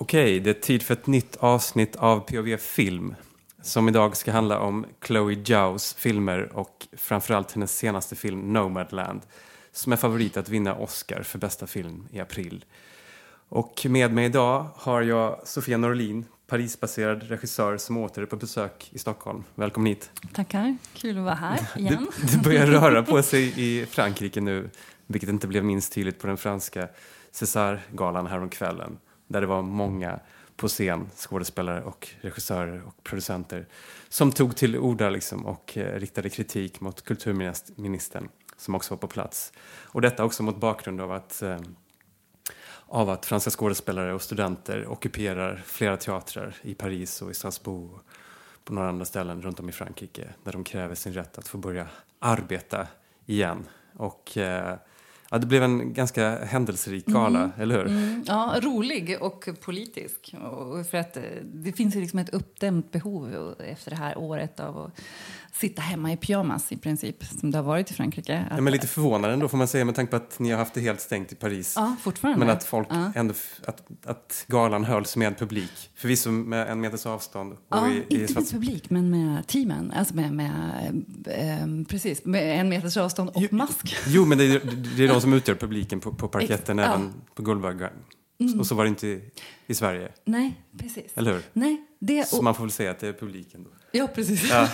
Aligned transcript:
Okej, 0.00 0.40
det 0.40 0.50
är 0.50 0.54
tid 0.54 0.82
för 0.82 0.94
ett 0.94 1.06
nytt 1.06 1.36
avsnitt 1.36 1.96
av 1.96 2.20
POV 2.20 2.56
Film 2.56 3.14
som 3.62 3.88
idag 3.88 4.16
ska 4.16 4.32
handla 4.32 4.60
om 4.60 4.86
Chloe 5.06 5.44
Zhaos 5.44 5.94
filmer 5.94 6.50
och 6.52 6.88
framförallt 6.92 7.52
hennes 7.52 7.76
senaste 7.76 8.16
film 8.16 8.52
Nomadland 8.52 9.20
som 9.72 9.92
är 9.92 9.96
favorit 9.96 10.36
att 10.36 10.48
vinna 10.48 10.74
Oscar 10.74 11.22
för 11.22 11.38
bästa 11.38 11.66
film 11.66 12.08
i 12.12 12.20
april. 12.20 12.64
Och 13.48 13.86
med 13.88 14.12
mig 14.12 14.24
idag 14.24 14.66
har 14.76 15.02
jag 15.02 15.40
Sofia 15.44 15.76
Norlin, 15.76 16.24
Parisbaserad 16.46 17.22
regissör 17.22 17.76
som 17.76 17.96
åter 17.96 18.22
är 18.22 18.26
på 18.26 18.36
besök 18.36 18.90
i 18.92 18.98
Stockholm. 18.98 19.44
Välkommen 19.54 19.86
hit. 19.86 20.10
Tackar, 20.32 20.76
kul 20.94 21.18
att 21.18 21.24
vara 21.24 21.34
här 21.34 21.60
igen. 21.76 22.06
Det, 22.20 22.36
det 22.36 22.42
börjar 22.42 22.66
röra 22.66 23.02
på 23.02 23.22
sig 23.22 23.52
i 23.56 23.86
Frankrike 23.86 24.40
nu, 24.40 24.70
vilket 25.06 25.30
inte 25.30 25.46
blev 25.46 25.64
minst 25.64 25.92
tydligt 25.92 26.18
på 26.18 26.26
den 26.26 26.36
franska 26.36 26.88
César-galan 27.32 28.26
häromkvällen 28.26 28.98
där 29.30 29.40
det 29.40 29.46
var 29.46 29.62
många 29.62 30.20
på 30.56 30.68
scen, 30.68 31.10
skådespelare 31.16 31.82
och 31.82 32.08
regissörer 32.20 32.82
och 32.86 33.04
producenter 33.04 33.66
som 34.08 34.32
tog 34.32 34.56
till 34.56 34.76
orda 34.76 35.10
liksom 35.10 35.46
och 35.46 35.78
eh, 35.78 35.98
riktade 35.98 36.30
kritik 36.30 36.80
mot 36.80 37.04
kulturministern 37.04 38.28
som 38.56 38.74
också 38.74 38.94
var 38.94 38.98
på 38.98 39.06
plats. 39.06 39.52
Och 39.82 40.00
detta 40.00 40.24
också 40.24 40.42
mot 40.42 40.56
bakgrund 40.56 41.00
av 41.00 41.12
att, 41.12 41.42
eh, 41.42 41.60
av 42.86 43.10
att 43.10 43.26
franska 43.26 43.50
skådespelare 43.50 44.14
och 44.14 44.22
studenter 44.22 44.86
ockuperar 44.86 45.62
flera 45.66 45.96
teatrar 45.96 46.56
i 46.62 46.74
Paris 46.74 47.22
och 47.22 47.30
i 47.30 47.34
Strasbourg 47.34 47.90
och 47.92 48.00
på 48.64 48.72
några 48.74 48.88
andra 48.88 49.04
ställen 49.04 49.42
runt 49.42 49.60
om 49.60 49.68
i 49.68 49.72
Frankrike 49.72 50.28
där 50.44 50.52
de 50.52 50.64
kräver 50.64 50.94
sin 50.94 51.12
rätt 51.12 51.38
att 51.38 51.48
få 51.48 51.58
börja 51.58 51.88
arbeta 52.18 52.86
igen. 53.26 53.68
Och 53.96 54.36
eh, 54.36 54.76
Ja, 55.32 55.38
det 55.38 55.46
blev 55.46 55.62
en 55.62 55.94
ganska 55.94 56.44
händelserik 56.44 57.06
gala, 57.06 57.38
mm. 57.38 57.50
eller 57.58 57.78
hur? 57.78 57.86
Mm. 57.86 58.24
Ja, 58.26 58.54
rolig 58.62 59.18
och 59.20 59.48
politisk. 59.60 60.34
Och 60.42 60.86
för 60.86 60.98
att 60.98 61.16
eh, 61.16 61.22
det 61.42 61.72
finns 61.72 61.96
ju 61.96 62.00
liksom 62.00 62.18
ett 62.18 62.28
uppdämt 62.28 62.92
behov 62.92 63.54
efter 63.58 63.90
det 63.90 63.96
här 63.96 64.18
året 64.18 64.60
av 64.60 64.78
att 64.78 65.00
sitta 65.52 65.82
hemma 65.82 66.12
i 66.12 66.16
pyjamas 66.16 66.72
i 66.72 66.76
princip, 66.76 67.24
som 67.40 67.50
det 67.50 67.58
har 67.58 67.62
varit 67.62 67.90
i 67.90 67.94
Frankrike. 67.94 68.46
Ja, 68.50 68.60
men 68.60 68.72
lite 68.72 68.86
förvånande 68.86 69.32
ändå 69.34 69.48
får 69.48 69.58
man 69.58 69.68
säga 69.68 69.84
med 69.84 69.94
tanke 69.94 70.10
på 70.10 70.16
att 70.16 70.38
ni 70.38 70.50
har 70.50 70.58
haft 70.58 70.74
det 70.74 70.80
helt 70.80 71.00
stängt 71.00 71.32
i 71.32 71.34
Paris. 71.34 71.74
Ja, 71.76 71.96
fortfarande. 72.00 72.46
Men 72.46 72.56
att 72.56 72.64
folk 72.64 72.88
ja. 72.90 73.12
ändå, 73.14 73.34
att, 73.66 73.82
att 74.04 74.44
galan 74.46 74.84
hölls 74.84 75.16
med 75.16 75.38
publik. 75.38 75.90
Förvisso 75.94 76.30
med 76.30 76.68
en 76.68 76.80
meters 76.80 77.06
avstånd. 77.06 77.56
ja, 77.68 77.88
i, 77.88 78.04
i 78.08 78.20
inte 78.20 78.34
med 78.34 78.50
publik, 78.50 78.90
men 78.90 79.10
med 79.10 79.46
teamen. 79.46 79.92
Alltså 79.96 80.14
med, 80.14 80.32
med 80.32 81.04
äh, 81.26 81.86
precis, 81.88 82.24
med 82.24 82.60
en 82.60 82.68
meters 82.68 82.96
avstånd 82.96 83.30
och 83.30 83.42
jo, 83.42 83.48
mask. 83.50 83.96
Jo, 84.06 84.24
men 84.24 84.38
det 84.38 84.60
det 84.96 85.04
är 85.04 85.08
de 85.20 85.22
som 85.22 85.32
utgör 85.32 85.54
publiken 85.54 86.00
på, 86.00 86.12
på 86.12 86.28
parketten, 86.28 86.78
Ex 86.78 86.88
även 86.88 87.12
på 87.34 87.42
Guldbaggen. 87.42 87.92
Mm. 88.40 88.60
Och 88.60 88.66
så 88.66 88.74
var 88.74 88.84
det 88.84 88.88
inte 88.88 89.06
i, 89.06 89.30
i 89.66 89.74
Sverige. 89.74 90.12
Nej, 90.24 90.64
precis. 90.78 91.12
Eller 91.14 91.32
hur? 91.32 91.42
Nej, 91.52 91.86
det, 91.98 92.28
så 92.28 92.42
man 92.42 92.54
får 92.54 92.64
väl 92.64 92.70
säga 92.70 92.90
att 92.90 92.98
det 92.98 93.08
är 93.08 93.12
publiken 93.12 93.64
då. 93.64 93.70
Ja, 93.92 94.08
precis. 94.14 94.50
Ja, 94.50 94.68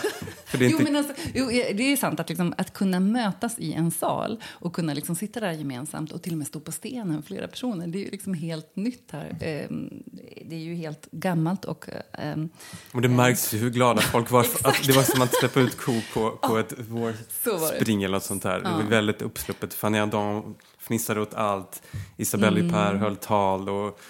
det, 0.53 0.64
är 0.64 0.69
inte... 0.69 0.83
jo, 0.83 0.84
men 0.84 0.97
alltså, 0.97 1.14
jo, 1.34 1.47
det 1.48 1.92
är 1.92 1.97
sant 1.97 2.20
att, 2.20 2.28
liksom, 2.28 2.55
att 2.59 2.72
kunna 2.72 3.00
mötas 3.00 3.58
i 3.58 3.73
en 3.73 3.91
sal 3.91 4.42
och 4.47 4.75
kunna 4.75 4.95
liksom 4.95 5.17
sitta 5.17 5.41
där 5.41 5.53
gemensamt 5.53 6.12
och 6.12 6.23
till 6.23 6.33
och 6.33 6.39
med 6.39 6.47
stå 6.47 6.61
på 6.61 6.73
stenen 6.73 7.23
flera 7.23 7.48
personer. 7.48 7.86
Det 7.86 7.98
är 7.98 8.05
ju 8.05 8.11
liksom 8.11 8.34
helt 8.34 8.77
nytt 8.77 9.11
här. 9.12 9.36
Ehm, 9.41 10.03
det 10.47 10.56
är 10.56 10.61
ju 10.61 10.75
helt 10.75 11.08
gammalt 11.11 11.64
och... 11.64 11.89
Um, 12.34 12.48
och 12.92 13.03
det 13.03 13.08
märks 13.08 13.55
ju 13.55 13.58
hur 13.58 13.70
glada 13.70 14.00
folk 14.00 14.31
var. 14.31 14.41
att 14.64 14.86
det 14.86 14.92
var 14.92 15.03
som 15.03 15.23
att 15.23 15.34
släppa 15.34 15.61
ut 15.61 15.77
ko 15.77 15.92
på, 16.14 16.30
på 16.30 16.58
ett 16.58 16.75
vårspring 16.78 18.03
eller 18.03 18.17
något 18.17 18.25
sånt 18.25 18.42
där. 18.42 18.61
Ja. 18.64 18.70
Det 18.70 18.75
var 18.75 18.83
väldigt 18.83 19.23
uppsluppet. 19.23 19.75
Fanny 19.75 19.98
Ardon 19.98 20.55
fnissade 20.78 21.20
åt 21.20 21.34
allt. 21.34 21.83
Isabelle 22.17 22.61
mm. 22.61 22.75
Huppert 22.75 23.01
höll 23.01 23.17
tal 23.17 23.69
och 23.69 24.01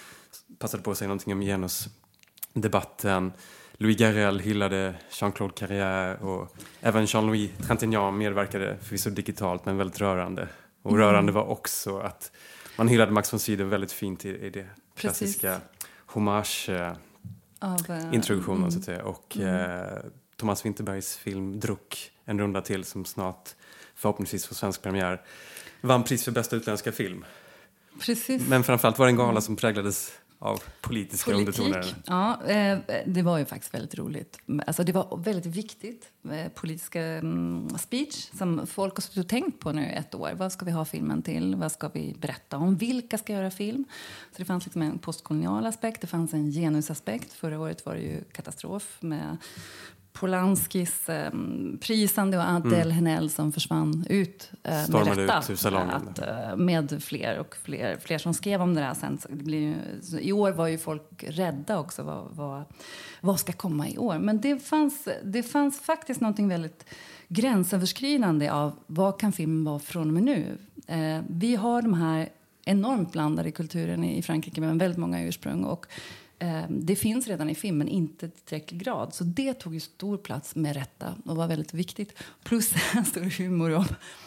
passade 0.58 0.82
på 0.82 0.90
att 0.90 0.98
säga 0.98 1.08
någonting 1.08 1.32
om 1.32 1.40
genusdebatten. 1.40 3.32
Louis 3.78 3.96
Garrel 3.96 4.40
hyllade 4.40 4.94
Jean-Claude 5.10 5.54
Carrière 5.54 6.18
och 6.18 6.56
även 6.80 7.06
Jean-Louis 7.06 7.50
Trintignant 7.66 8.16
medverkade 8.16 8.76
förvisso 8.82 9.10
digitalt 9.10 9.66
men 9.66 9.76
väldigt 9.76 10.00
rörande. 10.00 10.48
Och 10.82 10.90
mm. 10.90 11.02
rörande 11.02 11.32
var 11.32 11.44
också 11.44 11.98
att 11.98 12.32
man 12.76 12.88
hyllade 12.88 13.12
Max 13.12 13.32
von 13.32 13.40
Sydow 13.40 13.68
väldigt 13.68 13.92
fint 13.92 14.24
i, 14.24 14.28
i 14.28 14.50
det 14.50 14.66
klassiska 14.96 15.60
hommage-introduktionen 16.06 18.62
eh, 18.62 18.62
mm. 18.62 18.70
så 18.70 18.78
att 18.78 18.84
säga. 18.84 19.04
Och 19.04 19.36
mm. 19.36 19.54
eh, 19.54 19.98
Thomas 20.36 20.66
Winterbergs 20.66 21.16
film 21.16 21.60
Druck, 21.60 22.12
En 22.24 22.38
runda 22.38 22.60
till 22.60 22.84
som 22.84 23.04
snart 23.04 23.50
förhoppningsvis 23.94 24.46
får 24.46 24.54
svensk 24.54 24.82
premiär, 24.82 25.22
vann 25.80 26.02
pris 26.02 26.24
för 26.24 26.32
bästa 26.32 26.56
utländska 26.56 26.92
film. 26.92 27.24
Precis. 28.00 28.48
Men 28.48 28.64
framförallt 28.64 28.98
var 28.98 29.06
det 29.06 29.12
en 29.12 29.16
gala 29.16 29.40
som 29.40 29.56
präglades 29.56 30.12
av 30.38 30.62
politiska 30.80 31.30
Politik, 31.30 31.58
undertoner? 31.58 31.94
Ja, 32.06 32.44
eh, 32.46 32.78
det 33.06 33.22
var 33.22 33.38
ju 33.38 33.44
faktiskt 33.44 33.74
väldigt 33.74 33.94
roligt. 33.94 34.38
Alltså 34.66 34.84
det 34.84 34.92
var 34.92 35.16
väldigt 35.16 35.46
viktigt. 35.46 36.10
Eh, 36.30 36.48
politiska 36.48 37.02
mm, 37.02 37.68
speech 37.78 38.30
som 38.38 38.66
folk 38.66 38.96
har 38.96 39.02
suttit 39.02 39.18
och 39.18 39.28
tänkt 39.28 39.60
på 39.60 39.72
nu 39.72 39.84
ett 39.84 40.14
år. 40.14 40.30
Vad 40.36 40.52
ska 40.52 40.64
vi 40.64 40.70
ha 40.70 40.84
filmen 40.84 41.22
till? 41.22 41.54
Vad 41.54 41.72
ska 41.72 41.88
vi 41.88 42.16
berätta 42.18 42.56
om? 42.56 42.76
Vilka 42.76 43.18
ska 43.18 43.32
göra 43.32 43.50
film? 43.50 43.84
Så 44.32 44.38
det 44.38 44.44
fanns 44.44 44.64
liksom 44.64 44.82
en 44.82 44.98
postkolonial 44.98 45.66
aspekt, 45.66 46.00
det 46.00 46.06
fanns 46.06 46.34
en 46.34 46.50
genusaspekt. 46.50 47.32
Förra 47.32 47.60
året 47.60 47.86
var 47.86 47.94
det 47.94 48.00
ju 48.00 48.24
katastrof 48.32 48.96
med 49.00 49.36
Polanskis 50.20 51.08
eh, 51.08 51.30
prisande 51.80 52.36
och 52.36 52.44
Adele 52.44 52.82
mm. 52.82 52.90
Henell 52.90 53.30
som 53.30 53.52
försvann 53.52 54.06
ut 54.10 54.50
eh, 54.62 54.82
Stormade 54.82 55.10
med 55.10 55.18
rätta. 55.18 55.52
Ut 55.52 55.58
salongen. 55.58 55.90
Att, 55.90 56.18
eh, 56.18 56.56
med 56.56 57.02
fler 57.02 57.38
och 57.38 57.56
fler, 57.62 57.96
fler 58.00 58.18
som 58.18 58.34
skrev 58.34 58.62
om 58.62 58.74
det 58.74 58.80
där 58.80 58.94
sen. 58.94 59.18
det 59.28 59.44
blir 59.44 59.58
ju, 59.58 60.20
I 60.20 60.32
år 60.32 60.52
var 60.52 60.66
ju 60.66 60.78
folk 60.78 61.24
rädda 61.28 61.78
också. 61.78 62.02
Vad, 62.02 62.28
vad, 62.30 62.64
vad 63.20 63.40
ska 63.40 63.52
komma 63.52 63.88
i 63.88 63.98
år? 63.98 64.18
Men 64.18 64.40
det 64.40 64.58
fanns, 64.58 65.08
det 65.24 65.42
fanns 65.42 65.80
faktiskt 65.80 66.20
någonting 66.20 66.48
väldigt 66.48 66.84
gränsöverskridande 67.28 68.48
av 68.48 68.72
vad 68.86 69.20
kan 69.20 69.32
filmen 69.32 69.64
vara 69.64 69.78
från 69.78 70.06
och 70.06 70.14
med 70.14 70.22
nu. 70.22 70.58
Eh, 70.86 71.22
vi 71.28 71.56
har 71.56 71.82
de 71.82 71.94
här 71.94 72.28
enormt 72.64 73.12
blandade 73.12 73.50
kulturen 73.50 74.04
i 74.04 74.22
Frankrike 74.22 74.60
med 74.60 74.78
väldigt 74.78 74.98
många 74.98 75.22
ursprung. 75.22 75.64
Och 75.64 75.86
det 76.68 76.96
finns 76.96 77.26
redan 77.26 77.50
i 77.50 77.54
filmen, 77.54 77.88
inte 77.88 78.26
i 78.26 78.30
tillräcklig 78.30 78.82
grad. 78.82 79.14
Så 79.14 79.24
det 79.24 79.54
tog 79.54 79.74
ju 79.74 79.80
stor 79.80 80.16
plats 80.16 80.54
med 80.54 80.76
rätta 80.76 81.14
och 81.24 81.36
var 81.36 81.48
väldigt 81.48 81.74
viktigt. 81.74 82.12
Plus 82.44 82.72
en 82.94 83.04
stor 83.04 83.38
humor 83.38 83.74
om 83.74 83.84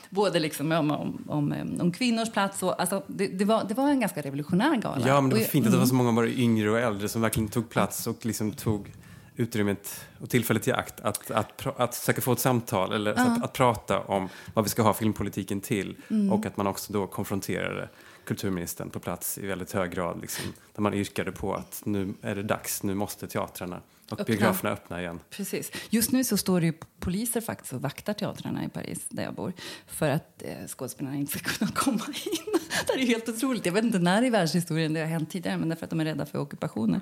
både 0.10 0.40
liksom 0.40 0.72
om, 0.72 0.92
om, 0.92 1.24
om, 1.28 1.78
om 1.82 1.92
kvinnors 1.92 2.32
plats 2.32 2.64
och 2.64 2.82
alltså, 2.82 3.04
det, 3.08 3.28
det, 3.28 3.46
var, 3.46 3.64
det 3.64 3.74
var 3.74 3.90
en 3.90 4.00
ganska 4.00 4.22
revolutionär 4.22 4.76
gala. 4.76 5.08
Ja, 5.08 5.22
men 5.22 5.30
det 5.30 5.36
var 5.36 5.44
fint 5.44 5.66
att 5.66 5.72
det 5.72 5.78
var 5.78 5.86
så 5.86 5.96
många 5.96 6.12
både 6.12 6.40
yngre 6.40 6.72
och 6.72 6.80
äldre 6.80 7.10
som 7.10 7.22
verkligen 7.22 7.50
tog 7.50 7.70
plats 7.70 8.08
och 8.08 8.26
liksom 8.26 8.52
tog 8.52 8.92
utrymmet 9.36 10.06
och 10.20 10.30
tillfället 10.30 10.68
i 10.68 10.72
akt 10.72 11.00
att, 11.00 11.32
att, 11.32 11.62
att, 11.62 11.80
att 11.80 11.96
försöka 11.96 12.22
få 12.22 12.32
ett 12.32 12.40
samtal 12.40 12.94
eller 12.94 13.14
uh. 13.14 13.22
att, 13.22 13.44
att, 13.44 13.54
prata 13.54 14.00
om 14.00 14.30
vad 14.54 14.66
vi 14.66 14.70
ska 14.70 14.82
ha 14.82 14.94
filmpolitiken 14.94 15.62
till 15.62 15.98
mm. 16.10 16.32
och 16.32 16.46
att 16.46 16.58
man 16.58 16.68
också 16.68 16.94
då 16.94 17.08
konfronterade 17.08 17.90
kulturministern 18.30 18.90
på 18.90 19.00
plats 19.00 19.38
i 19.38 19.48
väldigt 19.48 19.72
hög 19.72 19.92
grad. 19.92 20.22
Liksom, 20.22 20.54
där 20.76 20.82
man 20.82 20.94
yrkade 20.94 21.32
på 21.32 21.54
att 21.54 21.82
nu 21.86 22.14
är 22.22 22.36
det 22.36 22.44
dags, 22.44 22.84
nu 22.84 22.96
måste 22.96 23.28
teatrarna 23.28 23.82
och 24.10 24.20
öppna. 24.20 24.26
biograferna 24.26 24.70
öppna 24.74 25.02
igen. 25.02 25.20
Precis. 25.30 25.72
Just 25.90 26.12
nu 26.12 26.24
så 26.24 26.38
står 26.38 26.60
det 26.60 26.66
ju 26.66 26.74
poliser 27.00 27.42
faktiskt 27.42 27.74
och 27.74 27.82
vaktar 27.82 28.14
teatrarna 28.14 28.66
i 28.66 28.70
Paris, 28.70 29.06
där 29.10 29.24
jag 29.24 29.34
bor, 29.34 29.54
för 29.88 30.10
att 30.10 30.44
eh, 30.44 30.68
skådespelarna 30.68 31.16
inte 31.16 31.40
ska 31.40 31.50
kunna 31.58 31.72
komma 31.72 32.06
in. 32.08 32.60
det 32.88 33.02
är 33.02 33.06
helt 33.06 33.30
otroligt. 33.30 33.66
Jag 33.66 33.74
vet 33.74 33.84
inte 33.84 34.00
när 34.00 34.24
i 34.24 34.30
världshistorien 34.30 34.94
det 34.94 35.00
har 35.00 35.08
hänt 35.08 35.32
tidigare, 35.32 35.58
men 35.58 35.70
därför 35.70 35.84
att 35.84 35.90
de 35.90 36.00
är 36.00 36.06
rädda 36.06 36.26
för 36.26 36.40
ockupationer. 36.40 37.02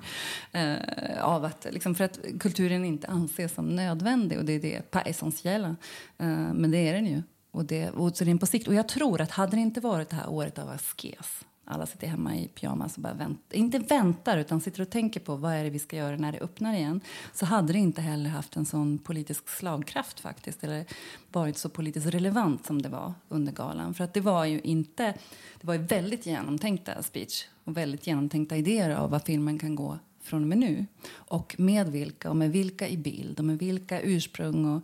Eh, 0.52 1.24
av 1.24 1.44
att, 1.44 1.66
liksom, 1.70 1.94
för 1.94 2.04
att 2.04 2.18
kulturen 2.40 2.84
inte 2.84 3.06
anses 3.06 3.54
som 3.54 3.76
nödvändig, 3.76 4.38
och 4.38 4.44
det 4.44 4.52
är 4.52 4.60
det 4.60 4.90
pas 4.90 5.06
essentiella. 5.06 5.76
Eh, 6.18 6.52
men 6.54 6.70
det 6.70 6.78
är 6.78 6.92
den 6.92 7.06
ju. 7.06 7.22
Och 7.50 7.64
det, 7.64 7.90
och 7.90 8.16
så 8.16 8.24
det 8.24 8.30
är 8.30 8.36
på 8.36 8.46
sikt. 8.46 8.68
Och 8.68 8.74
jag 8.74 8.88
tror 8.88 9.20
att 9.20 9.30
hade 9.30 9.56
det 9.56 9.60
inte 9.60 9.80
varit 9.80 10.08
det 10.08 10.16
här 10.16 10.28
året 10.28 10.58
av 10.58 10.68
askes 10.68 11.44
alla 11.70 11.86
sitter 11.86 12.06
hemma 12.06 12.36
i 12.36 12.48
pyjamas 12.48 12.96
och 12.96 13.02
bara 13.02 13.12
väntar, 13.12 13.56
inte 13.56 13.78
väntar 13.78 14.38
utan 14.38 14.60
sitter 14.60 14.82
och 14.82 14.90
tänker 14.90 15.20
på 15.20 15.36
vad 15.36 15.52
är 15.52 15.64
det 15.64 15.70
vi 15.70 15.78
ska 15.78 15.96
göra 15.96 16.16
när 16.16 16.32
det 16.32 16.38
öppnar 16.38 16.74
igen 16.74 17.00
så 17.34 17.46
hade 17.46 17.72
det 17.72 17.78
inte 17.78 18.00
heller 18.00 18.30
haft 18.30 18.56
en 18.56 18.66
sån 18.66 18.98
politisk 18.98 19.48
slagkraft 19.48 20.20
faktiskt 20.20 20.64
eller 20.64 20.84
varit 21.32 21.58
så 21.58 21.68
politiskt 21.68 22.06
relevant 22.06 22.66
som 22.66 22.82
det 22.82 22.88
var 22.88 23.14
under 23.28 23.52
galan. 23.52 23.94
För 23.94 24.04
att 24.04 24.14
det 24.14 24.20
var 24.20 24.44
ju 24.44 24.60
inte, 24.60 25.14
det 25.60 25.66
var 25.66 25.74
ju 25.74 25.80
väldigt 25.80 26.26
genomtänkta 26.26 27.02
speech 27.02 27.44
och 27.64 27.76
väldigt 27.76 28.06
genomtänkta 28.06 28.56
idéer 28.56 28.90
av 28.90 29.10
vad 29.10 29.22
filmen 29.22 29.58
kan 29.58 29.74
gå 29.74 29.98
från 30.28 30.42
och 30.42 30.48
med 30.48 30.58
nu. 30.58 30.86
Och 31.10 31.54
med 31.58 31.88
vilka 31.88 32.30
och 32.30 32.36
med 32.36 32.52
vilka 32.52 32.88
i 32.88 32.96
bild 32.96 33.38
och 33.38 33.44
med 33.44 33.58
vilka 33.58 34.00
ursprung 34.00 34.76
och 34.76 34.82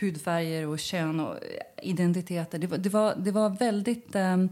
hudfärger 0.00 0.66
och 0.66 0.78
kön 0.78 1.20
och 1.20 1.38
identiteter. 1.82 2.58
Det 2.58 2.66
var, 2.66 2.78
det 2.78 2.88
var, 2.88 3.14
det 3.16 3.30
var 3.30 3.50
väldigt... 3.50 4.14
Eh, 4.14 4.46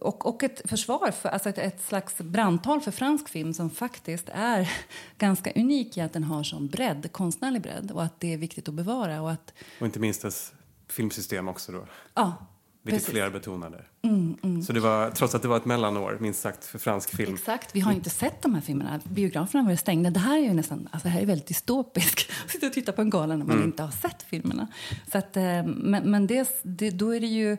och, 0.00 0.26
och 0.26 0.42
ett 0.42 0.70
försvar, 0.70 1.10
för, 1.10 1.28
alltså 1.28 1.48
ett, 1.48 1.58
ett, 1.58 1.82
slags 1.82 2.18
brandtal 2.18 2.80
för 2.80 2.90
fransk 2.90 3.28
film 3.28 3.54
som 3.54 3.70
faktiskt 3.70 4.28
är 4.32 4.72
ganska 5.18 5.52
unik 5.52 5.96
i 5.96 6.00
att 6.00 6.12
den 6.12 6.24
har 6.24 6.42
sån 6.42 6.68
bredd, 6.68 7.12
konstnärlig 7.12 7.62
bredd 7.62 7.90
och 7.90 8.02
att 8.02 8.20
det 8.20 8.32
är 8.32 8.36
viktigt 8.36 8.68
att 8.68 8.74
bevara. 8.74 9.22
Och, 9.22 9.30
att, 9.30 9.54
och 9.80 9.86
inte 9.86 10.00
minst 10.00 10.22
dess 10.22 10.52
filmsystem 10.88 11.48
också 11.48 11.72
då. 11.72 11.86
Ja, 12.14 12.46
vilket 12.82 13.00
Precis. 13.00 13.10
flera 13.10 13.30
betonade. 13.30 13.84
Mm, 14.02 14.36
mm. 14.42 14.62
Så 14.62 14.72
det 14.72 14.80
var, 14.80 15.10
trots 15.10 15.34
att 15.34 15.42
det 15.42 15.48
var 15.48 15.56
ett 15.56 15.64
mellanår, 15.64 16.16
minst 16.20 16.40
sagt, 16.40 16.64
för 16.64 16.78
fransk 16.78 17.16
film. 17.16 17.34
Exakt, 17.34 17.74
vi 17.76 17.80
har 17.80 17.92
inte 17.92 18.10
sett 18.10 18.42
de 18.42 18.54
här 18.54 18.60
filmerna. 18.60 19.00
Biograferna 19.04 19.64
var 19.64 19.70
ju 19.70 19.76
stängda. 19.76 20.10
Det 20.10 20.20
här 20.20 20.38
är 20.38 20.42
ju 20.42 20.52
nästan, 20.54 20.88
alltså 20.92 21.08
det 21.08 21.12
här 21.12 21.20
är 21.20 21.26
väldigt 21.26 21.46
dystopiskt. 21.46 22.30
Att 22.44 22.50
sitta 22.50 22.66
och 22.66 22.72
titta 22.72 22.92
på 22.92 23.02
en 23.02 23.10
gala 23.10 23.36
när 23.36 23.44
man 23.44 23.56
Mm. 23.56 23.68
inte 23.68 23.82
har 23.82 23.90
sett 23.90 24.22
filmerna. 24.22 24.66
Så 25.12 25.18
att, 25.18 25.36
eh, 25.36 25.64
men 25.66 26.10
men 26.10 26.26
det, 26.26 26.60
det, 26.62 26.90
då, 26.90 27.14
är 27.14 27.20
det 27.20 27.26
ju, 27.26 27.56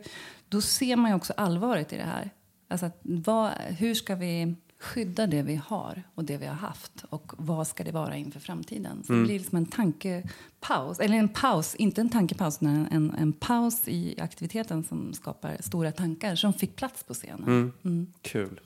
då 0.49 0.61
ser 0.61 0.95
man 0.95 1.11
ju 1.11 1.15
också 1.17 1.33
allvaret 1.37 1.93
i 1.93 1.97
det 1.97 2.03
här. 2.03 2.29
Alltså 2.69 2.91
vad, 3.01 3.51
hur 3.51 3.93
ska 3.95 4.15
vi 4.15 4.55
skydda 4.81 5.27
det 5.27 5.41
vi 5.41 5.55
har 5.65 6.03
och 6.15 6.23
det 6.23 6.37
vi 6.37 6.45
har 6.45 6.55
haft? 6.55 6.91
Och 7.09 7.33
vad 7.37 7.67
ska 7.67 7.83
det 7.83 7.91
vara 7.91 8.15
inför 8.15 8.39
framtiden? 8.39 9.03
Så 9.07 9.13
det 9.13 9.23
blir 9.23 9.39
liksom 9.39 9.57
en 9.57 9.65
tankepaus, 9.65 10.99
eller 10.99 11.17
en 11.17 11.29
paus, 11.29 11.75
inte 11.75 12.01
en 12.01 12.09
tankepaus, 12.09 12.57
utan 12.57 12.87
en, 12.91 13.15
en, 13.17 13.33
paus 13.33 13.87
i 13.87 14.19
aktiviteten 14.21 14.83
som 14.83 15.13
skapar 15.13 15.57
stora 15.59 15.91
tankar 15.91 16.35
som 16.35 16.53
fick 16.53 16.75
plats 16.75 17.03
på 17.03 17.13
scenen. 17.13 17.73
Mm. 17.83 18.13
Kul. 18.21 18.59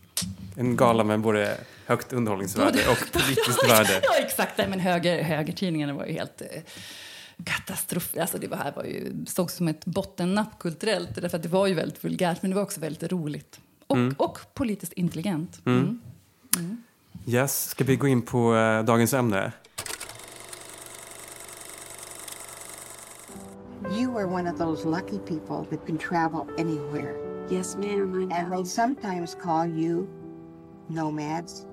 En 0.56 0.76
gala 0.76 1.04
med 1.04 1.20
både 1.20 1.58
högt 1.86 2.14
underhållningsvärde 2.14 2.80
och 2.90 3.12
politiskt 3.12 3.70
värde. 3.70 4.02
Ja, 4.04 4.26
exakt. 4.26 4.58
Nej, 4.58 4.68
men 4.70 4.80
höger, 4.80 5.24
högertidningarna 5.24 5.94
var 5.94 6.06
ju 6.06 6.14
helt 6.14 6.42
eh, 6.42 6.62
katastrof. 7.44 8.16
Alltså 8.20 8.38
det 8.38 8.48
var 8.48 8.58
här 8.58 8.72
var 8.76 8.84
ju, 8.84 9.26
såg 9.28 9.52
som 9.52 9.68
ett 9.68 9.86
bottennapp 9.86 10.60
kulturellt. 10.60 11.16
Därför 11.16 11.38
att 11.38 11.44
det 11.44 11.50
var 11.50 11.68
ju 11.68 11.74
väldigt 11.74 12.04
vulgärt, 12.04 12.42
men 12.42 12.52
det 12.52 12.56
var 12.56 12.64
också 12.64 12.80
väldigt 12.80 13.12
roligt. 13.12 13.60
Och, 13.88 13.98
och 14.18 14.40
politiskt 14.54 14.94
intelligent. 14.94 15.62
Mm. 15.66 16.00
Yes, 17.26 17.70
ska 17.70 17.84
vi 17.84 17.96
gå 17.96 18.08
in 18.08 18.22
på 18.22 18.56
eh, 18.56 18.84
dagens 18.84 19.14
ämne? 19.14 19.52
You 23.92 24.18
are 24.18 24.26
one 24.28 24.48
of 24.48 24.58
those 24.58 24.86
lucky 24.86 25.20
people 25.20 25.66
that 25.70 25.86
can 25.86 25.98
travel 25.98 26.48
anywhere. 26.58 27.16
Yes, 27.50 27.76
ma'am, 27.76 28.14
And 28.32 28.50
know. 28.50 28.58
they 28.58 28.70
sometimes 28.70 29.36
call 29.36 29.66
you 29.68 30.08
nomads. 30.90 31.68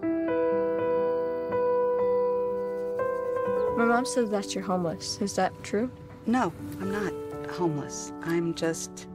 My 3.76 3.85
mom 3.87 4.05
says 4.05 4.31
that 4.31 4.55
you're 4.55 4.65
homeless. 4.65 5.19
Is 5.23 5.35
that 5.37 5.53
true? 5.62 5.91
No, 6.26 6.53
I'm 6.81 6.93
not 6.93 7.12
homeless. 7.50 8.12
I'm 8.23 8.55
just 8.55 9.08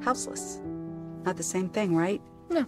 houseless. 0.00 0.60
Not 1.24 1.36
the 1.36 1.42
same 1.42 1.68
thing, 1.68 1.96
right? 1.96 2.20
No. 2.52 2.66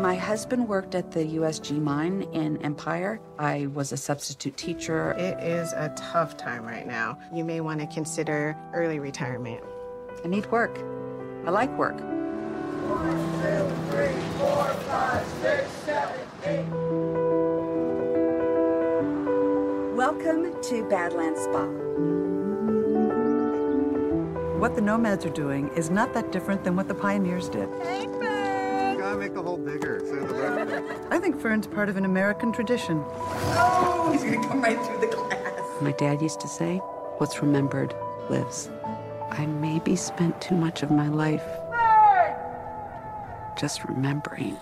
My 0.00 0.14
husband 0.14 0.68
worked 0.68 0.94
at 0.94 1.10
the 1.10 1.24
USG 1.38 1.82
mine 1.82 2.22
in 2.32 2.56
Empire. 2.62 3.20
I 3.36 3.66
was 3.66 3.90
a 3.90 3.96
substitute 3.96 4.56
teacher. 4.56 5.10
It 5.12 5.42
is 5.42 5.72
a 5.72 5.92
tough 5.96 6.36
time 6.36 6.64
right 6.64 6.86
now. 6.86 7.18
You 7.34 7.44
may 7.44 7.60
want 7.60 7.80
to 7.80 7.86
consider 7.88 8.56
early 8.72 9.00
retirement. 9.00 9.60
I 10.24 10.28
need 10.28 10.46
work. 10.52 10.78
I 11.46 11.50
like 11.50 11.76
work. 11.76 11.98
One, 11.98 13.16
two, 13.42 13.68
three, 13.90 14.22
four, 14.38 14.64
five, 14.86 15.26
six, 15.42 15.68
seven, 15.84 16.20
eight. 16.44 16.68
Welcome 19.96 20.62
to 20.62 20.88
Badlands 20.88 21.40
Spa. 21.40 22.17
What 24.58 24.74
the 24.74 24.80
nomads 24.80 25.24
are 25.24 25.30
doing 25.30 25.68
is 25.76 25.88
not 25.88 26.12
that 26.14 26.32
different 26.32 26.64
than 26.64 26.74
what 26.74 26.88
the 26.88 26.94
pioneers 26.94 27.48
did. 27.48 27.68
Gotta 27.78 29.16
make 29.16 29.32
the 29.32 29.40
hole 29.42 29.56
bigger. 29.56 30.00
So 30.00 30.16
the 30.16 30.34
rest 30.34 30.84
I 31.12 31.20
think 31.20 31.40
Fern's 31.40 31.68
part 31.68 31.88
of 31.88 31.96
an 31.96 32.04
American 32.04 32.52
tradition. 32.52 33.04
Oh, 33.06 34.10
He's 34.12 34.24
gonna 34.24 34.46
come 34.48 34.60
right 34.60 34.76
through 34.84 34.98
the 34.98 35.06
glass. 35.06 35.80
My 35.80 35.92
dad 35.92 36.20
used 36.20 36.40
to 36.40 36.48
say, 36.48 36.78
What's 37.18 37.40
remembered 37.40 37.94
lives. 38.30 38.68
I 39.30 39.46
maybe 39.46 39.94
spent 39.94 40.40
too 40.40 40.56
much 40.56 40.82
of 40.82 40.90
my 40.90 41.08
life 41.08 41.44
just 43.60 43.84
remembering. 43.84 44.56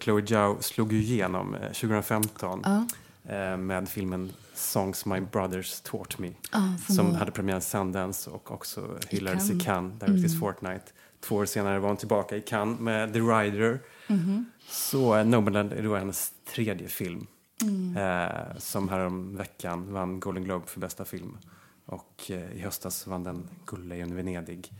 Chloe 0.00 0.22
Zhao 0.22 0.62
slog 0.62 0.90
ju 0.92 0.96
igenom 0.98 1.54
eh, 1.54 1.72
2015 1.72 2.60
Ja. 2.64 2.86
Eh, 3.24 3.56
med 3.56 3.88
filmen 3.88 4.32
Songs 4.54 5.06
My 5.06 5.20
Brothers 5.20 5.80
Taught 5.80 6.18
Me. 6.18 6.30
Ja, 6.52 6.74
som 6.94 7.14
hade 7.14 7.32
premiär 7.32 7.58
i 7.58 7.60
Sundance 7.60 8.30
och 8.30 8.50
också 8.50 8.98
hyllades 9.08 9.50
i 9.50 9.60
Cannes. 9.60 9.98
Där 9.98 10.08
mm. 10.08 10.28
Fortnite. 10.28 10.84
Två 11.20 11.36
år 11.36 11.46
senare 11.46 11.78
var 11.78 11.88
hon 11.88 11.96
tillbaka 11.96 12.36
i 12.36 12.40
Cannes 12.40 12.80
med 12.80 13.12
The 13.12 13.20
Rider. 13.20 13.80
Mhm. 14.06 14.50
Så 14.68 15.16
eh, 15.16 15.24
Nomadland 15.24 15.72
är 15.72 15.82
då 15.82 15.96
hennes 15.96 16.32
tredje 16.54 16.88
film. 16.88 17.26
Mm. 17.62 17.96
Eh, 17.96 18.58
som 18.58 18.88
härom 18.88 19.36
veckan 19.36 19.92
vann 19.92 20.20
Golden 20.20 20.44
Globe 20.44 20.66
för 20.66 20.80
bästa 20.80 21.04
film. 21.04 21.38
Och 21.86 22.30
eh, 22.30 22.52
i 22.52 22.60
höstas 22.60 23.06
vann 23.06 23.24
den 23.24 23.48
Guldlejon 23.66 24.12
i 24.12 24.14
Venedig. 24.14 24.72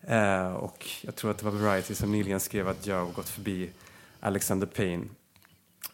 Eh, 0.00 0.52
och 0.52 0.86
jag 1.02 1.16
tror 1.16 1.30
att 1.30 1.38
det 1.38 1.44
var 1.44 1.52
Variety 1.52 1.94
som 1.94 2.12
nyligen 2.12 2.40
skrev 2.40 2.68
att 2.68 2.86
jag 2.86 3.14
gått 3.14 3.28
förbi 3.28 3.70
Alexander 4.20 4.66
Payne 4.66 5.04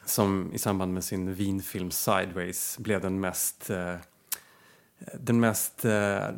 som 0.09 0.53
i 0.53 0.59
samband 0.59 0.95
med 0.95 1.05
sin 1.05 1.35
vinfilm 1.35 1.91
Sideways 1.91 2.79
blev 2.79 3.01
den 3.01 3.21
mest 3.21 3.71
eh, 3.71 3.95
den 5.13 5.41
mest 5.41 5.85
eh, 5.85 6.29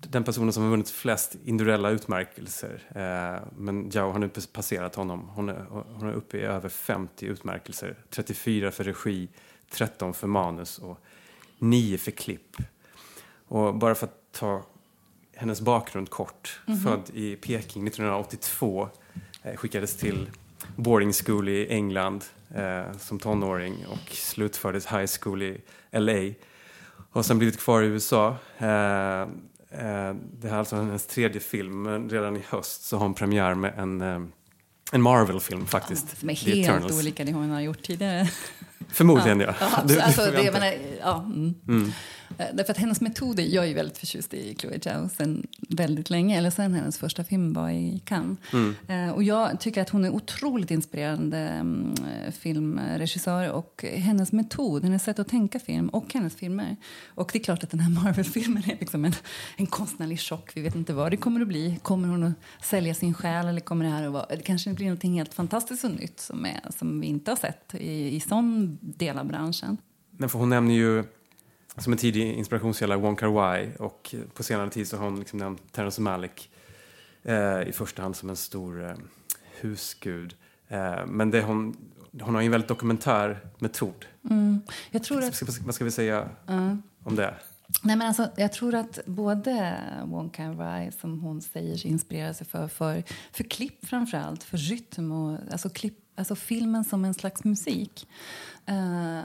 den 0.00 0.24
personen 0.24 0.52
som 0.52 0.62
har 0.62 0.70
vunnit 0.70 0.90
flest 0.90 1.36
individuella 1.44 1.90
utmärkelser. 1.90 2.82
Eh, 2.88 3.48
men 3.56 3.90
Zhao 3.90 4.10
har 4.10 4.18
nu 4.18 4.30
passerat 4.52 4.94
honom. 4.94 5.28
Hon 5.28 5.48
är, 5.48 5.66
hon 5.70 6.08
är 6.08 6.12
uppe 6.12 6.36
i 6.36 6.40
över 6.40 6.68
50 6.68 7.26
utmärkelser. 7.26 7.96
34 8.10 8.70
för 8.70 8.84
regi, 8.84 9.28
13 9.70 10.14
för 10.14 10.26
manus 10.26 10.78
och 10.78 10.98
9 11.58 11.98
för 11.98 12.10
klipp. 12.10 12.56
Och 13.48 13.74
bara 13.74 13.94
för 13.94 14.06
att 14.06 14.32
ta 14.32 14.62
hennes 15.34 15.60
bakgrund 15.60 16.10
kort. 16.10 16.60
Född 16.84 17.10
i 17.14 17.36
Peking 17.36 17.86
1982. 17.86 18.88
Eh, 19.42 19.56
skickades 19.56 19.96
till 19.96 20.30
boarding 20.76 21.12
school 21.12 21.48
i 21.48 21.68
England 21.68 22.24
eh, 22.54 22.98
som 22.98 23.18
tonåring 23.18 23.86
och 23.86 24.10
slutfördes 24.10 24.86
high 24.86 25.06
school 25.20 25.42
i 25.42 25.60
LA. 25.92 26.34
Har 27.10 27.22
sen 27.22 27.38
blivit 27.38 27.60
kvar 27.60 27.82
i 27.82 27.86
USA. 27.86 28.36
Eh, 28.58 28.66
eh, 28.66 30.14
det 30.32 30.48
här 30.48 30.54
är 30.54 30.58
alltså 30.58 30.76
hennes 30.76 31.06
tredje 31.06 31.40
film, 31.40 31.82
men 31.82 32.10
redan 32.10 32.36
i 32.36 32.42
höst 32.48 32.84
så 32.84 32.96
har 32.96 33.02
hon 33.02 33.14
premiär 33.14 33.54
med 33.54 33.78
en, 33.78 34.00
eh, 34.00 34.20
en 34.92 35.02
Marvel-film 35.02 35.66
faktiskt. 35.66 36.18
Som 36.18 36.30
är 36.30 36.34
helt 36.34 36.92
olika 36.92 37.24
det 37.24 37.32
hon 37.32 37.50
har 37.50 37.60
gjort 37.60 37.82
tidigare. 37.82 38.28
Förmodligen 38.88 39.40
ja. 39.40 39.54
Alltså, 39.60 40.30
det, 40.30 40.52
menar, 40.52 40.72
mm. 41.68 41.92
Eh, 42.38 42.46
Därför 42.54 42.72
att 42.72 42.78
hennes 42.78 43.00
metoder, 43.00 43.44
jag 43.44 43.64
är 43.64 43.68
ju 43.68 43.74
väldigt 43.74 43.98
förtjust 43.98 44.34
i 44.34 44.56
Chloe 44.58 44.80
Zhao 44.80 45.08
sen 45.08 45.46
väldigt 45.68 46.10
länge, 46.10 46.38
eller 46.38 46.50
sen 46.50 46.74
hennes 46.74 46.98
första 46.98 47.24
film 47.24 47.52
var 47.52 47.70
i 47.70 48.02
Cannes. 48.04 48.38
Mm. 48.52 48.74
Eh, 48.88 49.14
och 49.14 49.22
jag 49.22 49.60
tycker 49.60 49.82
att 49.82 49.90
hon 49.90 50.04
är 50.04 50.10
otroligt 50.10 50.70
inspirerande 50.70 51.64
eh, 52.26 52.32
filmregissör 52.32 53.50
och 53.50 53.84
hennes 53.94 54.32
metod, 54.32 54.84
hennes 54.84 55.02
sätt 55.02 55.18
att 55.18 55.28
tänka 55.28 55.58
film 55.58 55.88
och 55.88 56.14
hennes 56.14 56.36
filmer. 56.36 56.76
Och 57.06 57.30
det 57.32 57.38
är 57.38 57.42
klart 57.42 57.64
att 57.64 57.70
den 57.70 57.80
här 57.80 57.90
Marvel-filmen 58.04 58.62
är 58.66 58.76
liksom 58.80 59.04
en, 59.04 59.14
en 59.56 59.66
konstnärlig 59.66 60.20
chock. 60.20 60.50
Vi 60.54 60.60
vet 60.60 60.74
inte 60.74 60.92
vad 60.92 61.10
det 61.10 61.16
kommer 61.16 61.40
att 61.40 61.48
bli. 61.48 61.78
Kommer 61.82 62.08
hon 62.08 62.22
att 62.22 62.64
sälja 62.64 62.94
sin 62.94 63.14
själ 63.14 63.46
eller 63.46 63.60
kommer 63.60 63.84
det 63.84 63.90
här 63.90 64.06
att 64.06 64.12
vara, 64.12 64.26
det 64.28 64.42
kanske 64.42 64.72
blir 64.72 64.90
något 64.90 65.02
helt 65.02 65.34
fantastiskt 65.34 65.84
och 65.84 65.90
nytt 65.90 66.20
som, 66.20 66.46
är, 66.46 66.60
som 66.78 67.00
vi 67.00 67.06
inte 67.06 67.30
har 67.30 67.36
sett 67.36 67.74
i, 67.74 68.16
i 68.16 68.20
sån 68.20 68.67
del 68.80 69.18
av 69.18 69.26
branschen. 69.26 69.76
Men 70.10 70.28
för 70.28 70.38
hon 70.38 70.48
nämner 70.48 70.74
ju 70.74 71.04
som 71.76 71.92
en 71.92 71.98
tidig 71.98 72.32
inspirationskälla 72.32 72.96
Wong 72.96 73.16
Kar 73.16 73.26
Wai 73.28 73.68
och 73.78 74.14
på 74.34 74.42
senare 74.42 74.70
tid 74.70 74.88
så 74.88 74.96
har 74.96 75.04
hon 75.04 75.18
liksom 75.18 75.38
nämnt 75.38 75.72
Terrence 75.72 76.00
Malick 76.00 76.50
eh, 77.22 77.62
i 77.62 77.72
första 77.72 78.02
hand 78.02 78.16
som 78.16 78.30
en 78.30 78.36
stor 78.36 78.84
eh, 78.84 78.96
husgud. 79.60 80.34
Eh, 80.68 81.06
men 81.06 81.30
det 81.30 81.42
hon, 81.42 81.76
hon 82.20 82.34
har 82.34 82.42
ju 82.42 82.46
en 82.46 82.52
väldigt 82.52 82.68
dokumentär 82.68 83.38
metod. 83.58 84.04
Mm. 84.30 84.60
Jag 84.90 85.02
tror 85.02 85.24
att... 85.24 85.34
Ska- 85.34 85.46
Vad 85.64 85.74
ska 85.74 85.84
vi 85.84 85.90
säga 85.90 86.28
om 87.04 87.16
det? 87.16 87.34
Nej, 87.82 87.96
men 87.96 88.06
alltså, 88.08 88.30
jag 88.36 88.52
tror 88.52 88.74
att 88.74 88.98
både 89.06 89.76
Wong 90.04 90.30
Kar 90.30 90.52
Wai, 90.52 90.92
som 90.92 91.20
hon 91.20 91.40
säger 91.42 91.76
sig 91.76 91.90
inspirera 91.90 92.34
sig 92.34 92.46
för, 92.46 92.68
för, 92.68 93.02
för 93.32 93.44
klipp 93.44 93.86
framför 93.86 94.18
allt, 94.18 94.42
för 94.42 94.56
rytm 94.58 95.12
och 95.12 95.38
alltså, 95.52 95.70
klipp, 95.70 95.98
alltså 96.18 96.34
filmen 96.34 96.84
som 96.84 97.04
en 97.04 97.14
slags 97.14 97.44
musik 97.44 98.08
eh, 98.66 99.20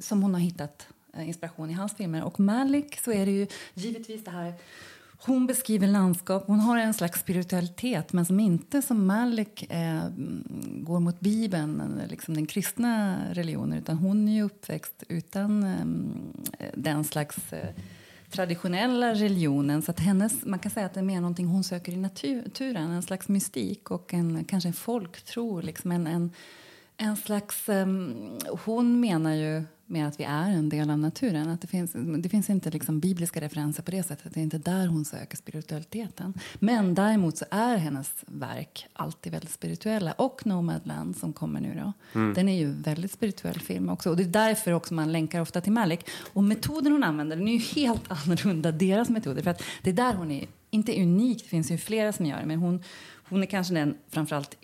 som 0.00 0.22
hon 0.22 0.34
har 0.34 0.40
hittat 0.40 0.88
eh, 1.14 1.28
inspiration 1.28 1.70
i 1.70 1.72
hans 1.72 1.94
filmer. 1.96 2.24
Och 2.24 2.40
Malik 2.40 3.00
så 3.00 3.12
är 3.12 3.26
det 3.26 3.32
ju 3.32 3.46
givetvis 3.74 4.24
det 4.24 4.30
här 4.30 4.54
hon 5.20 5.46
beskriver 5.46 5.86
landskap, 5.86 6.44
hon 6.46 6.60
har 6.60 6.78
en 6.78 6.94
slags 6.94 7.20
spiritualitet 7.20 8.12
men 8.12 8.26
som 8.26 8.40
inte 8.40 8.82
som 8.82 9.06
Malik 9.06 9.72
eh, 9.72 10.08
går 10.64 11.00
mot 11.00 11.20
Bibeln, 11.20 12.02
liksom 12.08 12.34
den 12.34 12.46
kristna 12.46 13.18
religionen 13.32 13.78
utan 13.78 13.96
hon 13.96 14.28
är 14.28 14.32
ju 14.32 14.42
uppväxt 14.42 15.02
utan 15.08 15.62
eh, 16.58 16.66
den 16.74 17.04
slags 17.04 17.52
eh, 17.52 17.74
traditionella 18.30 19.14
religionen. 19.14 19.82
Så 19.82 19.90
att 19.90 20.00
hennes, 20.00 20.44
man 20.44 20.58
kan 20.58 20.70
säga 20.70 20.86
att 20.86 20.94
det 20.94 21.00
är 21.00 21.04
mer 21.04 21.20
någonting 21.20 21.46
hon 21.46 21.64
söker 21.64 21.92
i 21.92 21.96
naturen, 21.96 22.90
en 22.90 23.02
slags 23.02 23.28
mystik 23.28 23.90
och 23.90 24.14
en, 24.14 24.44
kanske 24.44 24.68
en 24.68 24.72
folktro. 24.72 25.60
Liksom 25.60 25.92
en, 25.92 26.06
en, 26.06 26.30
en 26.96 27.16
slags, 27.16 27.68
um, 27.68 28.38
hon 28.64 29.00
menar 29.00 29.34
ju 29.34 29.64
med 29.90 30.08
att 30.08 30.20
vi 30.20 30.24
är 30.24 30.50
en 30.50 30.68
del 30.68 30.90
av 30.90 30.98
naturen. 30.98 31.48
Att 31.48 31.60
det, 31.60 31.66
finns, 31.66 31.92
det 32.18 32.28
finns 32.28 32.50
inte 32.50 32.70
liksom 32.70 33.00
bibliska 33.00 33.40
referenser 33.40 33.82
på 33.82 33.90
det 33.90 34.02
sättet. 34.02 34.34
Det 34.34 34.40
är 34.40 34.44
inte 34.44 34.58
där 34.58 34.86
hon 34.86 35.04
söker 35.04 35.36
spiritualiteten. 35.36 36.34
Men 36.54 36.94
däremot 36.94 37.38
så 37.38 37.44
är 37.50 37.76
hennes 37.76 38.10
verk 38.26 38.86
alltid 38.92 39.32
väldigt 39.32 39.50
spirituella. 39.50 40.12
Och 40.12 40.46
Nomadland 40.46 41.16
som 41.16 41.32
kommer 41.32 41.60
nu 41.60 41.74
då. 41.84 41.92
Mm. 42.20 42.34
Den 42.34 42.48
är 42.48 42.58
ju 42.58 42.64
en 42.64 42.82
väldigt 42.82 43.12
spirituell 43.12 43.60
film 43.60 43.88
också. 43.88 44.10
Och 44.10 44.16
det 44.16 44.22
är 44.22 44.28
därför 44.28 44.72
också 44.72 44.94
man 44.94 45.12
länkar 45.12 45.40
ofta 45.40 45.60
till 45.60 45.72
Malik. 45.72 46.08
Och 46.32 46.44
metoden 46.44 46.92
hon 46.92 47.04
använder 47.04 47.36
den 47.36 47.48
är 47.48 47.52
ju 47.52 47.82
helt 47.82 48.02
annorlunda, 48.08 48.72
deras 48.72 49.08
metoder. 49.08 49.42
För 49.42 49.50
att 49.50 49.62
det 49.82 49.90
är 49.90 49.94
där 49.94 50.14
hon 50.14 50.30
är, 50.30 50.46
inte 50.70 51.02
unik, 51.02 51.42
det 51.42 51.48
finns 51.48 51.70
ju 51.70 51.78
flera 51.78 52.12
som 52.12 52.26
gör 52.26 52.40
det. 52.40 52.46
Men 52.46 52.58
hon, 52.58 52.82
hon 53.28 53.42
är 53.42 53.46
kanske 53.46 53.74
den 53.74 53.96
framförallt 54.08 54.56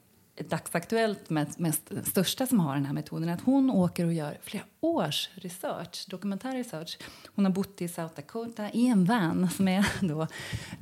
dagsaktuellt 0.49 1.31
mest, 1.31 1.59
mest 1.59 1.93
största 2.05 2.47
som 2.47 2.61
har 2.61 2.75
den 2.75 2.87
här 2.87 2.93
metoden 2.93 3.29
att 3.29 3.41
hon 3.41 3.71
åker 3.71 4.07
och 4.07 4.13
gör 4.13 4.39
flera 4.43 4.65
års 4.85 5.31
research, 5.35 6.07
dokumentär 6.09 6.53
research. 6.53 6.99
Hon 7.35 7.45
har 7.45 7.53
bott 7.53 7.83
i 7.83 7.89
South 7.89 8.15
Dakota 8.17 8.71
i 8.71 8.87
en 8.87 9.05
van 9.05 9.51
som 9.51 9.69
är 9.69 9.87
då 10.09 10.23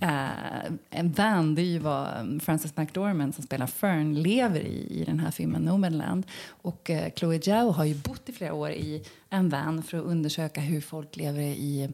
eh, 0.01 0.73
en 0.91 1.13
van, 1.13 1.55
det 1.55 1.63
är 1.63 1.67
ju 1.67 1.79
vad 1.79 2.07
eh, 2.07 2.39
Frances 2.41 2.77
McDormand 2.77 3.35
som 3.35 3.45
spelar 3.45 3.67
Fern 3.67 4.15
lever 4.15 4.61
i 4.61 5.01
i 5.01 5.05
den 5.05 5.21
här 5.21 5.31
filmen 5.31 5.63
Nomadland. 5.63 6.27
Och 6.49 6.91
eh, 6.91 7.13
Chloe 7.13 7.41
Zhao 7.41 7.71
har 7.71 7.85
ju 7.85 7.95
bott 7.95 8.29
i 8.29 8.33
flera 8.33 8.55
år 8.55 8.71
i 8.71 9.05
en 9.31 9.49
van 9.49 9.83
för 9.83 9.99
att 9.99 10.05
undersöka 10.05 10.61
hur 10.61 10.81
folk 10.81 11.17
lever 11.17 11.43
i 11.43 11.89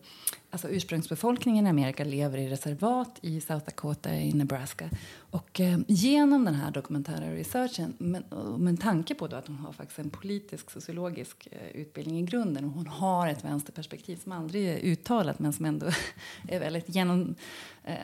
Alltså 0.50 0.68
ursprungsbefolkningen 0.68 1.66
i 1.66 1.70
Amerika 1.70 2.04
lever 2.04 2.38
i 2.38 2.48
reservat 2.48 3.18
i 3.20 3.40
South 3.40 3.64
Dakota 3.64 4.14
i 4.14 4.32
Nebraska. 4.32 4.90
Och 5.30 5.60
eh, 5.60 5.78
genom 5.88 6.44
den 6.44 6.54
här 6.54 6.70
dokumentära 6.70 7.34
researchen, 7.34 7.94
men, 7.98 8.24
med 8.58 8.80
tanke 8.80 9.14
på 9.14 9.26
då 9.26 9.36
att 9.36 9.46
hon 9.46 9.56
har 9.56 9.72
faktiskt 9.72 9.98
en 9.98 10.10
politisk 10.10 10.70
sociologisk 10.70 11.48
eh, 11.50 11.80
utbildning 11.80 11.97
i 12.06 12.22
grunden 12.22 12.64
och 12.64 12.70
hon 12.70 12.86
har 12.86 13.28
ett 13.28 13.44
vänsterperspektiv 13.44 14.16
som 14.16 14.32
aldrig 14.32 14.68
är 14.68 14.78
uttalat 14.78 15.38
men 15.38 15.52
som 15.52 15.64
ändå 15.64 15.86
är 16.48 16.60
väldigt 16.60 16.94
genom, 16.94 17.34
eh, 17.84 17.94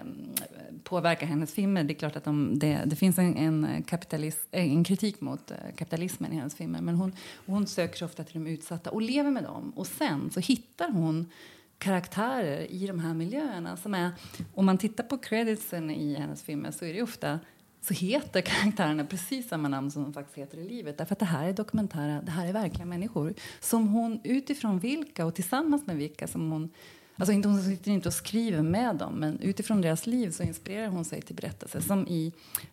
påverkar 0.82 1.26
hennes 1.26 1.52
filmer. 1.52 1.84
Det 1.84 1.92
är 1.92 1.98
klart 1.98 2.16
att 2.16 2.24
de, 2.24 2.58
det, 2.58 2.82
det 2.86 2.96
finns 2.96 3.18
en, 3.18 3.36
en, 3.36 3.64
eh, 3.64 4.40
en 4.50 4.84
kritik 4.84 5.20
mot 5.20 5.50
eh, 5.50 5.56
kapitalismen 5.76 6.32
i 6.32 6.36
hennes 6.36 6.54
filmer 6.54 6.80
men 6.80 6.94
hon, 6.94 7.12
hon 7.46 7.66
söker 7.66 7.96
sig 7.98 8.06
ofta 8.06 8.24
till 8.24 8.44
de 8.44 8.50
utsatta 8.50 8.90
och 8.90 9.02
lever 9.02 9.30
med 9.30 9.42
dem. 9.42 9.72
Och 9.76 9.86
sen 9.86 10.30
så 10.30 10.40
hittar 10.40 10.90
hon 10.90 11.30
karaktärer 11.78 12.72
i 12.72 12.86
de 12.86 13.00
här 13.00 13.14
miljöerna. 13.14 13.76
Som 13.76 13.94
är, 13.94 14.10
om 14.54 14.66
man 14.66 14.78
tittar 14.78 15.04
på 15.04 15.18
creditsen 15.18 15.90
i 15.90 16.14
hennes 16.14 16.42
filmer 16.42 16.70
så 16.70 16.84
är 16.84 16.94
det 16.94 17.02
ofta 17.02 17.40
så 17.85 17.95
heter 17.95 18.41
karaktärerna 18.41 19.05
precis 19.05 19.49
samma 19.49 19.69
namn 19.69 19.91
som 19.91 20.03
de 20.03 20.12
faktiskt 20.12 20.38
heter 20.38 20.59
i 20.59 20.69
livet. 20.69 20.99
Därför 20.99 21.12
att 21.12 21.19
det 21.19 21.25
här 21.25 21.49
är 21.49 21.53
dokumentära, 21.53 22.23
det 22.23 22.31
här 22.31 22.47
är 22.47 22.53
verkliga 22.53 22.87
människor 22.87 23.35
som 23.61 23.88
hon 23.88 24.21
utifrån 24.25 24.79
vilka 24.79 25.26
och 25.26 25.35
tillsammans 25.35 25.87
med 25.87 25.97
vilka 25.97 26.26
som 26.26 26.50
hon 26.50 26.71
Alltså 27.17 27.33
inte, 27.33 27.49
hon 27.49 27.62
sitter 27.62 27.91
inte 27.91 28.09
och 28.09 28.14
skriver 28.14 28.62
med 28.62 28.97
dem, 28.97 29.14
men 29.14 29.41
utifrån 29.41 29.81
deras 29.81 30.07
liv 30.07 30.31
så 30.31 30.43
inspirerar 30.43 30.88
hon 30.88 31.05
sig 31.05 31.23
till 31.23 31.37
berättelser. 31.37 31.81
Som 31.81 32.09
i 32.09 32.33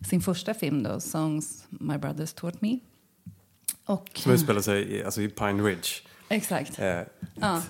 sin 0.10 0.22
första 0.22 0.53
film, 0.53 0.84
då, 0.84 1.00
Songs 1.00 1.65
My 1.70 1.98
Brothers 1.98 2.34
Taught 2.34 2.62
Me. 2.62 2.80
Och, 3.86 4.10
som 4.13 4.32
utspelar 4.32 4.62
sig 4.62 4.91
i, 4.91 5.03
alltså 5.03 5.22
i 5.22 5.30
Pine 5.30 5.63
Ridge. 5.63 5.89
Exakt. 6.30 6.80
Eh, 6.80 7.01
ja 7.36 7.62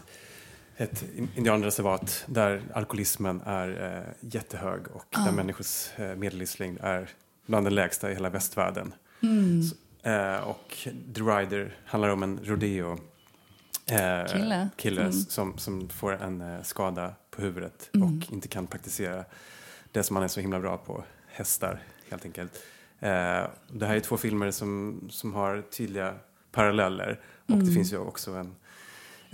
ett 0.82 1.06
indianreservat 1.36 2.26
där 2.28 2.62
alkoholismen 2.74 3.42
är 3.46 3.96
eh, 3.98 4.30
jättehög 4.30 4.88
och 4.88 5.06
ah. 5.12 5.26
där 5.26 5.32
människors 5.32 6.00
eh, 6.00 6.16
medellivslängd 6.16 6.80
är 6.82 7.10
bland 7.46 7.66
den 7.66 7.76
lägsta 7.76 8.12
i 8.12 8.14
hela 8.14 8.30
västvärlden. 8.30 8.94
Mm. 9.24 9.64
Så, 9.64 9.76
eh, 10.10 10.40
och 10.40 10.78
The 11.16 11.22
Rider 11.22 11.78
handlar 11.86 12.10
om 12.10 12.24
en 12.24 12.40
rodeo 12.44 12.92
eh, 13.92 14.26
kille, 14.28 14.70
kille 14.76 15.02
mm. 15.02 15.14
som, 15.14 15.58
som 15.58 15.90
får 15.90 16.24
en 16.24 16.42
eh, 16.42 16.62
skada 16.62 17.14
på 17.32 17.42
huvudet 17.42 17.90
mm. 17.94 18.08
och 18.08 18.34
inte 18.34 18.48
kan 18.48 18.68
praktisera 18.68 19.26
det 19.92 20.04
som 20.04 20.16
han 20.16 20.24
är 20.24 20.28
så 20.28 20.40
himla 20.40 20.60
bra 20.60 20.78
på, 20.78 21.04
hästar 21.28 21.84
helt 22.10 22.26
enkelt. 22.26 22.54
Eh, 23.00 23.44
det 23.68 23.86
här 23.86 23.96
är 23.96 24.00
två 24.00 24.18
filmer 24.18 24.52
som, 24.52 25.02
som 25.12 25.34
har 25.34 25.62
tydliga 25.62 26.14
paralleller 26.52 27.20
och 27.46 27.58
det 27.58 27.64
mm. 27.64 27.74
finns 27.74 27.94
ju 27.94 27.98
också 27.98 28.32
en 28.32 28.56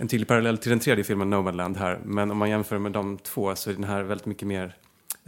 en 0.00 0.08
tydlig 0.08 0.28
parallell 0.28 0.58
till 0.58 0.70
den 0.70 0.80
tredje 0.80 1.04
filmen 1.04 1.30
Nomadland 1.30 1.76
här. 1.76 2.00
Men 2.04 2.30
om 2.30 2.38
man 2.38 2.50
jämför 2.50 2.78
med 2.78 2.92
de 2.92 3.18
två 3.18 3.54
så 3.54 3.70
är 3.70 3.74
den 3.74 3.84
här 3.84 4.02
väldigt 4.02 4.26
mycket 4.26 4.48
mer 4.48 4.76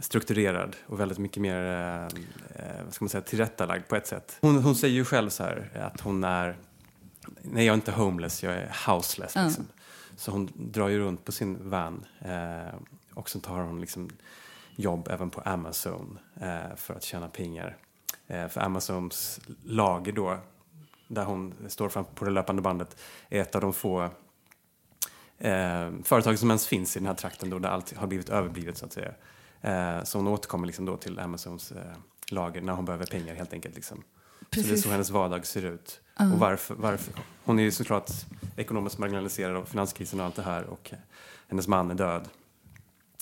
strukturerad 0.01 0.75
och 0.87 0.99
väldigt 0.99 1.17
mycket 1.17 1.41
mer 1.41 1.63
eh, 1.63 2.03
eh, 2.03 2.83
vad 2.83 2.93
ska 2.93 3.05
man 3.05 3.09
säga, 3.09 3.21
tillrättalagd 3.21 3.87
på 3.87 3.95
ett 3.95 4.07
sätt. 4.07 4.37
Hon, 4.41 4.63
hon 4.63 4.75
säger 4.75 4.95
ju 4.95 5.05
själv 5.05 5.29
så 5.29 5.43
här 5.43 5.69
att 5.93 6.01
hon 6.01 6.23
är, 6.23 6.57
nej 7.41 7.65
jag 7.65 7.73
är 7.73 7.75
inte 7.75 7.91
homeless, 7.91 8.43
jag 8.43 8.53
är 8.53 8.75
houseless. 8.87 9.35
Mm. 9.35 9.47
Liksom. 9.47 9.67
Så 10.15 10.31
hon 10.31 10.51
drar 10.55 10.87
ju 10.87 10.99
runt 10.99 11.25
på 11.25 11.31
sin 11.31 11.69
van 11.69 12.05
eh, 12.19 12.75
och 13.13 13.29
så 13.29 13.39
tar 13.39 13.59
hon 13.59 13.81
liksom 13.81 14.09
jobb 14.75 15.07
även 15.11 15.29
på 15.29 15.41
Amazon 15.41 16.19
eh, 16.41 16.75
för 16.75 16.93
att 16.93 17.03
tjäna 17.03 17.27
pengar. 17.27 17.77
Eh, 18.27 18.47
för 18.47 18.61
Amazons 18.61 19.39
lager 19.63 20.11
då, 20.11 20.37
där 21.07 21.23
hon 21.23 21.53
står 21.67 21.89
fram 21.89 22.05
på 22.05 22.25
det 22.25 22.31
löpande 22.31 22.61
bandet, 22.61 23.01
är 23.29 23.41
ett 23.41 23.55
av 23.55 23.61
de 23.61 23.73
få 23.73 24.09
eh, 25.37 25.91
företag 26.03 26.39
som 26.39 26.49
ens 26.49 26.67
finns 26.67 26.95
i 26.95 26.99
den 26.99 27.07
här 27.07 27.13
trakten 27.13 27.49
då, 27.49 27.59
där 27.59 27.69
allt 27.69 27.97
har 27.97 28.07
blivit 28.07 28.29
överblivet 28.29 28.77
så 28.77 28.85
att 28.85 28.93
säga. 28.93 29.11
Eh, 29.61 30.03
så 30.03 30.17
hon 30.17 30.27
återkommer 30.27 30.67
liksom 30.67 30.85
då 30.85 30.97
till 30.97 31.19
Amazons 31.19 31.71
eh, 31.71 31.81
lager 32.31 32.61
när 32.61 32.73
hon 32.73 32.85
behöver 32.85 33.05
pengar 33.05 33.35
helt 33.35 33.53
enkelt. 33.53 33.75
Liksom. 33.75 34.03
Så 34.55 34.61
det 34.61 34.71
är 34.71 34.75
så 34.75 34.89
hennes 34.89 35.09
vardag 35.09 35.45
ser 35.45 35.65
ut. 35.65 36.01
Uh. 36.21 36.33
Och 36.33 36.39
varför, 36.39 36.75
varför? 36.75 37.13
Hon 37.43 37.59
är 37.59 37.63
ju 37.63 37.71
såklart 37.71 38.11
ekonomiskt 38.55 38.97
marginaliserad 38.97 39.55
av 39.55 39.65
finanskrisen 39.65 40.19
och 40.19 40.25
allt 40.25 40.35
det 40.35 40.41
här 40.41 40.63
och 40.63 40.91
hennes 41.47 41.67
man 41.67 41.91
är 41.91 41.95
död. 41.95 42.27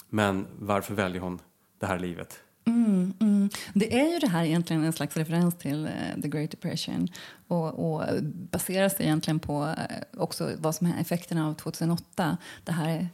Men 0.09 0.47
varför 0.59 0.93
väljer 0.93 1.21
hon 1.21 1.39
det 1.79 1.85
här 1.85 1.99
livet? 1.99 2.39
Mm, 2.65 3.13
mm. 3.19 3.49
Det 3.73 3.99
är 3.99 4.13
ju 4.13 4.19
det 4.19 4.27
här 4.27 4.45
egentligen 4.45 4.83
en 4.83 4.93
slags 4.93 5.17
referens 5.17 5.57
till 5.57 5.85
uh, 5.85 6.21
the 6.21 6.27
Great 6.27 6.51
Depression 6.51 7.07
och, 7.47 7.93
och 7.93 8.23
baserar 8.23 8.89
sig 8.89 9.05
egentligen 9.05 9.39
på 9.39 9.63
uh, 9.63 9.73
också 10.17 10.51
vad 10.57 10.75
som 10.75 10.87
är 10.87 11.01
effekterna 11.01 11.47
av 11.47 11.53
2008. 11.53 12.37
Det 12.63 12.71
här 12.71 13.09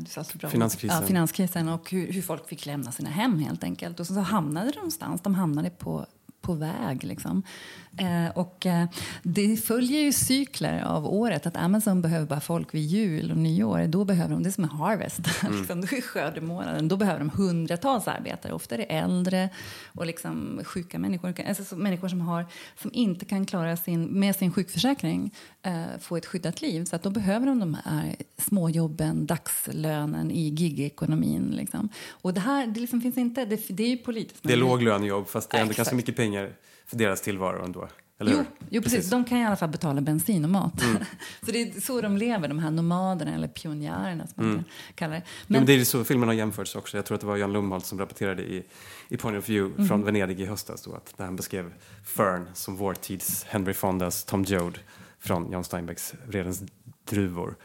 du 0.00 0.06
sa 0.06 0.24
så 0.24 0.38
bra 0.38 0.50
finanskrisen. 0.50 1.00
Ja, 1.00 1.06
finanskrisen 1.06 1.68
och 1.68 1.90
hur, 1.90 2.12
hur, 2.12 2.22
folk 2.22 2.48
fick 2.48 2.66
lämna 2.66 2.92
sina 2.92 3.10
hem 3.10 3.38
helt 3.38 3.64
enkelt. 3.64 4.00
Och 4.00 4.06
så, 4.06 4.14
så 4.14 4.20
hamnade 4.20 4.70
de 4.70 4.76
någonstans. 4.76 5.22
De 5.22 5.34
hamnade 5.34 5.70
på 5.70 6.06
på 6.40 6.54
väg. 6.54 7.04
Liksom. 7.04 7.42
Eh, 7.98 8.36
och, 8.38 8.66
eh, 8.66 8.86
det 9.22 9.56
följer 9.56 10.00
ju 10.00 10.12
cykler 10.12 10.82
av 10.82 11.06
året. 11.06 11.46
Att 11.46 11.56
Amazon 11.56 12.02
behöver 12.02 12.26
bara 12.26 12.40
folk 12.40 12.74
vid 12.74 12.86
jul 12.86 13.30
och 13.30 13.36
nyår. 13.36 13.86
Då 13.86 14.04
behöver 14.04 14.34
de, 14.34 14.42
det 14.42 14.48
är 14.48 14.52
som 14.52 14.64
en 14.64 14.70
harvest. 14.70 15.20
Mm. 15.40 15.58
liksom, 15.58 15.80
då 15.80 15.96
är 15.96 16.00
skördemånaden. 16.00 16.88
Då 16.88 16.96
behöver 16.96 17.18
de 17.18 17.30
hundratals 17.30 18.08
arbetare. 18.08 18.52
Ofta 18.52 18.74
är 18.74 18.78
det 18.78 18.84
äldre 18.84 19.48
och 19.94 20.06
liksom 20.06 20.60
sjuka 20.64 20.98
människor. 20.98 21.34
Alltså, 21.48 21.64
så, 21.64 21.76
människor 21.76 22.08
som, 22.08 22.20
har, 22.20 22.46
som 22.82 22.90
inte 22.94 23.24
kan 23.24 23.46
klara 23.46 23.76
sin, 23.76 24.04
med 24.04 24.36
sin 24.36 24.52
sjukförsäkring 24.52 25.34
eh, 25.62 25.84
få 26.00 26.16
ett 26.16 26.26
skyddat 26.26 26.62
liv. 26.62 26.84
Så 26.84 26.96
att 26.96 27.02
då 27.02 27.10
behöver 27.10 27.46
de 27.46 27.60
de 27.60 27.76
här 27.84 28.16
småjobben, 28.38 29.26
dagslönen 29.26 30.30
i 30.30 30.48
gigekonomin. 30.48 31.50
Liksom. 31.50 31.88
Och 32.10 32.34
det 32.34 32.40
här 32.40 32.66
det 32.66 32.80
liksom 32.80 33.00
finns 33.00 33.18
inte, 33.18 33.44
det, 33.44 33.68
det 33.68 33.82
är 33.82 33.88
ju 33.88 33.96
politiskt. 33.96 34.42
Det 34.42 34.52
är 34.52 34.56
låglönejobb 34.56 35.28
fast 35.28 35.50
det 35.50 35.58
är 35.58 35.62
ändå 35.62 35.74
ganska 35.74 35.96
mycket 35.96 36.16
pengar 36.16 36.29
för 36.86 36.96
deras 36.96 37.20
tillvaro 37.20 37.64
ändå. 37.64 37.88
Eller 38.20 38.32
jo, 38.32 38.44
jo 38.70 38.82
precis. 38.82 38.96
precis. 38.96 39.10
De 39.10 39.24
kan 39.24 39.38
i 39.38 39.46
alla 39.46 39.56
fall 39.56 39.68
betala 39.68 40.00
bensin 40.00 40.44
och 40.44 40.50
mat. 40.50 40.82
Mm. 40.82 40.96
så 41.42 41.52
det 41.52 41.62
är 41.62 41.80
så 41.80 42.00
de 42.00 42.16
lever, 42.16 42.48
de 42.48 42.58
här 42.58 42.70
nomaderna 42.70 43.34
eller 43.34 43.48
pionjärerna 43.48 44.26
som 44.26 44.34
man 44.36 44.52
mm. 44.52 44.64
kallar 44.94 45.14
det. 45.14 45.22
Men, 45.46 45.54
jo, 45.54 45.60
men 45.60 45.66
det 45.66 45.72
är 45.72 45.84
så 45.84 46.04
filmen 46.04 46.28
har 46.28 46.34
jämförts 46.34 46.74
också. 46.76 46.96
Jag 46.96 47.06
tror 47.06 47.14
att 47.14 47.20
det 47.20 47.26
var 47.26 47.36
Jan 47.36 47.52
Lumholt 47.52 47.86
som 47.86 47.98
rapporterade 47.98 48.42
i, 48.42 48.64
i 49.08 49.16
Point 49.16 49.38
of 49.38 49.48
View 49.48 49.74
mm. 49.74 49.88
från 49.88 50.04
Venedig 50.04 50.40
i 50.40 50.44
höstas 50.44 50.82
då, 50.82 50.94
att, 50.94 51.14
där 51.16 51.24
han 51.24 51.36
beskrev 51.36 51.72
Fern 52.04 52.48
som 52.54 52.76
vår 52.76 52.94
tids 52.94 53.44
Henry 53.44 53.74
Fondas 53.74 54.24
Tom 54.24 54.44
Joad 54.44 54.78
från 55.18 55.52
Jan 55.52 55.64
Steinbecks 55.64 56.14
Vredens 56.26 56.62
druvor. 57.04 57.56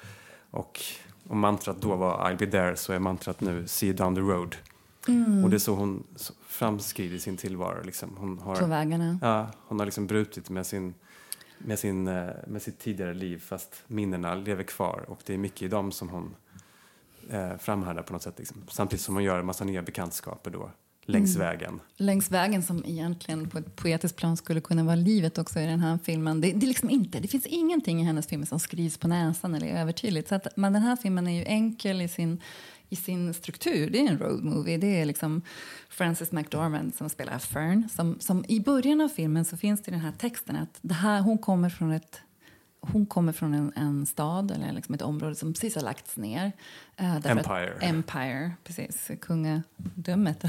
Och 0.52 0.82
om 1.28 1.40
mantrat 1.40 1.82
då 1.82 1.96
var 1.96 2.30
I'll 2.30 2.38
be 2.38 2.48
there 2.48 2.76
så 2.76 2.94
är 2.94 3.00
mantrat 3.00 3.42
nu 3.42 3.68
See 3.68 3.88
you 3.88 3.96
down 3.96 4.16
the 4.16 4.22
road. 4.22 4.56
Mm. 5.08 5.44
Och 5.44 5.50
det 5.50 5.56
är 5.56 5.60
så 5.60 5.76
hon 5.76 6.04
framskrider 6.48 7.18
sin 7.18 7.38
tillvaro. 7.38 7.84
Liksom. 7.84 8.18
Hon 8.18 8.40
har, 8.40 8.56
På 8.56 8.66
vägarna? 8.66 9.20
Ja, 9.22 9.52
hon 9.68 9.80
har 9.80 9.86
liksom 9.86 10.08
brutit 10.08 10.50
med, 10.50 10.66
sin, 10.66 10.94
med, 11.58 11.80
sin, 11.80 12.08
eh, 12.08 12.30
med 12.48 12.62
sitt 12.62 12.80
tidigare 12.80 13.14
liv 13.14 13.40
fast 13.40 13.84
minnena 13.88 14.36
lever 14.36 14.64
kvar. 14.64 15.06
Och 15.08 15.20
det 15.26 15.34
är 15.34 15.38
mycket 15.38 15.62
i 15.62 15.68
dem 15.68 15.92
som 15.92 16.10
hon 16.10 16.36
eh, 17.30 17.58
framhärdar 17.58 18.02
på 18.02 18.14
något 18.14 18.24
sätt. 18.24 18.36
Liksom. 18.38 18.64
Samtidigt 18.70 19.04
som 19.04 19.16
hon 19.16 19.24
gör 19.24 19.40
en 19.40 19.46
massa 19.46 19.64
nya 19.64 19.82
bekantskaper 19.82 20.52
då 20.52 20.72
längs 21.06 21.36
mm. 21.36 21.48
vägen. 21.48 21.80
Längs 21.98 22.32
vägen 22.32 22.64
som 22.64 22.86
egentligen 22.86 23.50
på 23.50 23.58
ett 23.58 23.76
poetiskt 23.76 24.18
plan 24.18 24.38
skulle 24.38 24.62
kunna 24.62 24.84
vara 24.84 24.96
livet 24.96 25.38
också 25.38 25.60
i 25.60 25.66
den 25.66 25.80
här 25.80 26.00
filmen. 26.04 26.42
Det, 26.42 26.52
det, 26.52 26.66
liksom 26.66 26.90
inte, 26.90 27.20
det 27.20 27.28
finns 27.28 27.46
ingenting 27.46 28.02
i 28.02 28.04
hennes 28.04 28.28
filmer 28.28 28.46
som 28.46 28.60
skrivs 28.60 28.98
på 28.98 29.08
näsan 29.08 29.56
eller 29.56 29.68
är 29.68 29.82
övertydligt. 29.82 30.30
Så 30.30 30.36
att, 30.36 30.48
men 30.58 30.74
den 30.74 30.82
här 30.82 30.96
filmen 30.96 31.28
är 31.28 31.32
ju 31.32 31.46
enkel 31.46 32.02
i 32.02 32.08
sin 32.08 32.42
i 32.90 32.96
sin 32.96 33.34
struktur. 33.34 33.90
Det 33.90 34.00
är 34.00 34.10
en 34.10 34.20
road 34.20 34.44
movie. 34.44 34.78
Det 34.78 35.02
är 35.02 35.06
liksom 35.06 35.42
Frances 35.90 36.32
McDormand 36.32 36.96
som 36.96 37.10
spelar 37.10 37.40
Fern. 37.40 37.90
Som, 37.90 38.20
som 38.20 38.46
I 38.48 38.60
början 38.60 39.02
av 39.02 39.10
filmen 39.10 39.46
så 39.46 39.58
finns 39.58 39.82
det 39.82 39.92
den 39.92 40.00
här 40.00 40.12
texten 40.12 40.56
att 40.56 40.78
det 40.82 40.94
här, 40.94 41.22
hon 41.22 41.38
kommer 41.38 41.70
från 41.70 41.92
ett 41.92 42.22
hon 42.92 43.06
kommer 43.06 43.32
från 43.32 43.54
en, 43.54 43.74
en 43.76 44.06
stad 44.06 44.52
eller 44.52 44.74
liksom 44.74 44.96
ett 44.96 45.02
område 45.02 45.36
som 45.36 45.54
precis 45.54 45.76
har 45.76 45.82
lagts 45.82 46.18
ner. 46.18 46.52
Eh, 46.98 47.16
Empire. 47.16 47.74
Empire, 47.82 48.52
precis. 48.64 49.12
Kungadömet. 49.22 50.44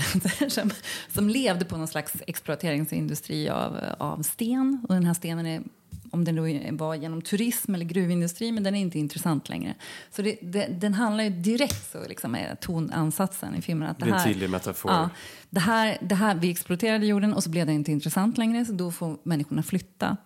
som, 0.49 0.71
som 1.09 1.28
levde 1.28 1.64
på 1.64 1.76
någon 1.76 1.88
slags 1.88 2.12
exploateringsindustri 2.26 3.49
av, 3.49 3.81
av 3.99 4.23
sten. 4.23 4.87
Och 4.88 4.95
den 4.95 5.05
här 5.05 5.14
stenen 5.14 5.47
är 5.47 5.62
om 6.11 6.25
den 6.25 6.37
då 6.37 6.76
var 6.85 6.95
genom 6.95 7.23
turism 7.23 7.75
eller 7.75 7.85
gruvindustri, 7.85 8.52
men 8.52 8.62
den 8.62 8.75
är 8.75 8.81
inte 8.81 8.99
intressant 8.99 9.49
längre. 9.49 9.75
Så 10.11 10.23
det, 10.23 10.38
det, 10.43 10.66
den 10.66 10.95
handlar 10.95 11.25
ju 11.25 11.31
direkt 11.31 11.93
så, 11.93 12.09
liksom, 12.09 12.33
med 12.33 12.61
tonansatsen 12.61 13.55
i 13.55 13.62
filmen. 13.62 13.88
Att 13.88 13.99
det, 13.99 14.05
Det 14.05 14.11
är 14.11 14.19
en 14.19 14.25
tydlig 14.25 14.50
metafor. 14.50 14.90
Ja, 14.90 15.11
det 15.50 15.61
här, 15.61 15.99
det 16.00 16.14
här, 16.14 16.35
vi 16.35 16.50
exploaterade 16.50 17.07
jorden 17.07 17.35
och 17.35 17.43
så 17.43 17.50
blev 17.50 17.66
det 17.66 17.73
inte 17.73 17.93
intressant 17.93 18.38
längre, 18.38 18.64
så 18.64 18.73
då 18.73 18.93
får 18.93 19.19
människorna 19.23 19.62
flytta. 19.62 20.16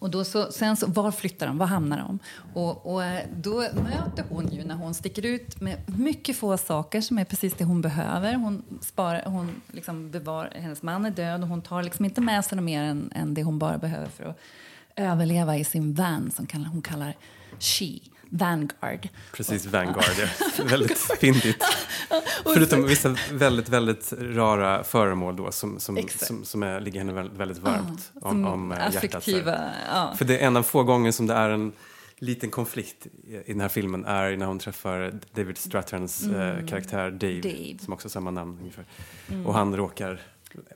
Och 0.00 0.10
då 0.10 0.24
så, 0.24 0.52
sen 0.52 0.76
så, 0.76 0.86
var 0.86 1.10
flyttar 1.10 1.46
de? 1.46 1.58
Var 1.58 1.66
hamnar 1.66 1.98
de? 1.98 2.18
Och, 2.54 2.92
och 2.92 3.04
eh, 3.04 3.24
då 3.36 3.58
möter 3.58 4.24
hon 4.28 4.48
ju 4.48 4.64
när 4.64 4.74
hon 4.74 4.94
sticker 4.94 5.26
ut 5.26 5.60
med 5.60 5.76
mycket 5.86 6.36
få 6.36 6.56
saker 6.56 7.00
som 7.00 7.18
är 7.18 7.24
precis 7.24 7.54
det 7.54 7.64
hon 7.64 7.80
behöver. 7.80 8.34
Hon, 8.34 8.62
sparar, 8.80 9.24
hon 9.26 9.60
liksom 9.72 10.10
bevar, 10.10 10.52
hennes 10.54 10.82
man 10.82 11.06
är 11.06 11.10
död 11.10 11.42
och 11.42 11.48
hon 11.48 11.62
tar 11.62 11.82
liksom 11.82 12.04
inte 12.04 12.20
med 12.20 12.44
sig 12.44 12.56
något 12.56 12.64
mer 12.64 12.82
än, 12.82 13.12
än 13.14 13.34
det 13.34 13.42
hon 13.42 13.58
bara 13.58 13.78
behöver 13.78 14.06
för 14.06 14.24
att 14.24 14.38
överleva 14.96 15.56
i 15.56 15.64
sin 15.64 15.94
van 15.94 16.30
som 16.30 16.46
hon 16.72 16.82
kallar 16.82 17.16
She, 17.58 17.98
Vanguard. 18.30 19.08
Precis, 19.32 19.66
Vanguard. 19.66 20.04
Ja. 20.18 20.64
väldigt 20.64 20.98
fyndigt. 20.98 21.64
Förutom 22.44 22.84
vissa 22.86 23.16
väldigt, 23.32 23.68
väldigt 23.68 24.12
rara 24.20 24.84
föremål 24.84 25.36
då 25.36 25.52
som, 25.52 25.80
som, 25.80 25.98
som, 26.08 26.44
som 26.44 26.62
är, 26.62 26.80
ligger 26.80 26.98
henne 27.00 27.12
väldigt, 27.12 27.36
väldigt 27.38 27.58
varmt 27.58 28.12
Ja, 28.14 28.20
om, 28.28 28.44
om 28.46 28.72
eh, 28.72 28.78
hjärtat. 28.92 29.28
ja. 29.28 30.14
För 30.18 30.24
det 30.24 30.38
är 30.38 30.46
en 30.46 30.56
av 30.56 30.62
få 30.62 30.82
gånger 30.82 31.12
som 31.12 31.26
det 31.26 31.34
är 31.34 31.50
en 31.50 31.72
liten 32.18 32.50
konflikt 32.50 33.06
i, 33.46 33.52
den 33.52 33.60
här 33.60 33.68
filmen 33.68 34.04
är 34.04 34.36
när 34.36 34.46
hon 34.46 34.58
träffar 34.58 35.12
David 35.34 35.58
Stratterns 35.58 36.22
eh, 36.26 36.50
Mm. 36.50 36.66
karaktär 36.66 37.10
Dave, 37.10 37.40
Dave. 37.40 37.78
som 37.84 37.92
också 37.92 38.06
har 38.06 38.10
samma 38.10 38.30
namn 38.30 38.58
ungefär. 38.60 38.84
Mm. 39.28 39.46
Och 39.46 39.54
han 39.54 39.76
råkar, 39.76 40.20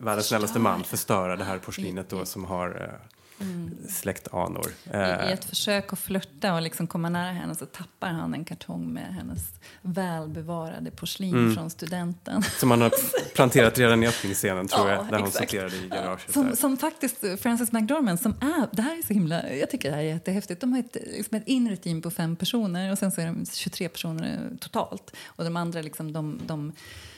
världens 0.00 0.26
snällaste 0.26 0.58
man, 0.58 0.78
Förstöra. 0.84 0.96
förstöra 0.96 1.36
det 1.36 1.44
här 1.44 1.58
porslinet 1.58 2.08
då 2.10 2.24
som 2.24 2.44
har 2.44 2.68
eh, 2.82 3.13
Mm. 3.40 3.76
släktanor. 3.88 4.66
I, 4.84 4.88
Eh, 4.90 5.28
I 5.30 5.32
ett 5.32 5.44
försök 5.44 5.92
att 5.92 5.98
flörta 5.98 6.54
och 6.54 6.62
liksom 6.62 6.86
komma 6.86 7.08
nära 7.08 7.32
henne 7.32 7.54
så 7.54 7.66
tappar 7.66 8.08
han 8.08 8.34
en 8.34 8.44
kartong 8.44 8.92
med 8.92 9.14
hennes 9.14 9.40
välbevarade 9.82 10.90
porslin 10.90 11.34
Mm. 11.34 11.54
från 11.54 11.70
studenten. 11.70 12.42
Som 12.42 12.68
man 12.68 12.80
har 12.80 12.92
planterat 13.34 13.78
redan 13.78 14.02
i 14.02 14.06
öppningsscenen 14.06 14.68
tror 14.68 14.88
Ja, 14.90 14.94
jag, 14.94 15.08
där 15.10 15.18
hon 15.18 15.30
sorterade 15.30 15.76
i 15.76 15.88
garaget. 15.88 16.32
Som, 16.32 16.56
som 16.56 16.76
faktiskt 16.76 17.24
Frances 17.40 17.72
McDormand, 17.72 18.20
som 18.20 18.32
är, 18.40 18.76
det 18.76 18.82
här 18.82 18.98
är 18.98 19.02
så 19.02 19.12
himla, 19.14 19.52
jag 19.54 19.70
tycker 19.70 19.90
det 19.90 19.96
här 19.96 20.02
är 20.02 20.06
jättehäftigt. 20.08 20.60
De 20.60 20.72
har 20.72 20.80
ett, 20.80 20.96
liksom 21.16 21.36
ett 21.36 21.46
inre 21.48 21.76
team 21.76 22.02
på 22.02 22.10
fem 22.10 22.36
personer 22.36 22.92
och 22.92 22.98
sen 22.98 23.12
så 23.12 23.20
är 23.20 23.26
de 23.26 23.46
23 23.52 23.88
personer 23.88 24.50
totalt. 24.60 25.16
Och 25.26 25.44
de 25.44 25.56
andra 25.56 25.82
liksom, 25.82 26.12
de, 26.12 26.40
de 26.46 26.72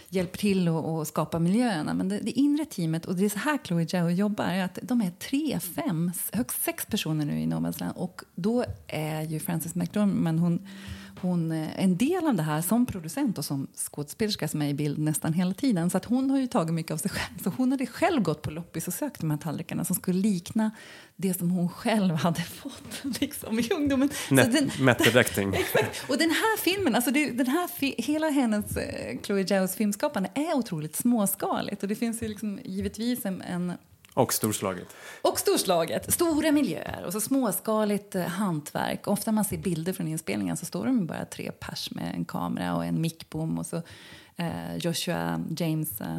hjälper 0.08 0.38
till 0.38 0.68
att 0.68 1.08
skapa 1.08 1.38
miljöerna. 1.38 1.94
Men 1.94 2.08
det, 2.08 2.18
det 2.18 2.30
inre 2.30 2.64
teamet, 2.64 3.06
och 3.06 3.16
det 3.16 3.24
är 3.24 3.28
så 3.28 3.38
här 3.38 3.58
Chloe 3.64 3.86
Jao 3.88 4.10
jobbar, 4.10 4.44
är 4.44 4.64
att 4.64 4.78
de 4.82 5.00
är 5.00 5.10
tre, 5.10 5.60
fem, 5.60 6.12
högst 6.32 6.62
sex 6.62 6.86
personer 6.86 7.24
nu 7.24 7.40
i 7.40 7.46
Nomadsland. 7.46 7.92
Och 7.96 8.22
då 8.34 8.64
är 8.86 9.22
ju 9.22 9.40
Frances 9.40 9.74
McDormand, 9.74 10.40
hon, 10.40 10.66
hon 11.26 11.52
är 11.52 11.72
en 11.76 11.96
del 11.96 12.26
av 12.26 12.34
det 12.34 12.42
här 12.42 12.62
som 12.62 12.86
producent 12.86 13.38
och 13.38 13.44
som 13.44 13.66
skådespelerska 13.74 14.48
som 14.48 14.62
är 14.62 14.68
i 14.68 14.74
bild 14.74 14.98
nästan 14.98 15.32
hela 15.32 15.54
tiden. 15.54 15.90
Så 15.90 15.96
att 15.96 16.04
hon 16.04 16.30
har 16.30 16.38
ju 16.38 16.46
tagit 16.46 16.74
mycket 16.74 16.92
av 16.92 16.96
sig 16.96 17.10
själv. 17.10 17.42
Så 17.42 17.52
hon 17.56 17.70
hade 17.70 17.86
själv 17.86 18.22
gått 18.22 18.42
på 18.42 18.50
loppis 18.50 18.88
och 18.88 18.94
sökt 18.94 19.20
de 19.20 19.30
här 19.30 19.38
tallrikarna 19.38 19.84
som 19.84 19.96
skulle 19.96 20.20
likna 20.20 20.70
det 21.16 21.34
som 21.34 21.50
hon 21.50 21.68
själv 21.68 22.14
hade 22.14 22.42
fått 22.62 23.20
liksom, 23.20 23.58
i 23.58 23.68
ungdomen. 23.70 24.10
Acting. 25.16 25.54
Exakt. 25.54 26.10
Och 26.10 26.18
den 26.18 26.30
här 26.30 26.58
filmen, 26.58 26.94
alltså 26.94 27.10
det, 27.10 27.30
den 27.30 27.46
här 27.46 27.68
fi, 27.68 27.94
hela 27.98 28.28
hennes, 28.28 28.76
eh, 28.76 29.18
Chloe 29.22 29.46
Zhaos 29.46 29.74
filmskapande 29.74 30.30
är 30.34 30.56
otroligt 30.56 30.96
småskaligt. 30.96 31.82
Och 31.82 31.88
det 31.88 31.94
finns 31.94 32.22
ju 32.22 32.28
liksom 32.28 32.60
givetvis 32.64 33.26
en, 33.26 33.42
en 33.42 33.72
och 34.16 34.32
storslaget. 34.32 34.88
och 35.22 35.38
storslaget, 35.38 36.12
stora 36.12 36.52
miljöer 36.52 37.04
och 37.06 37.12
så 37.12 37.20
småskaligt 37.20 38.14
eh, 38.14 38.22
hantverk. 38.22 39.06
Ofta 39.08 39.30
när 39.30 39.34
man 39.34 39.44
ser 39.44 39.58
bilder 39.58 39.92
från 39.92 40.08
inspelningen 40.08 40.56
så 40.56 40.66
står 40.66 40.86
de 40.86 41.06
bara 41.06 41.24
tre 41.24 41.52
pers 41.52 41.90
med 41.90 42.14
en 42.14 42.24
kamera 42.24 42.76
och 42.76 42.84
en 42.84 43.00
mickbom 43.00 43.58
och 43.58 43.66
så 43.66 43.82
eh, 44.36 44.76
Joshua 44.76 45.44
James 45.56 46.00
eh, 46.00 46.18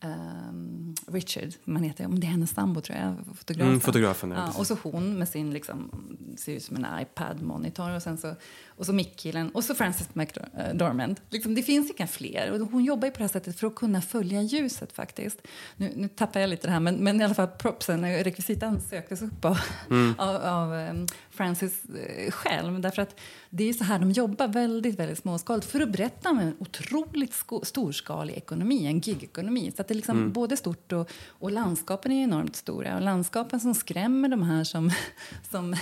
ehm, 0.00 0.94
Richard, 1.06 1.52
som 1.64 1.76
han 1.76 1.84
heter, 1.84 2.06
om 2.06 2.20
det 2.20 2.26
är 2.26 2.30
hennes 2.30 2.50
sambo 2.50 2.80
tror 2.80 2.98
jag, 2.98 3.14
fotografen. 3.36 3.68
Mm, 3.68 3.80
fotografen, 3.80 4.30
ja, 4.30 4.52
och 4.58 4.66
så 4.66 4.76
hon 4.82 5.18
med 5.18 5.28
sin, 5.28 5.50
liksom, 5.50 5.90
ser 6.38 6.52
ut 6.52 6.62
som 6.62 6.76
en 6.76 6.86
iPad-monitor 7.00 7.96
och 7.96 8.02
sen 8.02 8.18
så, 8.18 8.34
och 8.66 8.86
så 8.86 8.92
mickkillen 8.92 9.50
och 9.50 9.64
så 9.64 9.74
Frances 9.74 10.14
McDormand. 10.14 11.20
Liksom, 11.30 11.54
det 11.54 11.62
finns 11.62 11.90
inga 11.90 12.06
fler 12.06 12.52
och 12.52 12.70
hon 12.70 12.84
jobbar 12.84 13.06
ju 13.08 13.12
på 13.12 13.18
det 13.18 13.24
här 13.24 13.28
sättet 13.28 13.58
för 13.60 13.66
att 13.66 13.74
kunna 13.74 14.00
följa 14.02 14.42
ljuset 14.42 14.92
faktiskt. 14.92 15.38
Nu, 15.76 15.92
nu 15.96 16.08
tappar 16.08 16.40
jag 16.40 16.50
lite 16.50 16.66
det 16.66 16.72
här 16.72 16.80
men, 16.80 16.94
men 16.94 17.20
i 17.20 17.24
alla 17.24 17.34
fall 17.34 17.48
propsen, 17.48 18.24
rekvisitan 18.24 18.80
söktes 18.80 19.22
upp 19.22 19.44
av, 19.44 19.58
Mm. 19.90 20.14
av, 20.18 20.36
av 20.36 20.72
um, 20.72 21.06
Frances 21.30 21.84
eh, 21.84 22.30
själv. 22.30 22.80
Därför 22.80 23.02
att 23.02 23.20
det 23.50 23.68
är 23.68 23.72
så 23.72 23.84
här 23.84 23.98
de 23.98 24.10
jobbar 24.10 24.48
väldigt, 24.48 24.98
väldigt 24.98 25.18
småskaligt 25.18 25.66
för 25.66 25.80
att 25.80 25.88
berätta 25.92 26.30
om 26.30 26.38
en 26.38 26.56
otroligt 26.58 27.34
storskalig 27.62 28.34
ekonomi, 28.34 28.86
en 28.86 29.00
gigekonomi. 29.00 29.72
Så 29.76 29.82
att 29.88 29.90
det 29.90 29.94
är 29.94 29.96
liksom 29.96 30.16
Mm. 30.18 30.32
både 30.32 30.56
stort 30.56 30.92
och, 30.92 31.10
och 31.28 31.50
landskapen 31.52 32.12
är 32.12 32.22
enormt 32.24 32.56
stora. 32.56 32.94
Och 32.96 33.02
landskapen 33.02 33.60
som 33.60 33.74
skrämmer 33.74 34.28
de 34.28 34.42
här 34.42 34.64
som, 34.64 34.90
som, 35.50 35.76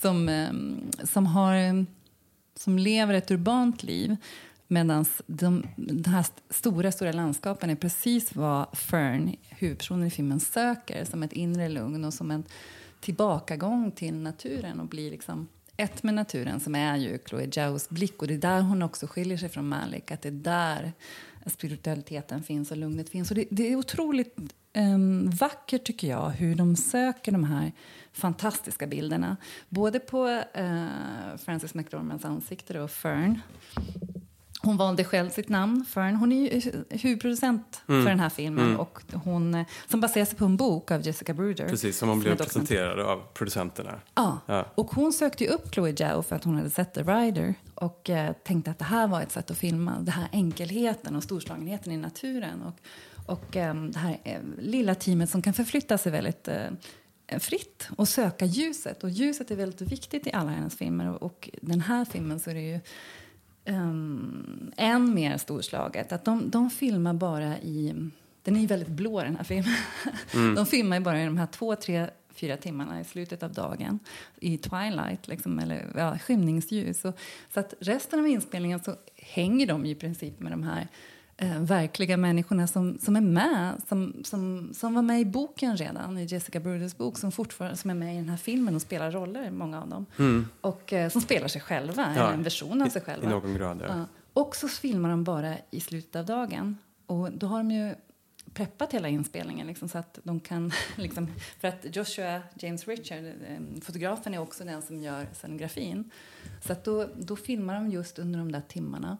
som, 0.00 0.28
ehm, 0.28 0.90
som 1.04 1.26
har 1.26 1.86
som 2.56 2.78
lever 2.78 3.14
ett 3.14 3.30
urbant 3.30 3.82
liv 3.82 4.16
medan 4.68 5.04
de, 5.26 5.66
de 5.76 6.10
här 6.10 6.20
st- 6.20 6.42
stora, 6.50 6.92
stora 6.92 7.12
landskapen 7.12 7.70
är 7.70 7.74
precis 7.76 8.34
vad 8.34 8.66
Fern, 8.78 9.36
huvudpersonen 9.48 10.06
i 10.06 10.10
filmen, 10.10 10.40
söker 10.40 11.04
som 11.04 11.22
ett 11.22 11.32
inre 11.32 11.68
lugn 11.68 12.04
och 12.04 12.14
som 12.14 12.30
en 12.30 12.44
tillbakagång 13.00 13.90
till 13.90 14.14
naturen 14.14 14.80
och 14.80 14.86
blir 14.86 15.10
liksom 15.10 15.48
ett 15.82 16.02
med 16.02 16.14
naturen 16.14 16.60
som 16.60 16.74
är 16.74 16.96
ju 16.96 17.18
Chloe 17.28 17.50
Zhaos 17.50 17.88
blick. 17.88 18.22
Och 18.22 18.28
det 18.28 18.34
är 18.34 18.38
där 18.38 18.60
hon 18.60 18.82
också 18.82 19.06
skiljer 19.06 19.38
sig 19.38 19.48
från 19.48 19.68
Malik 19.68 20.10
att 20.10 20.22
det 20.22 20.28
är 20.28 20.32
där 20.32 20.92
spiritualiteten 21.46 22.42
finns 22.42 22.70
och 22.70 22.76
lugnet 22.76 23.08
finns. 23.08 23.30
Och 23.30 23.36
det, 23.36 23.44
det 23.50 23.72
är 23.72 23.76
otroligt 23.76 24.36
um, 24.74 25.30
vackert 25.30 25.84
tycker 25.84 26.08
jag 26.08 26.30
hur 26.30 26.54
de 26.54 26.76
söker 26.76 27.32
de 27.32 27.44
här 27.44 27.72
fantastiska 28.12 28.86
bilderna. 28.86 29.36
Både 29.68 29.98
på 30.00 30.42
eh, 30.54 30.64
uh, 30.64 31.36
Francis 31.44 31.74
McDormands 31.74 32.24
ansikte 32.24 32.80
och 32.80 32.90
Fern 32.90 33.40
hon 34.62 34.76
valde 34.76 35.04
själv 35.04 35.30
sitt 35.30 35.48
namn, 35.48 35.84
Fern. 35.84 36.14
Hon 36.16 36.32
är 36.32 36.52
ju 36.52 36.72
huvudproducent 36.90 37.82
Mm. 37.88 38.02
för 38.02 38.10
den 38.10 38.20
här 38.20 38.28
filmen. 38.28 38.64
Mm. 38.66 38.80
Och 38.80 39.02
hon, 39.24 39.64
som 39.88 40.00
baserar 40.00 40.24
sig 40.24 40.38
på 40.38 40.44
en 40.44 40.56
bok 40.56 40.90
av 40.90 41.06
Jessica 41.06 41.34
Bruder. 41.34 41.68
Precis, 41.68 41.98
som 41.98 42.08
hon 42.08 42.20
blev 42.20 42.36
presenterad 42.36 43.00
av 43.00 43.22
producenterna. 43.34 44.00
Ja. 44.14 44.38
Ja. 44.46 44.66
Och 44.74 44.90
hon 44.90 45.12
sökte 45.12 45.44
ju 45.44 45.50
upp 45.50 45.74
Chloe 45.74 45.96
Zhao 45.96 46.22
för 46.22 46.36
att 46.36 46.44
hon 46.44 46.56
hade 46.56 46.70
sett 46.70 46.94
The 46.94 47.02
Rider 47.02 47.54
och 47.74 48.10
eh, 48.10 48.32
tänkte 48.44 48.70
att 48.70 48.78
det 48.78 48.84
här 48.84 49.06
var 49.06 49.20
ett 49.22 49.32
sätt 49.32 49.50
att 49.50 49.58
filma 49.58 49.90
den 49.98 50.08
här 50.14 50.28
enkelheten 50.32 51.16
och 51.16 51.22
storslagenheten 51.22 51.92
i 51.92 51.96
naturen. 51.96 52.62
Och, 52.62 52.74
och 53.26 53.56
eh, 53.56 53.74
det 53.74 53.98
här 53.98 54.18
eh, 54.24 54.40
lilla 54.58 54.94
teamet 54.94 55.30
som 55.30 55.42
kan 55.42 55.52
förflytta 55.54 55.98
sig 55.98 56.12
väldigt 56.12 56.48
eh, 56.48 57.38
fritt 57.38 57.88
och 57.96 58.08
söka 58.08 58.44
ljuset. 58.44 59.04
Och 59.04 59.10
ljuset 59.10 59.50
är 59.50 59.56
väldigt 59.56 59.80
viktigt 59.92 60.26
i 60.26 60.32
alla 60.32 60.50
hennes 60.50 60.76
filmer. 60.76 61.08
Och, 61.10 61.22
och 61.22 61.50
den 61.62 61.80
här 61.80 62.04
filmen 62.04 62.40
så 62.40 62.50
är 62.50 62.54
det 62.54 62.60
ju 62.60 62.80
um, 63.66 64.72
än 64.76 65.14
mer 65.14 65.36
storslaget. 65.36 66.12
Att 66.12 66.24
de, 66.24 66.50
de 66.50 66.70
filmar 66.70 67.14
bara 67.14 67.58
i... 67.58 67.94
Den 68.42 68.56
är 68.56 68.60
ju 68.60 68.66
väldigt 68.66 68.88
blå, 68.88 69.22
den 69.22 69.36
här 69.36 69.44
filmen. 69.44 69.74
Mm. 70.34 70.54
De 70.54 70.66
filmar 70.66 71.00
bara 71.00 71.22
i 71.22 71.24
de 71.24 71.36
här 71.36 71.46
två, 71.46 71.76
tre, 71.76 72.06
fyra 72.34 72.56
timmarna 72.56 73.00
i 73.00 73.04
slutet 73.04 73.42
av 73.42 73.52
dagen 73.52 73.98
i 74.40 74.58
twilight, 74.58 75.28
liksom, 75.28 75.58
eller 75.58 75.92
ja, 75.96 76.18
skymningsljus. 76.18 77.04
Och, 77.04 77.18
så 77.54 77.60
att 77.60 77.74
resten 77.80 78.18
av 78.18 78.26
inspelningen 78.26 78.80
så 78.80 78.94
hänger 79.16 79.66
de 79.66 79.84
i 79.84 79.94
princip 79.94 80.40
med 80.40 80.52
de 80.52 80.62
här 80.62 80.88
eh, 81.42 81.60
verkliga 81.60 82.16
människorna 82.16 82.66
som, 82.66 82.98
som 82.98 83.16
är 83.16 83.20
med, 83.20 83.82
som, 83.88 84.14
som, 84.24 84.70
som 84.74 84.94
var 84.94 85.02
med 85.02 85.20
i 85.20 85.24
boken 85.24 85.76
redan, 85.76 86.18
i 86.18 86.24
Jessica 86.24 86.60
Bruders 86.60 86.96
bok, 86.96 87.18
som 87.18 87.32
fortfarande 87.32 87.76
som 87.76 87.90
är 87.90 87.94
med 87.94 88.14
i 88.14 88.16
den 88.16 88.28
här 88.28 88.36
filmen 88.36 88.74
och 88.74 88.82
spelar 88.82 89.10
roller, 89.10 89.50
många 89.50 89.82
av 89.82 89.88
dem. 89.88 90.06
Mm. 90.18 90.46
Och 90.60 90.92
eh, 90.92 91.08
som 91.10 91.20
spelar 91.20 91.48
sig 91.48 91.60
själva, 91.60 92.12
Ja, 92.16 92.32
en 92.32 92.42
version 92.42 92.82
av 92.82 92.88
sig 92.88 93.02
i- 93.02 93.04
själva. 93.04 93.26
i 93.26 93.30
någon 93.30 93.54
grad, 93.54 93.82
ja. 93.88 94.04
Och 94.32 94.56
så 94.56 94.68
filmar 94.68 95.10
de 95.10 95.24
bara 95.24 95.54
i 95.70 95.80
slutet 95.80 96.16
av 96.16 96.26
dagen. 96.26 96.78
Och 97.06 97.32
då 97.32 97.46
har 97.46 97.58
de 97.58 97.70
ju 97.70 97.94
preppat 98.54 98.92
hela 98.92 99.08
inspelningen 99.08 99.66
liksom, 99.66 99.88
så 99.88 99.98
att 99.98 100.18
de 100.22 100.40
kan... 100.40 100.72
Liksom, 100.96 101.28
för 101.60 101.68
att 101.68 101.96
Joshua 101.96 102.42
James 102.58 102.88
Richard, 102.88 103.24
eh, 103.24 103.80
fotografen, 103.82 104.34
är 104.34 104.38
också 104.38 104.64
den 104.64 104.82
som 104.82 105.02
gör 105.02 105.26
scenografin. 105.34 106.10
Så 106.66 106.72
att 106.72 106.84
då, 106.84 107.08
då 107.18 107.36
filmar 107.36 107.74
de 107.74 107.90
just 107.90 108.18
under 108.18 108.38
de 108.38 108.52
där 108.52 108.62
timmarna. 108.68 109.16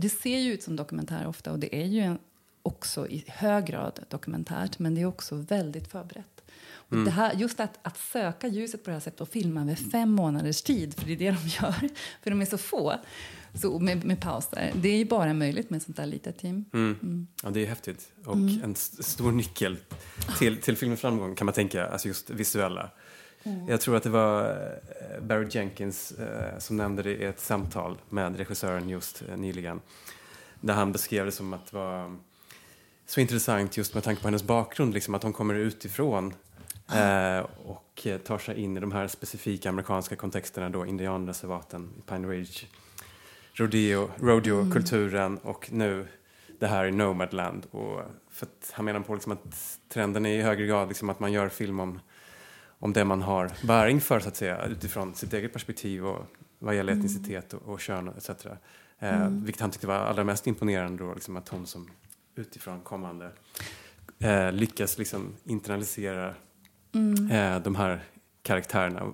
Det 0.00 0.08
ser 0.08 0.38
ju 0.38 0.52
ut 0.52 0.62
som 0.62 0.76
dokumentär 0.76 1.26
ofta 1.26 1.52
och 1.52 1.58
det 1.58 1.76
är 1.76 1.86
ju 1.86 2.14
också 2.62 3.08
i 3.08 3.24
hög 3.28 3.66
grad 3.66 4.00
dokumentärt 4.08 4.78
men 4.78 4.94
det 4.94 5.00
är 5.00 5.06
också 5.06 5.34
väldigt 5.34 5.88
förberett. 5.90 6.42
Och 6.72 6.96
det 6.96 7.10
här, 7.10 7.34
just 7.34 7.60
att, 7.60 7.78
att 7.82 7.98
söka 7.98 8.48
ljuset 8.48 8.84
på 8.84 8.90
det 8.90 8.94
här 8.94 9.00
sättet 9.00 9.20
och 9.20 9.28
filma 9.28 9.60
över 9.62 9.74
fem 9.74 10.10
månaders 10.10 10.62
tid, 10.62 10.94
för 10.94 11.06
det 11.06 11.12
är 11.12 11.16
det 11.16 11.30
de 11.30 11.48
gör, 11.62 11.88
för 12.22 12.30
de 12.30 12.40
är 12.40 12.44
så 12.46 12.58
få, 12.58 12.94
så 13.54 13.78
med, 13.78 14.04
med 14.04 14.20
pauser. 14.20 14.72
Det 14.74 14.88
är 14.88 14.96
ju 14.96 15.04
bara 15.04 15.34
möjligt 15.34 15.70
med 15.70 15.76
ett 15.76 15.82
sånt 15.82 15.96
där 15.96 16.06
litet 16.06 16.38
team. 16.38 16.64
Mm. 16.72 17.26
Ja, 17.42 17.50
det 17.50 17.60
är 17.60 17.66
häftigt. 17.66 18.12
Och 18.24 18.36
en 18.36 18.72
st- 18.72 19.02
stor 19.02 19.32
nyckel 19.32 19.76
till, 20.38 20.56
till 20.56 20.76
filmens 20.76 21.00
framgång 21.00 21.34
kan 21.34 21.44
man 21.44 21.54
tänka, 21.54 21.86
alltså 21.86 22.08
just 22.08 22.30
visuella. 22.30 22.90
Jag 23.68 23.80
tror 23.80 23.96
att 23.96 24.02
det 24.02 24.10
var 24.10 24.50
eh, 24.50 25.20
Barry 25.22 25.46
Jenkins 25.50 26.12
eh, 26.12 26.58
som 26.58 26.76
nämnde 26.76 27.02
det 27.02 27.10
i 27.10 27.24
ett 27.24 27.40
samtal 27.40 27.98
med 28.08 28.36
regissören 28.36 28.88
just 28.88 29.22
eh, 29.28 29.36
nyligen. 29.36 29.80
Där 30.60 30.74
han 30.74 30.92
beskrev 30.92 31.26
det 31.26 31.32
som 31.32 31.52
att 31.52 31.66
det 31.70 31.76
var 31.76 32.16
så 33.06 33.20
intressant 33.20 33.76
just 33.76 33.94
med 33.94 34.04
tanke 34.04 34.22
på 34.22 34.28
hennes 34.28 34.42
bakgrund, 34.42 34.94
liksom 34.94 35.14
att 35.14 35.22
hon 35.22 35.32
kommer 35.32 35.54
utifrån 35.54 36.34
eh, 36.94 37.46
och 37.64 38.06
eh, 38.06 38.18
tar 38.18 38.38
sig 38.38 38.60
in 38.60 38.76
i 38.76 38.80
de 38.80 38.92
här 38.92 39.08
specifika 39.08 39.68
amerikanska 39.68 40.16
kontexterna 40.16 40.68
då, 40.68 40.86
indianreservaten 40.86 41.90
i 41.98 42.10
Pine 42.10 42.28
Ridge, 42.28 42.66
rodeo, 43.52 44.10
rodeo-kulturen 44.20 45.38
och 45.38 45.72
nu 45.72 46.06
det 46.58 46.66
här 46.66 46.84
i 46.84 46.90
Nomadland. 46.90 47.66
Och 47.70 48.00
för 48.30 48.46
att 48.46 48.72
han 48.72 48.84
menar 48.84 49.00
på 49.00 49.14
liksom 49.14 49.32
att 49.32 49.78
trenden 49.88 50.26
är 50.26 50.38
i 50.38 50.42
högre 50.42 50.66
grad 50.66 50.88
liksom 50.88 51.10
att 51.10 51.20
man 51.20 51.32
gör 51.32 51.48
film 51.48 51.80
om, 51.80 52.00
om 52.80 52.92
det 52.92 53.04
man 53.04 53.22
har 53.22 53.52
bäring 53.66 54.00
för 54.00 54.20
så 54.20 54.28
att 54.28 54.36
säga 54.36 54.64
utifrån 54.64 55.14
sitt 55.14 55.32
eget 55.32 55.52
perspektiv 55.52 56.06
och 56.06 56.26
vad 56.58 56.76
gäller 56.76 56.92
etnicitet 56.92 57.52
och, 57.52 57.68
och 57.68 57.80
kön 57.80 58.08
etc. 58.08 58.30
Eh, 58.98 59.28
Vilket 59.28 59.60
han 59.60 59.70
tyckte 59.70 59.86
var 59.86 59.94
allra 59.94 60.24
mest 60.24 60.46
imponerande 60.46 61.04
då, 61.04 61.14
liksom 61.14 61.36
att 61.36 61.48
hon 61.48 61.66
som 61.66 61.90
utifrån 62.34 62.80
kommande 62.80 63.30
eh, 64.18 64.52
lyckas 64.52 64.98
liksom 64.98 65.34
internalisera 65.44 66.28
eh, 67.30 67.60
de 67.62 67.74
här 67.74 68.04
karaktärerna. 68.42 69.12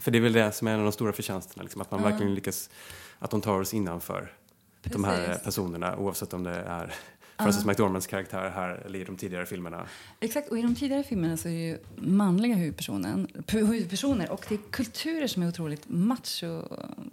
För 0.00 0.10
det 0.10 0.18
är 0.18 0.22
väl 0.22 0.32
det 0.32 0.52
som 0.52 0.68
är 0.68 0.72
en 0.72 0.78
av 0.78 0.84
de 0.84 0.92
stora 0.92 1.12
förtjänsterna, 1.12 1.62
liksom, 1.62 1.80
att 1.80 1.90
man 1.90 2.02
verkligen 2.02 2.34
lyckas, 2.34 2.70
att 3.18 3.30
de 3.30 3.40
tar 3.40 3.60
oss 3.60 3.74
innanför 3.74 4.32
de 4.82 5.04
här 5.04 5.26
Precis. 5.26 5.44
personerna 5.44 5.96
oavsett 5.96 6.32
om 6.32 6.42
det 6.42 6.54
är 6.54 6.94
Frances 7.36 7.64
McDormands 7.64 8.06
karaktär 8.06 8.50
här 8.54 8.82
eller 8.86 8.98
i 8.98 9.04
de 9.04 9.16
tidigare 9.16 9.46
filmerna. 9.46 9.86
Exakt, 10.20 10.48
och 10.48 10.58
i 10.58 10.62
de 10.62 10.74
tidigare 10.74 11.02
filmerna 11.02 11.36
så 11.36 11.48
är 11.48 11.52
ju 11.52 11.78
manliga 11.96 12.54
huvudpersonen, 12.54 13.28
huvudpersoner 13.48 14.30
och 14.30 14.46
det 14.48 14.54
är 14.54 14.60
kulturer 14.70 15.26
som 15.26 15.42
är 15.42 15.48
otroligt 15.48 15.88
macho. 15.88 16.62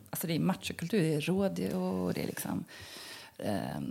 Alltså 0.09 0.27
det 0.27 0.35
är 0.35 0.39
machokultur, 0.39 0.99
det 0.99 1.13
är 1.13 1.21
rodeo 1.21 1.79
och 1.79 2.13
det 2.13 2.23
är 2.23 2.27
liksom 2.27 2.63
eh, 3.41 3.81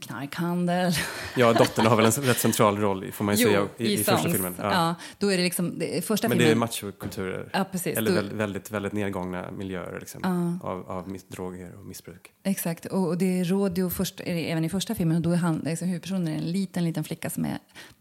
knarkhandel. 0.00 0.92
Ja, 1.36 1.52
dottern 1.52 1.86
har 1.86 1.96
väl 1.96 2.04
en 2.06 2.10
rätt 2.12 2.38
central 2.38 2.78
roll 2.78 3.04
i- 3.04 3.12
får 3.12 3.24
man 3.24 3.36
ju 3.36 3.44
säga 3.46 3.68
i, 3.76 3.92
i, 3.92 3.96
första 3.96 4.18
songs. 4.18 4.32
filmen. 4.32 4.54
Ja. 4.58 4.94
då 5.18 5.32
är 5.32 5.36
det 5.36 5.42
liksom, 5.42 5.78
det, 5.78 6.04
första 6.04 6.28
Men 6.28 6.38
det 6.38 6.50
är 6.50 6.54
machokulturer. 6.54 7.50
Ja, 7.52 7.64
precis. 7.72 7.96
Eller 7.98 8.10
Då- 8.10 8.14
väldigt, 8.16 8.36
väldigt, 8.38 8.70
väldigt 8.70 8.92
nedgångna 8.92 9.50
miljöer 9.50 10.00
liksom, 10.00 10.58
av, 10.62 10.90
av 10.90 11.08
miss, 11.08 11.24
droger 11.28 11.74
och 11.78 11.86
missbruk. 11.86 12.32
Exakt, 12.42 12.86
och, 12.86 13.06
och 13.08 13.18
det 13.18 13.40
är 13.40 13.44
rodeo 13.44 13.90
först, 13.90 14.20
även 14.24 14.64
i 14.64 14.68
första 14.68 14.94
filmen. 14.94 15.16
Och 15.16 15.22
då 15.22 15.30
är 15.30 15.36
han, 15.36 15.58
liksom, 15.64 15.88
huvudpersonen 15.88 16.28
en 16.28 16.52
liten, 16.52 16.84
liten 16.84 17.04
flicka 17.04 17.30
som 17.30 17.44
är 17.44 17.58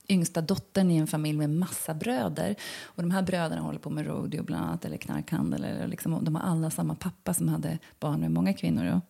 yngsta 0.09 0.41
dottern 0.41 0.91
i 0.91 0.97
en 0.97 1.07
familj 1.07 1.37
med 1.37 1.49
massa 1.49 1.93
bröder. 1.93 2.55
Och 2.83 3.01
de 3.03 3.11
här 3.11 3.21
bröderna 3.21 3.61
håller 3.61 3.79
på 3.79 3.89
med 3.89 4.05
rodeo 4.07 4.43
bland 4.43 4.65
annat, 4.65 4.85
eller 4.85 4.97
knarkhandel. 4.97 5.63
Eller 5.63 5.87
liksom, 5.87 6.23
de 6.25 6.35
har 6.35 6.41
alla 6.51 6.69
samma 6.69 6.95
pappa 6.95 7.33
som 7.33 7.47
hade 7.47 7.77
barn 7.99 8.19
med 8.21 8.31
många 8.31 8.53
kvinnor. 8.53 8.85
Då. 8.85 9.01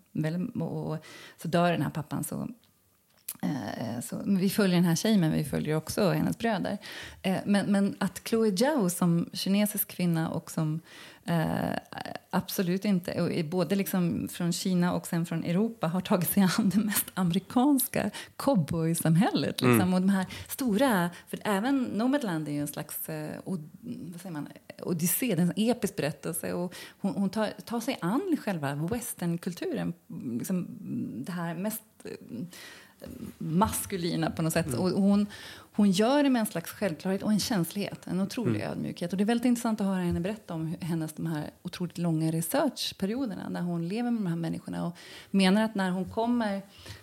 Och, 0.61 0.97
så 1.41 1.47
dör 1.47 1.71
den 1.71 1.81
här 1.81 1.89
pappan 1.89 2.23
så 2.23 2.47
Eh, 3.41 3.95
eh 3.95 4.01
Så, 4.01 4.21
vi 4.25 4.49
följer 4.49 4.75
den 4.75 4.85
här 4.85 4.95
tjejen, 4.95 5.19
men 5.19 5.31
vi 5.31 5.43
följer 5.43 5.75
också 5.75 6.09
hennes 6.09 6.37
bröder. 6.37 6.77
Eh, 7.21 7.37
Men, 7.45 7.71
men 7.71 7.95
att 7.99 8.21
Chloe 8.27 8.57
Zhao 8.57 8.89
som 8.89 9.29
kinesisk 9.33 9.87
kvinna 9.87 10.29
och 10.29 10.51
som 10.51 10.81
eh, 11.27 11.77
absolut 12.29 12.85
inte, 12.85 13.21
och 13.21 13.45
både 13.45 13.75
liksom 13.75 14.27
från 14.31 14.53
Kina 14.53 14.93
och 14.93 15.07
sen 15.07 15.25
från 15.25 15.43
Europa 15.43 15.87
har 15.87 16.01
tagit 16.01 16.29
sig 16.29 16.43
an 16.57 16.69
det 16.73 16.79
mest 16.79 17.05
amerikanska 17.13 18.11
cowboysamhället. 18.35 19.61
Liksom. 19.61 19.93
Och 19.93 20.01
de 20.01 20.09
här 20.09 20.25
stora, 20.47 21.09
för 21.27 21.39
även 21.43 21.83
Nomadland 21.83 22.47
är 22.47 22.51
ju 22.51 22.61
en 22.61 22.67
slags 22.67 23.09
od, 23.43 23.69
vad 24.11 24.21
säger 24.21 24.33
man, 24.33 24.47
odyssé, 24.81 25.31
en 25.31 25.53
episk 25.55 25.95
berättelse. 25.95 26.53
Och 26.53 26.75
hon 26.99 27.13
hon 27.15 27.29
tar, 27.29 27.49
tar 27.65 27.79
sig 27.79 27.97
an 28.01 28.37
själva 28.43 28.75
westernkulturen, 28.75 29.93
liksom, 30.39 30.67
det 31.25 31.31
här 31.31 31.55
mest 31.55 31.83
eh, 32.03 32.11
maskulina 33.37 34.31
på 34.31 34.41
något 34.41 34.53
sätt. 34.53 34.73
Och 34.73 34.89
hon, 34.89 35.27
hon 35.73 35.91
gör 35.91 36.23
det 36.23 36.29
med 36.29 36.39
en 36.39 36.45
slags 36.45 36.71
självklarhet 36.71 37.23
och 37.23 37.31
en 37.31 37.39
känslighet, 37.39 37.99
en 38.07 38.21
otrolig 38.21 38.61
ödmjukhet. 38.61 39.11
Och 39.11 39.17
det 39.17 39.23
är 39.23 39.25
väldigt 39.25 39.45
intressant 39.45 39.81
att 39.81 39.87
höra 39.87 39.99
henne 39.99 40.19
berätta 40.19 40.53
om 40.53 40.75
hennes 40.81 41.13
de 41.13 41.25
här 41.25 41.49
otroligt 41.63 41.97
långa 41.97 42.31
researchperioderna 42.31 43.49
när 43.49 43.61
hon 43.61 43.87
lever 43.87 44.11
med 44.11 44.21
de 44.21 44.27
här 44.27 44.35
människorna 44.35 44.85
och 44.87 44.95
menar 45.31 45.63
att 45.63 45.75
när 45.75 45.91
hon 45.91 46.05
kommer 46.05 46.61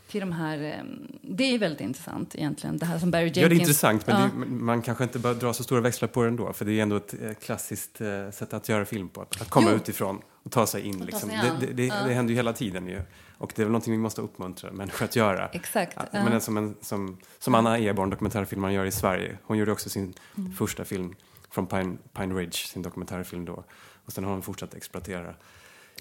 till 0.09 0.21
de 0.21 0.33
här... 0.33 0.63
eh, 0.63 0.85
Det 1.23 1.45
är 1.45 1.59
väldigt 1.59 1.81
intressant 1.81 2.35
egentligen, 2.35 2.79
det 2.79 2.87
här 2.87 2.99
som 2.99 3.11
Barry 3.11 3.23
Jenkins... 3.25 3.43
Ja, 3.43 3.49
det 3.49 3.55
är 3.55 3.59
intressant, 3.61 4.07
men 4.07 4.21
Ja. 4.21 4.31
det, 4.45 4.47
man 4.51 4.83
kanske 4.83 5.05
inte 5.05 5.19
bör 5.19 5.35
dra 5.35 5.53
så 5.53 5.63
stora 5.63 5.81
växlar 5.81 6.09
på 6.09 6.23
det 6.23 6.29
ändå, 6.29 6.53
för 6.53 6.65
det 6.65 6.73
är 6.73 6.83
ändå 6.83 6.97
ett 6.97 7.15
eh, 7.23 7.33
klassiskt 7.33 8.01
eh, 8.01 8.31
sätt 8.31 8.55
att 8.55 8.69
göra 8.69 8.85
film 8.85 9.09
på. 9.09 9.21
Att, 9.21 9.41
att 9.41 9.51
komma 9.51 9.69
Jo. 9.71 9.77
utifrån 9.77 10.21
och 10.43 10.51
ta 10.53 10.67
sig 10.67 10.83
in. 10.83 10.99
ta 10.99 11.05
Liksom. 11.05 11.29
sig 11.31 11.39
Det, 11.61 11.67
det, 11.67 11.73
det, 11.73 11.87
Ja. 11.87 11.95
det 12.07 12.15
händer 12.15 12.31
ju 12.31 12.37
hela 12.37 12.53
tiden 12.53 12.87
ju. 12.87 13.01
Och 13.39 13.53
det 13.57 13.63
är 13.63 13.65
väl 13.65 13.73
någonting 13.73 13.93
vi 13.93 13.99
måste 13.99 14.21
uppmuntra 14.23 14.73
människor 14.73 15.05
att 15.05 15.17
göra. 15.17 15.49
Exakt, 15.49 15.93
Ja, 15.97 16.05
ja. 16.13 16.25
Men 16.25 16.41
som, 16.41 16.57
en, 16.57 16.77
som, 16.81 17.19
som 17.39 17.55
Anna 17.55 17.79
Eborn, 17.79 18.11
dokumentärfilmaren, 18.11 18.75
gör 18.75 18.85
i 18.85 18.93
Sverige. 18.93 19.39
Hon 19.45 19.59
gjorde 19.59 19.73
också 19.73 19.91
sin 19.91 20.15
Mm. 20.39 20.53
första 20.53 20.85
film 20.85 21.15
från 21.51 21.67
Pine, 21.67 21.97
Pine 22.13 22.35
Ridge, 22.35 22.53
sin 22.53 22.83
dokumentärfilm 22.83 23.45
då. 23.45 23.65
Och 24.07 24.13
sen 24.13 24.25
har 24.25 24.31
hon 24.33 24.43
fortsatt 24.43 24.75
exploatera 24.75 25.35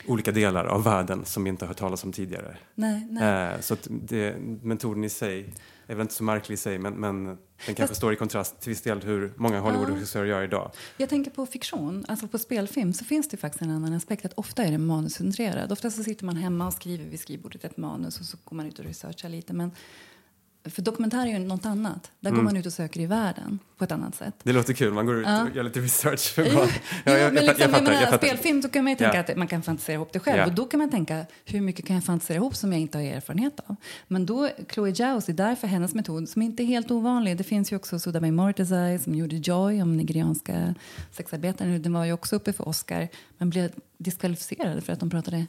olika 0.06 0.32
delar 0.32 0.66
av 0.66 0.84
världen 0.84 1.26
som 1.26 1.44
vi 1.44 1.50
inte 1.50 1.66
har 1.66 1.68
hört 1.68 1.78
talas 1.78 2.04
om 2.04 2.12
tidigare. 2.12 2.58
Nej, 2.76 3.08
nej. 3.10 3.54
Eh, 3.54 3.60
så 3.60 3.74
att 3.74 3.88
det, 3.90 4.36
metoden 4.62 5.04
i 5.04 5.10
sig 5.10 5.54
är 5.88 5.96
väl 5.96 6.02
inte 6.02 6.14
så 6.14 6.24
märklig 6.24 6.54
i 6.54 6.58
sig, 6.58 6.80
men, 6.80 6.94
men 6.94 7.26
den 7.66 7.76
kanske 7.76 7.96
står 7.96 8.14
i 8.14 8.16
kontrast 8.16 8.62
till 8.62 8.70
viss 8.70 8.82
del 8.82 9.02
hur 9.02 9.34
många 9.36 9.60
Hollywood-regissörer 9.60 10.26
gör 10.26 10.44
idag. 10.44 10.72
Jag 10.98 11.10
tänker 11.10 11.32
på 11.32 11.46
fiktion, 11.46 12.06
alltså 12.08 12.28
på 12.28 12.38
spelfilm, 12.40 12.94
så 12.94 13.06
finns 13.06 13.30
det 13.30 13.38
faktiskt 13.38 13.62
en 13.62 13.72
annan 13.72 13.94
aspekt. 13.94 14.26
Att 14.26 14.34
ofta 14.34 14.64
är 14.64 14.72
det 14.72 14.78
manuscentrerad. 14.78 15.72
Ofta 15.72 15.92
så 15.92 16.04
sitter 16.04 16.26
man 16.26 16.36
hemma 16.36 16.68
och 16.68 16.74
skriver 16.74 17.06
vid 17.06 17.20
skrivbordet 17.20 17.66
ett 17.66 17.78
manus 17.78 18.20
och 18.20 18.26
så 18.26 18.38
går 18.44 18.56
man 18.56 18.66
ut 18.66 18.80
och 18.80 18.86
researchar 18.86 19.30
lite. 19.30 19.54
Men 19.54 19.72
för 20.66 20.82
dokumentär 20.82 21.22
är 21.28 21.32
ju 21.32 21.40
något 21.40 21.66
annat. 21.66 22.12
Där 22.20 22.30
Mm. 22.30 22.38
går 22.38 22.44
man 22.44 22.58
ut 22.58 22.66
och 22.66 22.74
söker 22.74 23.00
i 23.00 23.06
världen 23.06 23.60
på 23.78 23.84
ett 23.84 23.92
annat 23.92 24.16
sätt. 24.16 24.34
Det 24.44 24.54
låter 24.54 24.74
kul, 24.74 24.94
man 24.94 25.06
går 25.06 25.16
ut 25.20 25.26
Ja. 25.28 25.44
och 25.44 25.56
gör 25.56 25.64
lite 25.64 25.80
research. 25.80 26.34
För 26.34 26.46
Jo, 26.46 26.56
vad- 26.58 26.68
jo, 27.06 27.12
Ja, 27.12 27.18
jag, 27.18 27.34
men 27.34 27.44
jag, 27.44 27.44
liksom, 27.44 27.46
jag 27.46 27.60
jag 27.60 27.72
fattar. 27.72 27.84
menar, 27.86 28.02
Jag 28.02 28.10
fattar. 28.12 28.28
spelfilm 28.28 28.62
då 28.62 28.70
kan 28.70 28.84
man 28.84 28.92
ju 28.92 28.98
tänka 28.98 29.16
Ja. 29.18 29.22
att 29.32 29.38
man 29.38 29.48
kan 29.48 29.62
fantisera 29.62 29.96
ihop 29.96 30.14
det 30.14 30.20
själv. 30.20 30.44
Och 30.48 30.54
då 30.56 30.66
kan 30.66 30.78
man 30.78 30.90
tänka, 30.90 31.26
hur 31.46 31.62
mycket 31.62 31.86
kan 31.86 31.96
jag 31.96 32.04
fantisera 32.06 32.36
ihop 32.38 32.56
som 32.56 32.72
jag 32.74 32.82
inte 32.82 32.98
har 32.98 33.06
erfarenhet 33.06 33.60
av? 33.66 33.76
Men 34.08 34.26
då, 34.26 34.50
Chloe 34.74 34.94
Zhaos 34.96 35.30
är 35.30 35.34
därför 35.34 35.68
hennes 35.68 35.94
metod, 35.94 36.30
som 36.30 36.42
inte 36.42 36.64
är 36.64 36.66
helt 36.66 36.92
ovanlig. 36.92 37.38
Det 37.38 37.44
finns 37.44 37.72
ju 37.72 37.76
också 37.76 38.00
Sudame 38.00 38.32
Mortezai 38.32 39.00
som 39.00 39.16
gjorde 39.16 39.36
Joy 39.36 39.82
om 39.82 39.98
nigerianska 39.98 40.76
sexarbetare. 41.12 41.78
Den 41.78 41.94
var 41.94 42.06
ju 42.06 42.14
också 42.14 42.36
uppe 42.36 42.54
för 42.54 42.68
Oscar, 42.68 43.08
men 43.38 43.50
blev 43.50 43.72
diskvalificerad 43.98 44.84
för 44.84 44.94
att 44.94 45.00
de 45.00 45.10
pratade 45.10 45.46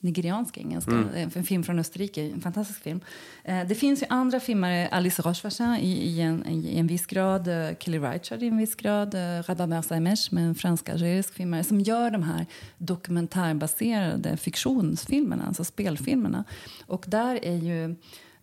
nigerianska 0.00 0.60
engelska. 0.60 0.92
Mm. 0.92 1.30
En 1.34 1.42
film 1.42 1.64
från 1.64 1.78
Österrike, 1.78 2.22
en 2.22 2.40
fantastisk 2.40 2.82
film. 2.82 3.00
Eh, 3.44 3.66
det 3.68 3.74
finns 3.74 4.02
ju 4.02 4.06
andra 4.08 4.40
filmare, 4.40 4.88
Alice 4.88 5.22
Rochevachin 5.22 5.74
i, 5.74 5.92
i, 5.92 6.20
en, 6.20 6.46
i 6.46 6.78
en 6.78 6.86
viss 6.86 7.06
grad, 7.06 7.48
eh, 7.48 7.76
Kelly 7.78 7.98
Reichardt 7.98 8.42
i 8.42 8.46
en 8.46 8.56
viss 8.56 8.74
grad, 8.74 9.14
eh, 9.14 9.42
Rabah 9.42 9.66
Mersamesh 9.66 10.34
med 10.34 10.44
en 10.44 10.54
fransk-algerisk 10.54 11.34
filmare 11.34 11.64
som 11.64 11.80
gör 11.80 12.10
de 12.10 12.22
här 12.22 12.46
dokumentärbaserade 12.78 14.36
fiktionsfilmerna, 14.36 15.46
alltså 15.46 15.64
spelfilmerna. 15.64 16.44
Och 16.86 17.04
där 17.08 17.44
är 17.44 17.56
ju 17.56 17.96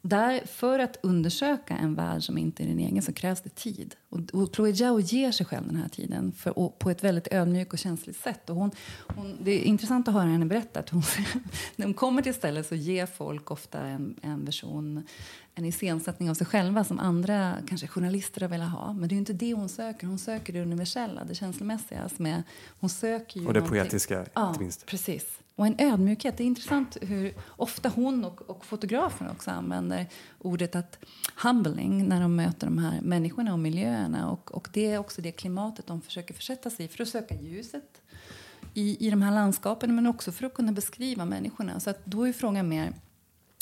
där, 0.09 0.41
för 0.45 0.79
att 0.79 0.97
undersöka 1.03 1.77
en 1.77 1.95
värld 1.95 2.23
som 2.23 2.37
inte 2.37 2.63
är 2.63 2.67
din 2.67 2.79
egen 2.79 3.01
så 3.03 3.13
krävs 3.13 3.41
det 3.41 3.55
tid. 3.55 3.95
Och, 4.09 4.19
och 4.33 4.55
Chloe 4.55 4.75
Zhao 4.75 4.99
ger 4.99 5.31
sig 5.31 5.45
själv 5.45 5.67
den 5.67 5.75
här 5.75 5.87
tiden 5.89 6.31
för, 6.31 6.59
och, 6.59 6.79
på 6.79 6.89
ett 6.89 7.03
väldigt 7.03 7.27
ödmjukt 7.31 7.73
och 7.73 7.79
känsligt 7.79 8.17
sätt. 8.17 8.49
Och 8.49 8.55
hon, 8.55 8.71
hon, 9.15 9.37
det 9.43 9.51
är 9.51 9.63
intressant 9.63 10.07
att 10.07 10.13
höra 10.13 10.23
henne 10.25 10.45
berätta 10.45 10.79
att 10.79 10.89
hon, 10.89 11.03
när 11.75 11.85
hon 11.85 11.93
kommer 11.93 12.21
till 12.21 12.33
stället 12.33 12.67
så 12.67 12.75
ger 12.75 13.05
folk 13.05 13.51
ofta 13.51 13.79
en, 13.79 14.15
en 14.21 14.45
version 14.45 15.03
en 15.57 15.65
iscensättning 15.65 16.29
av 16.29 16.33
sig 16.33 16.47
själva 16.47 16.83
som 16.83 16.99
andra 16.99 17.55
kanske 17.67 17.87
journalister 17.87 18.41
har 18.41 18.47
velat 18.47 18.71
ha. 18.71 18.93
Men 18.93 19.09
det 19.09 19.15
är 19.15 19.17
inte 19.17 19.33
det 19.33 19.53
hon 19.53 19.69
söker. 19.69 20.07
Hon 20.07 20.19
söker 20.19 20.53
det 20.53 20.61
universella, 20.61 21.23
det 21.23 21.35
känslomässiga. 21.35 22.09
Som 22.09 22.25
är, 22.25 22.43
hon 22.79 22.89
söker 22.89 23.39
ju 23.39 23.47
Och 23.47 23.53
det 23.53 23.59
någonting- 23.59 23.79
poetiska, 23.81 24.25
ja, 24.33 24.47
inte 24.49 24.59
minst. 24.59 24.85
precis. 24.85 25.39
Och 25.55 25.67
en 25.67 25.75
ödmjukhet. 25.79 26.37
Det 26.37 26.43
är 26.43 26.45
intressant 26.45 26.97
hur 27.01 27.33
ofta 27.47 27.89
hon 27.89 28.25
och, 28.25 28.49
och 28.49 28.65
fotografen 28.65 29.29
också 29.29 29.51
använder 29.51 30.07
ordet 30.39 30.75
att 30.75 30.99
humbling 31.35 32.07
när 32.07 32.21
de 32.21 32.35
möter 32.35 32.67
de 32.67 32.77
här 32.77 33.01
människorna 33.01 33.53
och 33.53 33.59
miljöerna. 33.59 34.31
Och, 34.31 34.51
och 34.51 34.69
det 34.73 34.91
är 34.91 34.97
också 34.97 35.21
det 35.21 35.31
klimatet 35.31 35.87
de 35.87 36.01
försöker 36.01 36.33
försätta 36.33 36.69
sig 36.69 36.85
i 36.85 36.87
för 36.87 37.03
att 37.03 37.09
söka 37.09 37.35
ljuset 37.35 38.01
i, 38.73 39.07
i 39.07 39.09
de 39.09 39.21
här 39.21 39.31
landskapen 39.31 39.95
men 39.95 40.07
också 40.07 40.31
för 40.31 40.45
att 40.45 40.53
kunna 40.53 40.71
beskriva 40.71 41.25
människorna. 41.25 41.79
Så 41.79 41.89
att 41.89 42.05
då 42.05 42.27
är 42.27 42.33
frågan 42.33 42.69
mer 42.69 42.93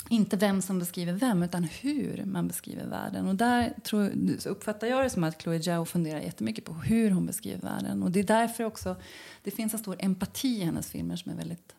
inte 0.09 0.37
vem 0.37 0.61
som 0.61 0.79
beskriver 0.79 1.13
vem, 1.13 1.43
utan 1.43 1.63
hur 1.63 2.25
man 2.25 2.47
beskriver 2.47 2.85
världen. 2.85 3.27
Och 3.27 3.35
där 3.35 3.73
tror, 3.83 4.39
så 4.39 4.49
uppfattar 4.49 4.87
jag 4.87 5.03
det 5.05 5.09
som 5.09 5.23
att 5.23 5.41
Chloe 5.41 5.61
Zhao 5.61 5.85
funderar 5.85 6.19
jättemycket 6.19 6.65
på 6.65 6.73
hur 6.73 7.11
hon 7.11 7.25
beskriver 7.25 7.61
världen. 7.61 8.03
Och 8.03 8.11
det 8.11 8.19
är 8.19 8.23
därför 8.23 8.63
också 8.63 8.95
det 9.43 9.51
finns 9.51 9.73
en 9.73 9.79
stor 9.79 9.95
empati 9.99 10.47
i 10.47 10.63
hennes 10.63 10.89
filmer 10.89 11.15
som 11.15 11.31
är 11.31 11.35
väldigt, 11.35 11.75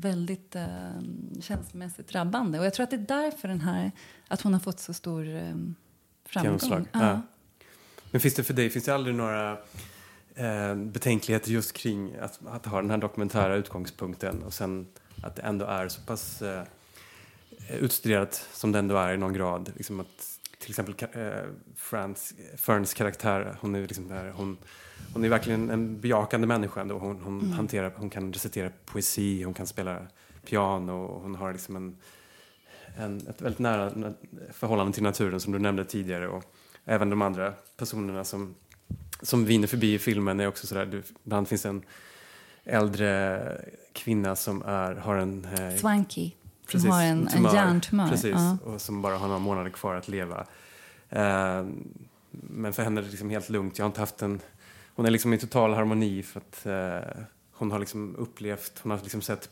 väldigt 0.00 0.56
eh, 0.56 1.00
känslomässigt 1.40 2.08
drabbande. 2.08 2.58
Och 2.58 2.66
jag 2.66 2.74
tror 2.74 2.84
att 2.84 2.90
det 2.90 2.96
är 2.96 3.22
därför 3.22 3.48
den 3.48 3.60
här, 3.60 3.92
att 4.28 4.40
hon 4.40 4.52
har 4.52 4.60
fått 4.60 4.80
så 4.80 4.94
stor 4.94 5.34
eh, 5.34 5.54
framgång. 6.24 6.86
Ja. 6.92 7.22
Men 8.10 8.20
finns 8.20 8.34
det 8.34 8.44
för 8.44 8.54
dig, 8.54 8.70
finns 8.70 8.84
det 8.84 8.94
aldrig 8.94 9.16
några 9.16 9.58
eh, 10.34 10.74
betänkligheter 10.74 11.50
just 11.50 11.72
kring 11.72 12.14
att, 12.16 12.40
att 12.46 12.66
ha 12.66 12.80
den 12.80 12.90
här 12.90 12.98
dokumentära 12.98 13.56
utgångspunkten 13.56 14.42
och 14.42 14.54
sen 14.54 14.86
att 15.22 15.36
det 15.36 15.42
ändå 15.42 15.64
är 15.64 15.88
så 15.88 16.00
pass 16.00 16.42
eh, 16.42 16.62
utstuderat 17.68 18.48
som 18.52 18.72
det 18.72 18.78
ändå 18.78 18.96
är 18.96 19.14
i 19.14 19.16
någon 19.16 19.32
grad. 19.32 19.72
Liksom 19.76 20.00
att, 20.00 20.40
till 20.58 20.70
exempel 20.70 20.94
eh, 21.12 21.32
Frans, 21.76 22.34
Ferns 22.56 22.94
karaktär, 22.94 23.56
hon 23.60 23.74
är, 23.74 23.80
liksom 23.80 24.08
där, 24.08 24.30
hon, 24.30 24.56
hon 25.12 25.24
är 25.24 25.28
verkligen 25.28 25.70
en 25.70 26.00
bejakande 26.00 26.46
människa. 26.46 26.80
Ändå. 26.80 26.98
Hon, 26.98 27.20
hon, 27.22 27.52
hanterar, 27.52 27.92
hon 27.96 28.10
kan 28.10 28.32
recitera 28.32 28.70
poesi, 28.84 29.42
hon 29.42 29.54
kan 29.54 29.66
spela 29.66 29.98
piano 30.46 30.92
och 31.04 31.22
hon 31.22 31.34
har 31.34 31.52
liksom 31.52 31.76
en, 31.76 31.96
en, 32.96 33.26
ett 33.28 33.40
väldigt 33.42 33.58
nära 33.58 34.12
förhållande 34.52 34.92
till 34.92 35.02
naturen 35.02 35.40
som 35.40 35.52
du 35.52 35.58
nämnde 35.58 35.84
tidigare. 35.84 36.28
Och 36.28 36.44
även 36.84 37.10
de 37.10 37.22
andra 37.22 37.52
personerna 37.76 38.24
som, 38.24 38.54
som 39.22 39.44
vinner 39.44 39.66
förbi 39.66 39.94
i 39.94 39.98
filmen 39.98 40.40
är 40.40 40.46
också 40.46 40.66
sådär, 40.66 40.86
du, 40.86 41.02
ibland 41.24 41.48
finns 41.48 41.66
en 41.66 41.82
äldre 42.64 43.42
kvinna 43.92 44.36
som 44.36 44.62
är, 44.62 44.94
har 44.94 45.16
en 45.16 45.44
eh, 45.44 45.76
Swanky, 45.76 46.30
som 46.30 46.66
Precis, 46.66 46.90
har 46.90 47.02
en, 47.02 47.20
en 47.20 47.28
tumör. 47.28 47.54
hjärntumör. 47.54 48.08
Precis, 48.08 48.34
Ja. 48.34 48.58
och 48.64 48.80
som 48.80 49.02
bara 49.02 49.16
har 49.16 49.26
några 49.26 49.38
månader 49.40 49.70
kvar 49.70 49.94
att 49.94 50.08
leva. 50.08 50.46
Eh, 51.08 51.66
men 52.30 52.72
för 52.72 52.82
henne 52.82 53.00
är 53.00 53.04
det 53.04 53.10
liksom 53.10 53.30
helt 53.30 53.48
lugnt. 53.50 53.78
Jag 53.78 53.84
har 53.84 53.88
inte 53.88 54.00
haft 54.00 54.22
en... 54.22 54.40
Hon 54.98 55.06
är 55.06 55.10
liksom 55.10 55.34
i 55.34 55.38
total 55.38 55.74
harmoni 55.74 56.22
för 56.22 56.40
att 56.40 56.66
eh, 56.66 57.22
hon 57.52 57.70
har 57.70 57.78
liksom 57.78 58.16
upplevt, 58.16 58.78
hon 58.82 58.90
har 58.90 58.98
liksom 59.02 59.22
sett... 59.22 59.48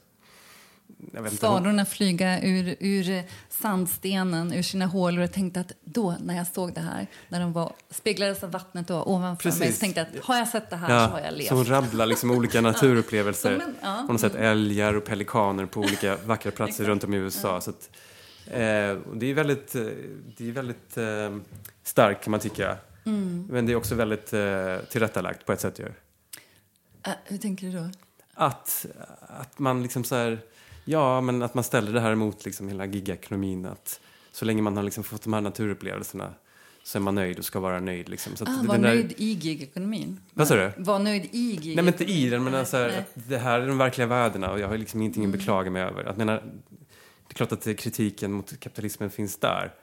Inte, 1.00 1.18
hon, 1.20 1.30
Farorna 1.30 1.84
flyga 1.84 2.42
ur, 2.42 2.76
ur 2.80 3.22
sandstenen, 3.48 4.52
ur 4.52 4.62
sina 4.62 4.86
hålor. 4.86 5.20
Jag 5.20 5.32
tänkte 5.32 5.60
att 5.60 5.72
då, 5.84 6.16
när 6.20 6.36
jag 6.36 6.46
såg 6.46 6.74
det 6.74 6.80
här, 6.80 7.06
när 7.28 7.40
de 7.40 7.52
var, 7.52 7.72
speglades 7.90 8.44
av 8.44 8.50
vattnet 8.50 8.88
då, 8.88 9.02
ovanför 9.02 9.48
mig, 9.48 9.58
Precis. 9.58 9.74
så 9.76 9.80
tänkte 9.80 10.00
jag 10.00 10.18
att 10.20 10.24
har 10.26 10.36
jag 10.36 10.48
sett 10.48 10.70
det 10.70 10.76
här 10.76 11.06
så 11.06 11.12
har 11.12 11.20
jag 11.20 11.34
levt. 11.34 11.48
så 11.48 11.54
hon 11.54 11.64
rabblar 11.64 12.06
liksom 12.06 12.30
olika 12.30 12.60
naturupplevelser. 12.70 13.52
Som 13.60 13.68
en- 13.68 13.76
ja. 13.82 13.96
Hon 13.96 14.10
har 14.10 14.18
sett 14.18 14.34
älgar 14.34 14.94
och 14.94 15.04
pelikaner 15.04 15.66
på 15.66 15.80
olika 15.80 16.16
vackra 16.24 16.50
platser 16.50 16.84
runt 16.84 17.04
om 17.04 17.14
i 17.14 17.16
USA. 17.16 17.60
Så 17.60 17.70
att, 17.70 17.90
eh, 18.46 18.90
och 19.10 19.16
det 19.16 19.26
är 19.30 19.34
väldigt, 19.34 19.74
eh, 19.74 19.82
det 20.36 20.48
är 20.48 20.52
väldigt 20.52 20.96
eh, 20.96 21.36
starkt 21.82 22.24
kan 22.24 22.30
man 22.30 22.40
tycka. 22.40 22.76
Mm. 23.06 23.46
Men 23.50 23.66
det 23.66 23.72
är 23.72 23.76
också 23.76 23.94
väldigt 23.94 24.32
eh, 24.32 24.76
tillrättalagt 24.90 25.46
på 25.46 25.52
ett 25.52 25.60
sätt 25.60 25.78
ju. 25.78 25.84
Äh, 27.06 27.12
hur 27.24 27.38
tänker 27.38 27.66
du 27.66 27.72
då? 27.78 27.90
Att, 28.34 28.86
att 29.20 29.58
man 29.58 29.82
liksom 29.82 30.04
så 30.04 30.14
här, 30.14 30.38
ja 30.84 31.20
men 31.20 31.42
att 31.42 31.54
man 31.54 31.64
ställer 31.64 31.92
det 31.92 32.00
här 32.00 32.12
emot 32.12 32.44
liksom 32.44 32.68
hela 32.68 32.86
gigekonomin. 32.86 33.66
Att 33.66 34.00
så 34.32 34.44
länge 34.44 34.62
man 34.62 34.76
har 34.76 34.82
liksom 34.84 35.04
fått 35.04 35.22
de 35.22 35.32
här 35.32 35.40
naturupplevelserna 35.40 36.30
så 36.84 36.98
är 36.98 37.00
man 37.02 37.14
nöjd 37.14 37.38
och 37.38 37.44
ska 37.44 37.60
vara 37.60 37.80
nöjd. 37.80 38.08
Liksom. 38.08 38.36
Så 38.36 38.44
Ah, 38.44 38.62
var 38.64 38.74
där- 38.78 38.82
nöjd 38.82 39.12
i 39.16 39.24
gigekonomin. 39.32 40.20
Vad 40.34 40.48
sa 40.48 40.54
du? 40.56 40.72
Var 40.76 40.98
nöjd 40.98 41.24
i 41.24 41.38
gigekonomin. 41.38 41.74
Nej 41.76 41.84
men 41.84 41.94
inte 41.94 42.04
i 42.04 42.30
den, 42.30 42.44
men 42.44 42.54
alltså, 42.54 42.76
nej. 42.76 42.98
att 42.98 43.10
det 43.28 43.38
här 43.38 43.60
är 43.60 43.66
de 43.68 43.78
verkliga 43.78 44.06
värdena 44.06 44.50
och 44.50 44.60
jag 44.60 44.68
har 44.68 44.78
liksom 44.78 45.00
ingenting 45.02 45.24
att 45.24 45.32
beklaga 45.32 45.70
mig 45.70 45.82
över. 45.82 46.04
Att 46.04 46.16
menar, 46.16 46.34
det 47.28 47.32
är 47.32 47.34
klart 47.34 47.52
att 47.52 47.64
kritiken 47.78 48.32
mot 48.32 48.60
kapitalismen 48.60 49.10
finns 49.10 49.36
där. 49.38 49.74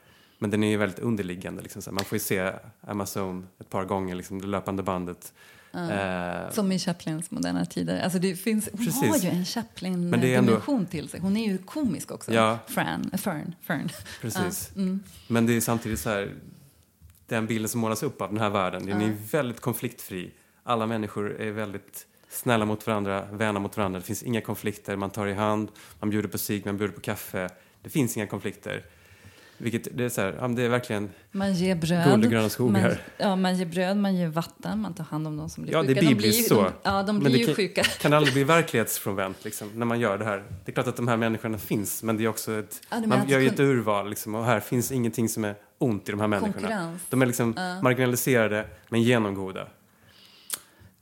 Men 0.43 0.49
den 0.51 0.63
är 0.63 0.69
ju 0.69 0.77
väldigt 0.77 0.99
underliggande. 0.99 1.61
Liksom, 1.61 1.81
så. 1.81 1.91
Man 1.91 2.05
får 2.05 2.15
ju 2.15 2.19
se 2.19 2.51
Amazon 2.81 3.47
ett 3.59 3.69
par 3.69 3.85
gånger, 3.85 4.15
liksom, 4.15 4.41
det 4.41 4.47
löpande 4.47 4.83
bandet. 4.83 5.33
Eh, 5.73 6.51
Som 6.51 6.71
i 6.71 6.79
Chaplins 6.79 7.31
moderna 7.31 7.65
tider. 7.65 8.01
Alltså 8.01 8.19
det 8.19 8.35
finns, 8.35 8.69
hon 8.71 8.85
Precis. 8.85 9.09
har 9.09 9.17
ju 9.17 9.29
en 9.29 9.35
ändå- 9.35 9.45
Chaplin-dimension 9.45 10.85
till 10.85 11.09
sig. 11.09 11.19
Hon 11.19 11.37
är 11.37 11.51
ju 11.51 11.57
komisk 11.57 12.11
också. 12.11 12.33
Ja. 12.33 12.59
Fran, 12.67 13.11
Fern, 13.17 13.55
Fern. 13.61 13.89
Precis. 14.21 14.71
Ja, 14.75 14.81
mm. 14.81 14.99
Men 15.27 15.45
det 15.45 15.53
är 15.57 15.61
samtidigt 15.61 15.99
så 15.99 16.09
här, 16.09 16.33
den 17.27 17.47
bilden 17.47 17.69
som 17.69 17.81
målas 17.81 18.03
upp 18.03 18.21
av 18.21 18.29
den 18.29 18.39
här 18.39 18.49
världen, 18.49 18.85
den 18.85 19.01
är 19.01 19.15
väldigt 19.31 19.59
konfliktfri. 19.59 20.31
Alla 20.63 20.85
människor 20.87 21.41
är 21.41 21.51
väldigt 21.51 22.07
snälla 22.29 22.65
mot 22.65 22.87
varandra, 22.87 23.25
vänner 23.31 23.59
mot 23.59 23.77
varandra. 23.77 23.99
Det 23.99 24.05
finns 24.05 24.23
inga 24.23 24.41
konflikter, 24.41 24.95
man 24.95 25.09
tar 25.09 25.27
i 25.27 25.33
hand, 25.33 25.69
man 25.99 26.09
bjuder 26.09 26.29
på 26.29 26.37
cigg, 26.37 26.65
man 26.65 26.77
bjuder 26.77 26.93
på 26.93 27.01
kaffe. 27.01 27.49
Det 27.81 27.89
finns 27.89 28.17
inga 28.17 28.27
konflikter. 28.27 28.85
Vilket, 29.63 29.97
det 29.97 30.03
är 30.05 30.09
så 30.09 30.21
här, 30.21 30.33
ja, 30.37 30.41
men 30.41 30.55
det 30.55 30.63
är 30.63 30.69
verkligen 30.69 31.09
Man 31.31 31.53
ger 31.53 31.75
bröd. 31.75 32.05
guld 32.09 32.25
och 32.25 32.31
gröna 32.31 32.49
skogar. 32.49 32.81
Man, 32.81 32.91
ja, 33.17 33.35
man 33.35 33.57
ger 33.57 33.65
bröd, 33.65 33.97
man 33.97 34.15
ger 34.15 34.27
vatten, 34.27 34.81
man 34.81 34.93
tar 34.93 35.03
hand 35.03 35.27
om 35.27 35.37
de 35.37 35.49
som 35.49 35.63
blir 35.63 35.73
Ja, 35.73 35.81
det 35.81 35.87
sjuka. 35.87 35.99
är 35.99 36.03
De 36.03 36.09
bibliskt 36.09 36.49
blir, 36.49 36.57
så. 36.57 36.63
De, 36.63 36.71
ja, 36.83 37.03
de 37.03 37.15
Men 37.15 37.19
blir 37.23 37.31
det 37.33 37.37
ju 37.39 37.45
kan- 37.45 37.55
sjuka. 37.55 37.83
kan 38.01 38.13
aldrig 38.13 38.33
bli 38.33 38.43
verklighetsfrånvänt 38.43 39.37
liksom, 39.45 39.69
när 39.75 39.85
man 39.85 39.99
gör 39.99 40.17
det 40.17 40.25
här. 40.25 40.43
Det 40.65 40.71
är 40.71 40.73
klart 40.73 40.87
att 40.87 40.95
de 40.95 41.07
här 41.07 41.17
människorna 41.17 41.57
finns, 41.57 42.03
men 42.03 42.17
det 42.17 42.23
är 42.23 42.27
också 42.27 42.51
ett, 42.59 42.81
Ja, 42.91 43.01
man 43.07 43.29
gör 43.29 43.39
ju 43.39 43.47
ett 43.47 43.59
urval 43.59 44.09
liksom, 44.09 44.35
och 44.35 44.45
här 44.45 44.59
finns 44.59 44.91
ingenting 44.91 45.29
som 45.29 45.43
är 45.45 45.55
ont 45.77 46.09
i 46.09 46.11
de 46.11 46.19
här 46.21 46.27
människorna. 46.27 46.53
Konkurrens. 46.53 47.01
De 47.09 47.21
är 47.21 47.25
liksom 47.25 47.55
marginaliserade, 47.83 48.65
men 48.89 49.01
genomgoda. 49.03 49.67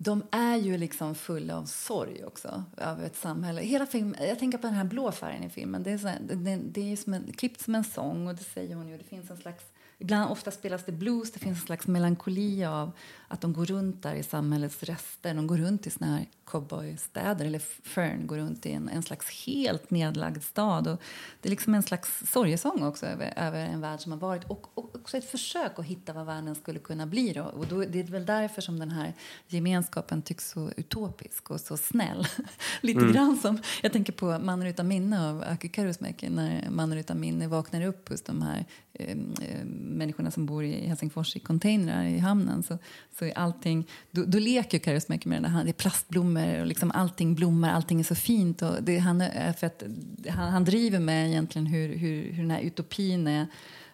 De 0.04 0.24
är 0.32 0.56
ju 0.56 0.78
liksom 0.78 1.16
fulla 1.16 1.58
av 1.58 1.66
sorg 1.66 2.26
också 2.26 2.64
över 2.78 3.06
ett 3.06 3.16
samhälle. 3.16 3.62
Hela 3.62 3.86
film, 3.86 4.16
jag 4.20 4.40
tänker 4.40 4.58
på 4.58 4.68
den 4.68 4.76
här 4.76 4.84
blå 4.84 5.12
färgen 5.12 5.44
i 5.44 5.50
filmen. 5.50 5.84
Det 5.84 5.92
är, 5.92 5.98
så 5.98 6.08
här, 6.08 6.20
det, 6.22 6.56
det 6.56 6.82
är 6.82 6.86
ju 6.86 6.98
som 6.98 7.14
en, 7.14 7.34
klippt 7.34 7.62
som 7.62 7.76
en 7.76 7.84
sång 7.84 8.28
och 8.28 8.36
det 8.36 8.44
säger 8.44 8.76
hon 8.76 8.88
ju. 8.88 8.98
Det 8.98 9.04
finns 9.04 9.30
en 9.30 9.38
slags, 9.38 9.64
ibland 10.02 10.32
ofta 10.32 10.52
spelas 10.52 10.86
det 10.86 10.92
blues. 10.92 11.32
Det 11.32 11.40
finns 11.40 11.60
en 11.60 11.66
slags 11.66 11.88
melankoli 11.88 12.66
av 12.66 12.92
att 13.28 13.42
de 13.42 13.54
går 13.54 13.66
runt 13.66 14.04
där 14.04 14.16
i 14.16 14.24
samhällets 14.24 14.84
rester. 14.84 15.34
De 15.34 15.48
går 15.48 15.58
runt 15.58 15.88
i 15.88 15.90
såna 15.90 16.08
här 16.18 16.26
cowboystäder. 16.46 17.46
Eller 17.46 17.60
Fern 17.60 18.28
går 18.28 18.38
runt 18.38 18.66
i 18.66 18.72
en, 18.72 18.90
en 18.90 19.04
slags 19.04 19.46
helt 19.46 19.92
nedlagd 19.92 20.44
stad. 20.44 20.88
Och 20.88 21.02
det 21.42 21.50
är 21.50 21.50
liksom 21.50 21.76
en 21.76 21.84
slags 21.84 22.32
sorgesång 22.32 22.84
också 22.84 23.06
över, 23.06 23.34
över 23.36 23.60
en 23.66 23.82
värld 23.82 24.00
som 24.00 24.12
har 24.12 24.20
varit. 24.20 24.44
Och, 24.44 24.68
och 24.74 24.96
också 24.96 25.18
ett 25.18 25.30
försök 25.32 25.80
att 25.80 25.86
hitta 25.86 26.14
vad 26.14 26.26
världen 26.26 26.56
skulle 26.56 26.80
kunna 26.80 27.06
bli. 27.06 27.34
Då. 27.34 27.44
Och 27.44 27.68
då, 27.68 27.80
det 27.80 28.00
är 28.00 28.04
väl 28.04 28.26
därför 28.26 28.62
som 28.62 28.80
den 28.80 28.92
här 28.92 29.14
gemenskapen 29.48 30.22
tycks 30.22 30.50
så 30.50 30.72
utopisk 30.78 31.52
och 31.52 31.62
så 31.62 31.78
snäll. 31.78 32.28
Lite 32.82 33.12
grann 33.14 33.38
som, 33.38 33.60
jag 33.82 33.94
tänker 33.94 34.14
på 34.14 34.40
Mannen 34.40 34.68
utan 34.68 34.88
minne 34.88 35.30
av 35.30 35.44
Aki 35.48 35.70
Kaurismäki. 35.70 36.30
När 36.30 36.70
Mannen 36.70 36.98
utan 36.98 37.20
minne 37.20 37.48
vaknar 37.48 37.86
upp 37.86 38.10
hos 38.10 38.22
de 38.22 38.42
här 38.42 38.66
eh, 38.94 39.10
eh, 39.10 39.66
människorna 39.66 40.32
som 40.32 40.46
bor 40.46 40.64
i 40.64 40.88
Helsingfors 40.88 41.36
i 41.36 41.40
containrar 41.40 42.04
i 42.04 42.18
hamnen. 42.18 42.64
Så, 42.64 42.78
så 43.20 43.26
är 43.26 43.38
allting, 43.38 43.88
då, 44.12 44.24
då 44.26 44.40
leker 44.40 44.80
Kaurismäki 44.80 45.30
med 45.30 45.44
den 45.44 45.54
där, 45.54 45.64
det 45.64 45.70
är 45.70 45.74
plastblommor 45.74 46.60
och 46.60 46.68
liksom 46.68 46.92
allting 46.92 47.36
blommar, 47.36 47.74
allting 47.74 48.00
är 48.00 48.04
så 48.04 48.16
fint. 48.16 48.62
Och 48.62 48.84
det, 48.84 48.98
han, 48.98 49.22
är- 49.22 49.54
för 49.54 49.68
att, 49.68 49.84
han, 50.30 50.50
han 50.52 50.66
driver 50.66 51.00
med 51.00 51.28
egentligen 51.28 51.66
hur, 51.66 51.96
hur, 51.96 52.32
hur 52.32 52.42
den 52.42 52.52
här 52.52 52.62
utopin 52.62 53.28
är 53.28 53.48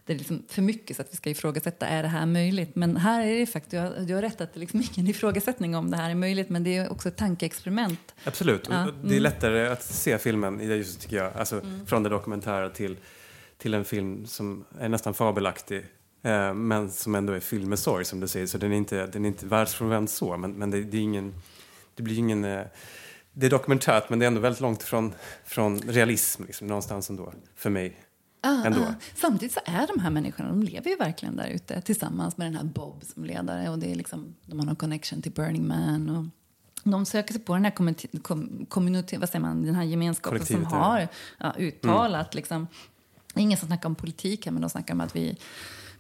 det 0.08 0.14
är 0.14 0.18
liksom 0.18 0.44
för 0.48 0.62
mycket 0.62 0.96
så 0.96 1.02
att 1.02 1.08
vi 1.12 1.16
ska 1.16 1.30
ifrågasätta 1.30 1.88
är 1.88 2.04
det 2.04 2.10
här 2.10 2.26
möjligt. 2.26 2.76
Men 2.76 2.98
här 2.98 3.26
är 3.26 3.40
det 3.40 3.46
faktiskt, 3.46 3.72
du 3.72 3.78
har, 3.78 4.06
du 4.08 4.16
har 4.16 4.22
rätt 4.22 4.42
att 4.42 4.54
det 4.54 4.58
är 4.58 4.60
liksom 4.60 4.84
ingen 4.96 5.08
ifrågasättning 5.08 5.76
om 5.76 5.92
det 5.92 5.98
här 5.98 6.10
är 6.10 6.16
möjligt 6.16 6.50
men 6.50 6.64
det 6.64 6.78
är 6.78 6.92
också 6.92 7.10
ett 7.10 7.18
tankeexperiment. 7.18 8.16
Absolut. 8.24 8.68
Ja, 8.70 8.76
Det 8.76 9.08
är 9.08 9.12
mm. 9.12 9.24
lättare 9.24 9.68
att 9.68 9.84
se 9.84 10.18
filmen 10.18 10.62
i 10.62 10.68
det 10.68 10.76
ljuset 10.76 11.02
tycker 11.02 11.18
jag. 11.18 11.34
Alltså 11.38 11.62
från 11.86 12.04
det 12.04 12.10
dokumentära 12.10 12.70
till, 12.70 12.98
till 13.58 13.74
en 13.74 13.86
film 13.86 14.26
som 14.26 14.66
är 14.80 14.90
nästan 14.90 15.14
fabelaktig. 15.14 15.86
Eh, 16.22 16.54
men 16.54 16.92
som 16.92 17.16
ändå 17.16 17.34
är 17.34 17.40
fylld 17.40 17.68
med 17.68 17.80
sorg 17.80 18.06
som 18.06 18.20
du 18.20 18.28
säger. 18.28 18.48
Så 18.48 18.58
den 18.58 18.72
är 18.72 18.78
inte, 18.78 19.08
den 19.08 19.26
är 19.26 19.30
inte 19.30 19.46
världsfrånvänd 19.46 20.10
så. 20.10 20.38
Men, 20.38 20.52
men 20.52 20.72
det, 20.72 20.84
det 20.84 20.98
är 20.98 21.02
ingen... 21.02 21.34
Det 21.96 22.04
blir 22.04 22.18
ingen... 22.18 22.46
Eh, 22.46 22.66
det 23.34 23.46
är 23.46 23.50
dokumentärt 23.50 24.10
men 24.10 24.20
det 24.20 24.26
är 24.26 24.28
ändå 24.28 24.42
väldigt 24.42 24.62
långt 24.62 24.84
från, 24.84 25.14
från 25.46 25.80
realism 25.80 26.44
liksom, 26.44 26.68
någonstans 26.68 27.10
ändå. 27.10 27.34
För 27.56 27.70
mig. 27.70 27.98
Ah, 28.42 28.66
Ändå. 28.66 28.82
ah. 28.82 28.94
Samtidigt 29.16 29.54
så 29.54 29.60
är 29.66 29.88
de 29.88 30.00
här 30.00 30.10
människorna, 30.10 30.50
de 30.50 30.64
lever 30.64 30.90
ju 30.90 30.96
verkligen 30.96 31.36
där 31.36 31.48
ute 31.48 31.82
tillsammans 31.82 32.38
med 32.38 32.48
den 32.48 32.56
här 32.56 32.64
Bob 32.64 33.04
som 33.04 33.26
ledare 33.26 33.70
och 33.70 33.80
det 33.80 33.92
är 33.92 33.96
liksom, 33.96 34.36
de 34.46 34.60
har 34.60 34.66
någon 34.66 34.76
connection 34.76 35.22
till 35.22 35.32
Burning 35.32 35.68
Man 35.68 36.10
och 36.10 36.26
de 36.92 37.06
söker 37.06 37.34
sig 37.34 37.42
på 37.42 37.54
den 37.54 37.64
här 37.64 37.72
community, 38.66 39.18
vad 39.18 39.30
säger 39.30 39.46
man, 39.46 39.64
den 39.64 39.76
här 39.76 39.84
gemenskapen 39.84 40.46
som 40.46 40.66
har 40.66 41.08
ja, 41.38 41.54
uttalat 41.58 42.36
liksom, 42.36 42.68
det 42.68 42.72
är 42.72 42.97
ingen 43.40 43.58
som 43.58 43.68
snackar 43.68 43.90
om 43.90 43.96
politik 43.96 44.46
här 44.46 44.52
men 44.52 44.62
de 44.62 44.70
snackar 44.70 44.94
om 44.94 45.02
att 45.02 45.16
vi 45.16 45.38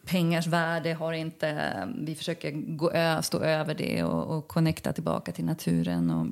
pengars 0.05 0.47
värde 0.47 0.93
har 0.93 1.13
inte, 1.13 1.71
vi 1.97 2.15
försöker 2.15 2.51
gå 2.51 2.91
ö, 2.91 3.21
stå 3.21 3.39
över 3.39 3.73
det 3.73 4.03
och, 4.03 4.37
och 4.37 4.47
connecta 4.47 4.93
tillbaka 4.93 5.31
till 5.31 5.45
naturen 5.45 6.11
och 6.11 6.27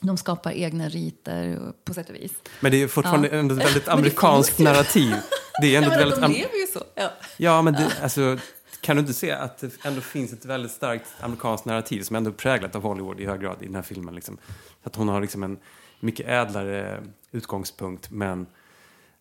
de 0.00 0.16
skapar 0.16 0.52
egna 0.52 0.88
riter 0.88 1.58
på 1.84 1.94
sätt 1.94 2.08
och 2.08 2.14
vis. 2.14 2.32
Men 2.60 2.72
det 2.72 2.82
är 2.82 2.88
fortfarande 2.88 3.28
Ja. 3.28 3.34
ändå 3.34 3.54
ett 3.54 3.64
väldigt 3.64 3.88
amerikanskt 3.98 4.58
narrativ. 4.58 5.14
Det 5.62 5.74
är 5.76 5.82
ändå 5.82 5.90
Ja, 5.94 5.98
väldigt... 5.98 6.20
de 6.20 6.32
lever 6.32 6.60
ju 6.60 6.66
så. 6.72 6.84
Ja. 6.94 7.10
Ja, 7.36 7.62
men 7.62 7.74
det, 7.74 7.92
alltså, 8.02 8.38
kan 8.80 8.96
du 8.96 9.00
inte 9.00 9.14
se 9.14 9.30
att 9.32 9.58
det 9.58 9.84
ändå 9.84 10.00
finns 10.00 10.32
ett 10.32 10.44
väldigt 10.44 10.72
starkt 10.72 11.06
amerikanskt 11.20 11.66
narrativ 11.66 12.02
som 12.02 12.16
ändå 12.16 12.30
är 12.30 12.34
präglat 12.34 12.74
av 12.76 12.82
Hollywood 12.82 13.20
i 13.20 13.26
hög 13.26 13.40
grad 13.40 13.56
i 13.62 13.66
den 13.66 13.74
här 13.74 13.82
filmen. 13.82 14.14
Liksom. 14.14 14.38
Att 14.82 14.96
hon 14.96 15.08
har 15.08 15.20
liksom 15.20 15.42
en 15.42 15.58
mycket 16.00 16.28
ädlare 16.28 17.02
utgångspunkt 17.32 18.10
men 18.10 18.46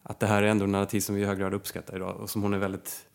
att 0.04 0.20
det 0.20 0.28
här 0.28 0.44
är 0.44 0.48
ändå 0.48 0.66
en 0.66 0.72
narrativ 0.72 1.00
som 1.00 1.16
vi 1.16 1.22
i 1.22 1.26
hög 1.26 1.40
grad 1.40 1.54
uppskattar 1.54 1.96
idag 1.96 2.16
och 2.16 2.30
som 2.30 2.42
hon 2.42 2.54
är 2.54 2.58
väldigt 2.58 3.06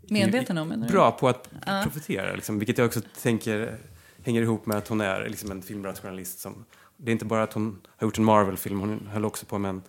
Medveten 0.00 0.58
om, 0.58 0.86
bra 0.88 1.10
på 1.10 1.28
att 1.28 1.48
profitera. 1.84 2.34
Liksom, 2.34 2.58
vilket 2.58 2.78
jag 2.78 2.86
också 2.86 3.00
tänker 3.22 3.78
hänger 4.22 4.42
ihop 4.42 4.66
med 4.66 4.76
att 4.76 4.88
hon 4.88 5.00
är 5.00 5.28
liksom, 5.28 5.50
en 5.50 5.62
filmbranschjournalist. 5.62 6.38
Som, 6.38 6.64
det 6.96 7.10
är 7.10 7.12
inte 7.12 7.24
bara 7.24 7.42
att 7.42 7.52
hon 7.52 7.80
har 7.96 8.06
gjort 8.06 8.18
en 8.18 8.24
Marvel-film, 8.24 8.80
hon 8.80 9.08
höll 9.12 9.24
också 9.24 9.46
på 9.46 9.58
med 9.58 9.68
en 9.68 9.82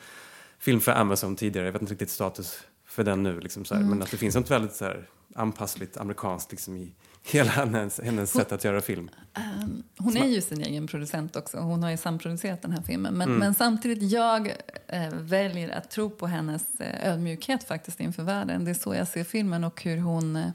film 0.59 0.79
för 0.79 0.91
Amazon 0.91 1.35
tidigare. 1.35 1.65
Jag 1.65 1.73
vet 1.73 1.81
inte 1.81 1.93
riktigt 1.93 2.09
status 2.09 2.59
för 2.85 3.03
den 3.03 3.23
nu. 3.23 3.39
Liksom, 3.39 3.65
så 3.65 3.73
här, 3.73 3.81
Mm. 3.81 3.89
Men 3.89 4.01
att 4.01 4.11
det 4.11 4.17
finns 4.17 4.35
något 4.35 4.51
väldigt 4.51 4.73
så 4.73 4.85
här, 4.85 5.07
anpassligt 5.35 5.97
amerikanskt 5.97 6.51
liksom, 6.51 6.77
i 6.77 6.93
hela 7.23 7.51
hennes, 7.51 7.99
hennes 8.03 8.31
sätt 8.31 8.51
att 8.51 8.63
göra 8.63 8.81
film. 8.81 9.09
Um, 9.63 9.83
hon 9.97 10.17
är 10.17 10.27
ju 10.27 10.41
sin 10.41 10.61
egen 10.63 10.87
producent 10.87 11.35
också. 11.35 11.57
Hon 11.57 11.83
har 11.83 11.89
ju 11.91 11.97
samproducerat 11.97 12.61
den 12.61 12.71
här 12.71 12.81
filmen. 12.81 13.13
Men, 13.13 13.27
Mm. 13.27 13.39
men 13.39 13.53
samtidigt, 13.53 14.11
jag 14.11 14.47
eh, 14.87 15.09
väljer 15.13 15.69
att 15.69 15.89
tro 15.91 16.09
på 16.09 16.27
hennes 16.27 16.61
eh, 16.79 17.11
ödmjukhet 17.13 17.63
faktiskt 17.63 17.99
inför 17.99 18.23
världen. 18.23 18.65
Det 18.65 18.71
är 18.71 18.75
så 18.75 18.95
jag 18.95 19.07
ser 19.07 19.23
filmen 19.23 19.63
och 19.63 19.83
hur 19.83 19.97
hon 19.97 20.35
eh, 20.35 20.49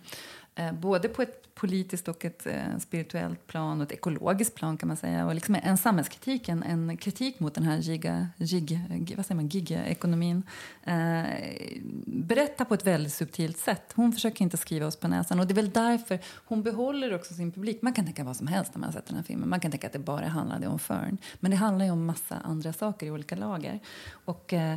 Eh, 0.55 0.73
både 0.73 1.09
på 1.09 1.23
ett 1.23 1.55
politiskt 1.55 2.09
och 2.09 2.25
ett 2.25 2.47
eh, 2.47 2.79
spirituellt 2.81 3.47
plan 3.47 3.81
och 3.81 3.87
ett 3.87 3.93
ekologiskt 3.93 4.55
plan 4.55 4.77
kan 4.77 4.87
man 4.87 4.97
säga. 4.97 5.27
Och 5.27 5.35
liksom 5.35 5.57
en 5.63 5.79
samhällskritik, 5.79 6.49
en, 6.49 6.63
en 6.63 6.97
kritik 6.97 7.41
mot 7.41 7.55
den 7.55 7.65
här 7.65 7.79
giga, 7.79 8.29
gig, 8.39 9.17
vad 9.17 9.27
säger 9.27 9.37
man, 9.37 9.49
gigekonomin. 9.49 10.43
Eh, 10.83 11.25
berättar 12.07 12.65
på 12.65 12.75
ett 12.75 12.87
väldigt 12.87 13.13
subtilt 13.13 13.59
sätt. 13.59 13.93
Hon 13.95 14.13
försöker 14.13 14.43
inte 14.43 14.57
skriva 14.57 14.87
oss 14.87 14.97
på 14.97 15.09
näsan 15.09 15.41
och 15.41 15.47
det 15.47 15.53
är 15.53 15.57
väl 15.57 15.71
därför 15.71 16.19
hon 16.45 16.63
behåller 16.63 17.15
också 17.15 17.35
sin 17.35 17.53
publik. 17.53 17.83
Man 17.83 17.93
kan 17.93 18.05
tänka 18.05 18.25
vad 18.25 18.37
som 18.37 18.47
helst 18.47 18.75
när 18.75 18.81
man 18.81 18.89
har 18.89 18.93
sett 18.93 19.07
den 19.07 19.17
här 19.17 19.25
filmen. 19.25 19.49
Man 19.49 19.61
kan 19.61 19.71
tänka 19.71 19.87
att 19.87 19.93
det 19.93 19.99
bara 19.99 20.27
handlade 20.27 20.67
om 20.67 20.79
Fern. 20.79 21.19
Men 21.41 21.51
det 21.51 21.57
handlar 21.57 21.85
ju 21.85 21.91
om 21.91 22.07
massa 22.07 22.37
andra 22.37 22.73
saker 22.73 23.07
i 23.07 23.11
olika 23.11 23.37
lager. 23.37 23.81
Och 24.25 24.53
eh, 24.53 24.77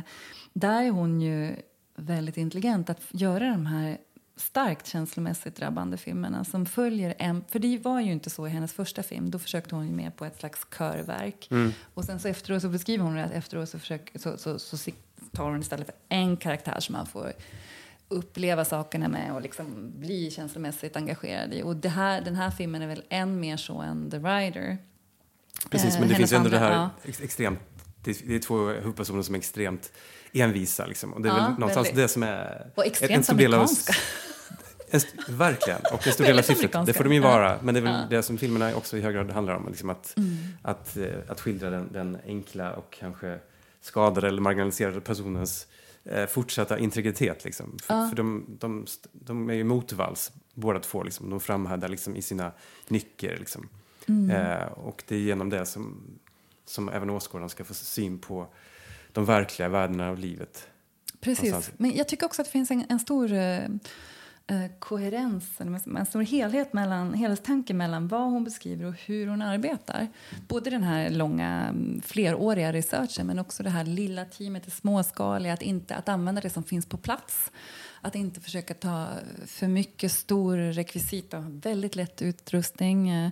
där 0.52 0.82
är 0.82 0.90
hon 0.90 1.20
ju 1.20 1.56
väldigt 1.98 2.36
intelligent 2.36 2.90
att 2.90 3.02
göra 3.10 3.50
de 3.50 3.66
här 3.66 3.98
starkt 4.40 4.86
känslomässigt 4.86 5.56
drabbande 5.56 5.96
filmerna 5.96 6.44
som 6.44 6.66
följer 6.66 7.14
en... 7.18 7.44
För 7.48 7.58
det 7.58 7.78
var 7.78 8.00
ju 8.00 8.12
inte 8.12 8.30
så 8.30 8.46
i 8.46 8.50
hennes 8.50 8.72
första 8.72 9.02
film. 9.02 9.30
Då 9.30 9.38
försökte 9.38 9.74
hon 9.74 9.86
ju 9.86 9.92
med 9.92 10.16
på 10.16 10.24
ett 10.24 10.38
slags 10.38 10.66
körverk. 10.78 11.48
Och 11.94 12.04
sen 12.04 12.20
så 12.20 12.28
efteråt 12.28 12.62
så 12.62 12.68
beskriver 12.68 13.04
hon 13.04 13.14
det 13.14 13.24
att 13.24 13.32
efteråt 13.32 13.68
så, 13.68 13.78
försöker, 13.78 14.18
så, 14.18 14.38
så, 14.38 14.58
så, 14.58 14.90
tar 15.32 15.44
hon 15.50 15.60
istället 15.60 15.86
för 15.86 15.94
en 16.08 16.36
karaktär 16.36 16.80
som 16.80 16.92
man 16.92 17.06
får 17.06 17.32
uppleva 18.08 18.64
sakerna 18.64 19.08
med 19.08 19.32
och 19.34 19.42
liksom 19.42 19.92
bli 19.96 20.30
känslomässigt 20.30 20.96
engagerad 20.96 21.54
i. 21.54 21.62
Och 21.62 21.76
det 21.76 21.88
här, 21.88 22.20
den 22.20 22.34
här 22.34 22.50
filmen 22.50 22.82
är 22.82 22.86
väl 22.86 23.02
än 23.08 23.40
mer 23.40 23.56
så 23.56 23.80
än 23.80 24.10
The 24.10 24.16
Rider. 24.18 24.78
Precis, 25.70 25.94
Eh, 25.94 26.00
men 26.00 26.08
det 26.08 26.14
finns 26.14 26.32
ju 26.32 26.36
ändå 26.36 26.48
det 26.48 26.56
andra- 26.56 26.68
här 26.68 26.76
ja. 26.76 26.90
ex 27.04 27.20
extremt... 27.20 27.58
Det 28.04 28.10
är, 28.10 28.16
det 28.26 28.34
är 28.34 28.38
två 28.38 28.66
huvudpersoner 28.66 29.22
som 29.22 29.34
är 29.34 29.38
extremt 29.38 29.92
envisa. 30.32 30.86
Liksom. 30.86 31.12
Och 31.12 31.22
det 31.22 31.28
är 31.28 31.36
Ja, 31.36 31.42
väl 31.42 31.52
någonstans 31.52 31.86
väldigt. 31.88 32.04
det 32.04 32.08
som 32.08 32.22
är... 32.22 32.70
Och 32.74 32.86
extremt 32.86 33.12
en 33.12 33.24
stor 33.24 33.34
del 33.34 33.54
av-. 33.54 33.68
En 34.90 35.00
verkligen, 35.28 35.80
och 35.92 36.06
en 36.06 36.12
stor 36.12 36.24
del 36.24 36.38
av 36.38 36.42
syftet. 36.42 36.86
Det 36.86 36.92
får 36.92 37.04
de 37.04 37.12
ju 37.12 37.20
vara. 37.20 37.58
Men 37.62 37.74
det 37.74 37.80
är 37.80 37.84
väl 37.84 38.08
det 38.10 38.22
som 38.22 38.38
filmerna 38.38 38.74
också 38.76 38.96
i 38.96 39.00
hög 39.00 39.14
grad 39.14 39.30
handlar 39.30 39.54
om. 39.54 39.68
Liksom 39.68 39.90
att, 39.90 40.14
Mm. 40.16 40.36
att, 40.62 40.96
eh, 40.96 41.06
att 41.28 41.40
skildra 41.40 41.70
den, 41.70 41.88
den 41.92 42.18
enkla 42.26 42.72
och 42.72 42.92
kanske 42.98 43.38
skadade 43.80 44.28
eller 44.28 44.40
marginaliserade 44.40 45.00
personens 45.00 45.66
eh, 46.04 46.26
fortsatta 46.26 46.78
integritet. 46.78 47.44
Liksom. 47.44 47.76
För, 47.82 47.94
Ja. 47.94 48.08
för 48.08 48.16
de, 48.16 48.44
de, 48.58 48.86
de 49.12 49.50
är 49.50 49.54
ju 49.54 49.64
motvalls, 49.64 50.32
båda 50.54 50.80
två. 50.80 51.02
Liksom. 51.02 51.30
De 51.30 51.40
framhärdar 51.40 51.88
liksom, 51.88 52.16
i 52.16 52.22
sina 52.22 52.52
nycker. 52.88 53.36
Liksom. 53.38 53.68
Mm. 54.08 54.30
Eh, 54.30 54.62
och 54.68 55.02
det 55.08 55.14
är 55.14 55.20
genom 55.20 55.50
det 55.50 55.66
som, 55.66 56.00
som 56.66 56.88
även 56.88 57.10
åskådaren 57.10 57.48
ska 57.48 57.64
få 57.64 57.74
syn 57.74 58.18
på 58.18 58.46
de 59.12 59.24
verkliga 59.24 59.68
värdena 59.68 60.08
av 60.08 60.18
livet. 60.18 60.68
Precis. 61.20 61.44
Någonstans. 61.50 61.78
Men 61.78 61.96
jag 61.96 62.08
tycker 62.08 62.26
också 62.26 62.42
att 62.42 62.46
det 62.46 62.52
finns 62.52 62.70
en, 62.70 62.84
en 62.88 63.00
stor 63.00 63.32
eh, 63.32 63.58
eh, 64.50 64.70
koherens, 64.78 65.60
en 65.60 66.06
stor 66.06 66.22
helhet 66.22 66.72
mellan, 66.72 67.14
helhetstanke 67.14 67.74
mellan 67.74 68.08
vad 68.08 68.30
hon 68.30 68.44
beskriver 68.44 68.84
och 68.84 68.94
hur 68.94 69.26
hon 69.26 69.42
arbetar. 69.42 70.08
Både 70.48 70.70
den 70.70 70.82
här 70.82 71.10
långa, 71.10 71.66
mm, 71.68 72.02
fleråriga 72.04 72.72
researchen 72.72 73.26
men 73.26 73.38
också 73.38 73.62
det 73.62 73.70
här 73.70 73.84
lilla 73.84 74.24
teamet, 74.24 74.64
det 74.64 74.70
småskaliga, 74.70 75.52
att, 75.52 75.62
inte, 75.62 75.96
att 75.96 76.08
använda 76.08 76.40
det 76.40 76.50
som 76.50 76.64
finns 76.64 76.86
på 76.86 76.96
plats. 76.96 77.50
Att 78.00 78.14
inte 78.14 78.40
försöka 78.40 78.74
ta 78.74 79.06
för 79.46 79.68
mycket 79.68 80.12
stor 80.12 80.56
rekvisita, 80.56 81.38
väldigt 81.40 81.96
lätt 81.96 82.22
utrustning. 82.22 83.10
Eh, 83.10 83.30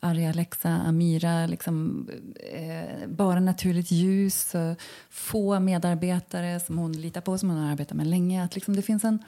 Arja, 0.00 0.30
Alexa, 0.30 0.68
Amira, 0.68 1.46
liksom, 1.46 2.08
eh, 2.52 3.08
bara 3.08 3.40
naturligt 3.40 3.90
ljus. 3.90 4.54
Eh, 4.54 4.74
få 5.10 5.60
medarbetare 5.60 6.60
som 6.60 6.78
hon 6.78 6.92
litar 6.92 7.20
på, 7.20 7.38
som 7.38 7.50
hon 7.50 7.58
har 7.58 7.72
arbetat 7.72 7.96
med 7.96 8.06
länge. 8.06 8.44
Att 8.44 8.54
liksom 8.54 8.76
det 8.76 8.82
finns 8.82 9.04
en, 9.04 9.18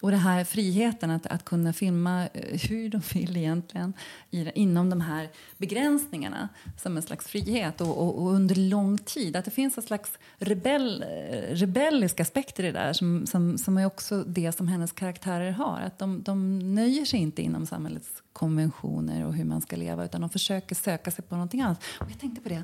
och 0.00 0.10
det 0.10 0.16
här 0.16 0.44
friheten 0.44 1.10
att, 1.10 1.26
att 1.26 1.44
kunna 1.44 1.72
filma 1.72 2.28
eh, 2.32 2.60
hur 2.68 2.88
de 2.88 3.00
vill 3.14 3.36
egentligen 3.36 3.92
i, 4.30 4.50
inom 4.54 4.90
de 4.90 5.00
här 5.00 5.28
begränsningarna 5.58 6.48
som 6.82 6.96
en 6.96 7.02
slags 7.02 7.26
frihet 7.26 7.80
och, 7.80 7.98
och, 7.98 8.22
och 8.22 8.32
under 8.32 8.54
lång 8.54 8.98
tid. 8.98 9.36
Att 9.36 9.44
det 9.44 9.50
finns 9.50 9.76
en 9.76 9.82
slags 9.82 10.18
rebell, 10.38 11.02
eh, 11.02 11.54
rebelliska 11.54 12.22
aspekter 12.22 12.64
i 12.64 12.66
det 12.66 12.72
där 12.72 12.92
som, 12.92 13.26
som, 13.26 13.58
som 13.58 13.78
är 13.78 13.86
också 13.86 14.24
det 14.26 14.52
som 14.52 14.68
hennes 14.68 14.92
karaktärer 14.92 15.50
har. 15.50 15.80
Att 15.80 15.98
de, 15.98 16.22
de 16.22 16.58
nöjer 16.74 17.04
sig 17.04 17.20
inte 17.20 17.42
inom 17.42 17.66
samhällets 17.66 18.22
konventioner 18.40 19.26
och 19.26 19.34
hur 19.34 19.44
man 19.44 19.60
ska 19.60 19.76
leva 19.76 20.04
utan 20.04 20.20
de 20.20 20.30
försöker 20.30 20.74
söka 20.74 21.10
sig 21.10 21.24
på 21.24 21.34
någonting 21.34 21.60
annat. 21.60 21.84
Och 21.98 22.10
jag 22.10 22.18
tänkte 22.18 22.40
på 22.40 22.48
det 22.48 22.62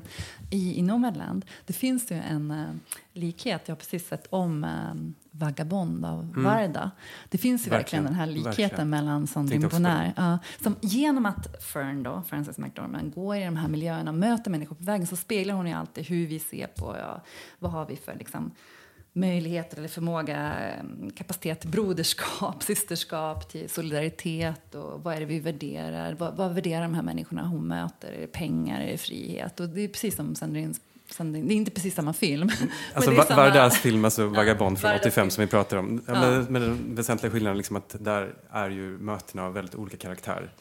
i, 0.49 0.79
i 0.79 0.81
Nomadland. 0.81 1.45
Det 1.65 1.73
finns 1.73 2.11
ju 2.11 2.15
en 2.15 2.51
uh, 2.51 2.67
likhet. 3.13 3.61
Jag 3.65 3.75
har 3.75 3.79
precis 3.79 4.07
sett 4.07 4.27
om 4.29 4.63
uh, 4.63 5.11
Vagabond 5.31 6.05
av 6.05 6.33
Varda. 6.35 6.91
Det 7.29 7.37
finns 7.37 7.67
ju 7.67 7.69
verkligen, 7.69 8.03
Verkligen, 8.03 8.03
den 8.03 8.13
här 8.13 8.25
likheten 8.27 8.61
verkligen. 8.61 8.89
mellan 8.89 9.27
Sandrine 9.27 9.67
Bonnaire. 9.67 10.13
Ja, 10.17 10.39
som 10.63 10.75
genom 10.81 11.25
att 11.25 11.63
Fern, 11.63 12.03
då, 12.03 12.23
Frances 12.27 12.57
McDormand, 12.57 13.13
går 13.13 13.35
i 13.35 13.45
de 13.45 13.57
här 13.57 13.67
miljöerna 13.67 14.11
och 14.11 14.17
möter 14.17 14.51
människor 14.51 14.75
på 14.75 14.83
vägen 14.83 15.07
så 15.07 15.15
speglar 15.15 15.53
hon 15.53 15.67
ju 15.67 15.73
alltid 15.73 16.05
hur 16.05 16.27
vi 16.27 16.39
ser 16.39 16.67
på 16.67 16.95
ja, 16.99 17.21
vad 17.59 17.71
har 17.71 17.85
vi 17.85 17.95
för 17.95 18.15
liksom, 18.15 18.51
möjligheter 19.13 19.77
eller 19.77 19.87
förmåga, 19.87 20.53
eh, 20.69 21.09
kapacitet 21.15 21.59
till 21.61 21.69
broderskap, 21.69 22.63
systerskap, 22.63 23.49
till 23.49 23.69
solidaritet 23.69 24.75
och 24.75 25.03
vad 25.03 25.15
är 25.15 25.19
det 25.19 25.25
vi 25.25 25.39
värderar? 25.39 26.13
Vad, 26.19 26.35
vad 26.35 26.53
värderar 26.53 26.81
de 26.81 26.93
här 26.93 27.01
människorna 27.03 27.47
hon 27.47 27.67
möter? 27.67 28.11
Är 28.11 28.21
det 28.21 28.27
pengar? 28.27 28.81
Är 28.81 28.91
det 28.91 28.97
frihet? 28.97 29.59
Och 29.59 29.69
det 29.69 29.81
är 29.81 29.87
precis 29.87 30.15
som 30.15 30.35
Sandrines 30.35 30.81
Sandrine, 31.09 31.47
det 31.47 31.53
är 31.53 31.55
inte 31.55 31.71
precis 31.71 31.95
samma 31.95 32.13
film. 32.13 32.49
Alltså 32.93 33.11
det 33.11 33.17
är 33.17 33.21
samma- 33.23 33.41
Vardas 33.43 33.77
film, 33.77 34.05
alltså 34.05 34.27
Vagabond 34.27 34.79
från 34.79 34.89
Vardas 34.89 35.01
85 35.01 35.13
film. 35.23 35.31
som 35.31 35.41
vi 35.41 35.47
pratar 35.47 35.77
om. 35.77 36.03
Ja, 36.07 36.13
Ja. 36.13 36.21
Men, 36.31 36.43
men 36.49 36.61
den 36.61 36.95
väsentliga 36.95 37.31
skillnaden 37.31 37.57
liksom 37.57 37.75
att 37.75 37.95
där 37.99 38.33
är 38.51 38.69
ju 38.69 38.97
mötena 38.97 39.43
av 39.45 39.53
väldigt 39.53 39.75
olika 39.75 39.97
karaktär. 39.97 40.53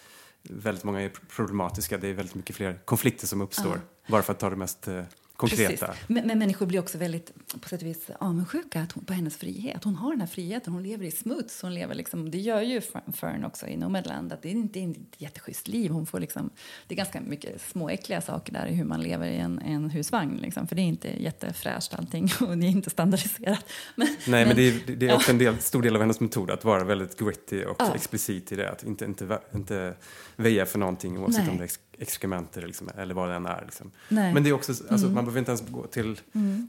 Väldigt 0.43 0.85
många 0.85 1.01
är 1.03 1.11
problematiska, 1.37 1.99
det 1.99 2.09
är 2.09 2.13
väldigt 2.15 2.35
mycket 2.35 2.57
fler 2.57 2.79
konflikter 2.85 3.27
som 3.27 3.41
uppstår. 3.41 3.81
Bara 4.09 4.23
för 4.23 4.33
att 4.33 4.39
ta 4.39 4.51
det 4.51 4.57
mest 4.57 4.89
eh, 4.89 5.03
konkreta. 5.37 5.87
Precis. 5.87 6.09
Men, 6.09 6.27
men 6.27 6.39
människor 6.39 6.67
blir 6.67 6.79
också 6.81 6.99
väldigt 6.99 7.33
på 7.61 7.69
sätt 7.69 7.81
och 7.83 7.87
vis 7.87 8.11
avundsjuka 8.21 8.81
att 8.83 8.93
hon, 8.93 9.05
på 9.05 9.13
hennes 9.13 9.37
frihet. 9.37 9.85
Hon 9.85 9.95
har 9.97 10.11
den 10.11 10.21
här 10.21 10.27
friheten, 10.27 10.73
hon 10.73 10.83
lever 10.83 11.05
i 11.05 11.11
smuts. 11.11 11.63
Hon 11.63 11.75
lever 11.75 11.95
liksom, 11.95 12.31
det 12.31 12.39
gör 12.39 12.61
ju 12.63 12.81
Fern- 12.81 13.45
också 13.47 13.67
i 13.67 13.77
Nomadland. 13.77 14.33
Att 14.33 14.43
det 14.43 14.49
är 14.49 14.53
inte 14.53 14.81
ett 14.81 14.97
jätteschysst 15.19 15.69
liv. 15.69 15.91
Hon 15.91 16.07
får 16.07 16.21
liksom, 16.21 16.51
det 16.87 16.95
är 16.95 16.97
ganska 16.97 17.21
mycket 17.21 17.61
småäckliga 17.61 18.21
saker 18.21 18.53
där 18.53 18.67
i 18.67 18.75
hur 18.75 18.85
man 18.85 19.03
lever 19.03 19.27
i 19.29 19.37
en, 19.37 19.59
en 19.59 19.91
husvagn. 19.91 20.37
Liksom, 20.37 20.67
för 20.67 20.77
det 20.77 20.83
är 20.83 20.87
inte 20.87 21.23
jättefräscht 21.23 21.95
allting 21.95 22.31
och 22.41 22.59
det 22.59 22.67
är 22.67 22.71
inte 22.71 22.91
standardiserat. 22.91 23.65
Men, 23.95 24.09
Nej, 24.29 24.47
men, 24.47 24.57
det 24.57 24.63
är, 24.63 24.97
det 24.97 25.09
är 25.09 25.15
också 25.15 25.31
en 25.31 25.39
del, 25.39 25.59
stor 25.59 25.83
del 25.83 25.95
av 25.95 26.01
hennes 26.03 26.21
metod 26.21 26.51
att 26.51 26.65
vara 26.65 26.85
väldigt 26.85 27.19
gritty 27.19 27.65
och 27.65 27.77
Ja. 27.79 27.95
explicit 27.95 28.53
i 28.53 28.57
det. 28.57 28.71
Att 28.71 28.83
inte, 28.85 29.05
inte, 29.05 29.41
inte 29.55 29.95
väja 30.37 30.67
för 30.67 30.79
någonting 30.79 31.19
oavsett 31.19 31.43
Nej. 31.43 31.51
om 31.51 31.59
det 31.59 31.65
är 31.65 31.69
exkrementer 31.99 32.67
liksom, 32.67 32.91
eller 32.97 33.15
vad 33.15 33.29
det 33.29 33.35
än 33.35 33.47
är. 33.47 33.63
Liksom. 33.65 33.91
Men 34.09 34.43
det 34.43 34.51
är 34.51 34.53
också, 34.53 34.73
alltså, 34.91 35.07
man 35.07 35.25
behöver 35.25 35.39
inte 35.39 35.51
ens 35.51 35.69
gå 35.69 35.87
till, 35.87 36.21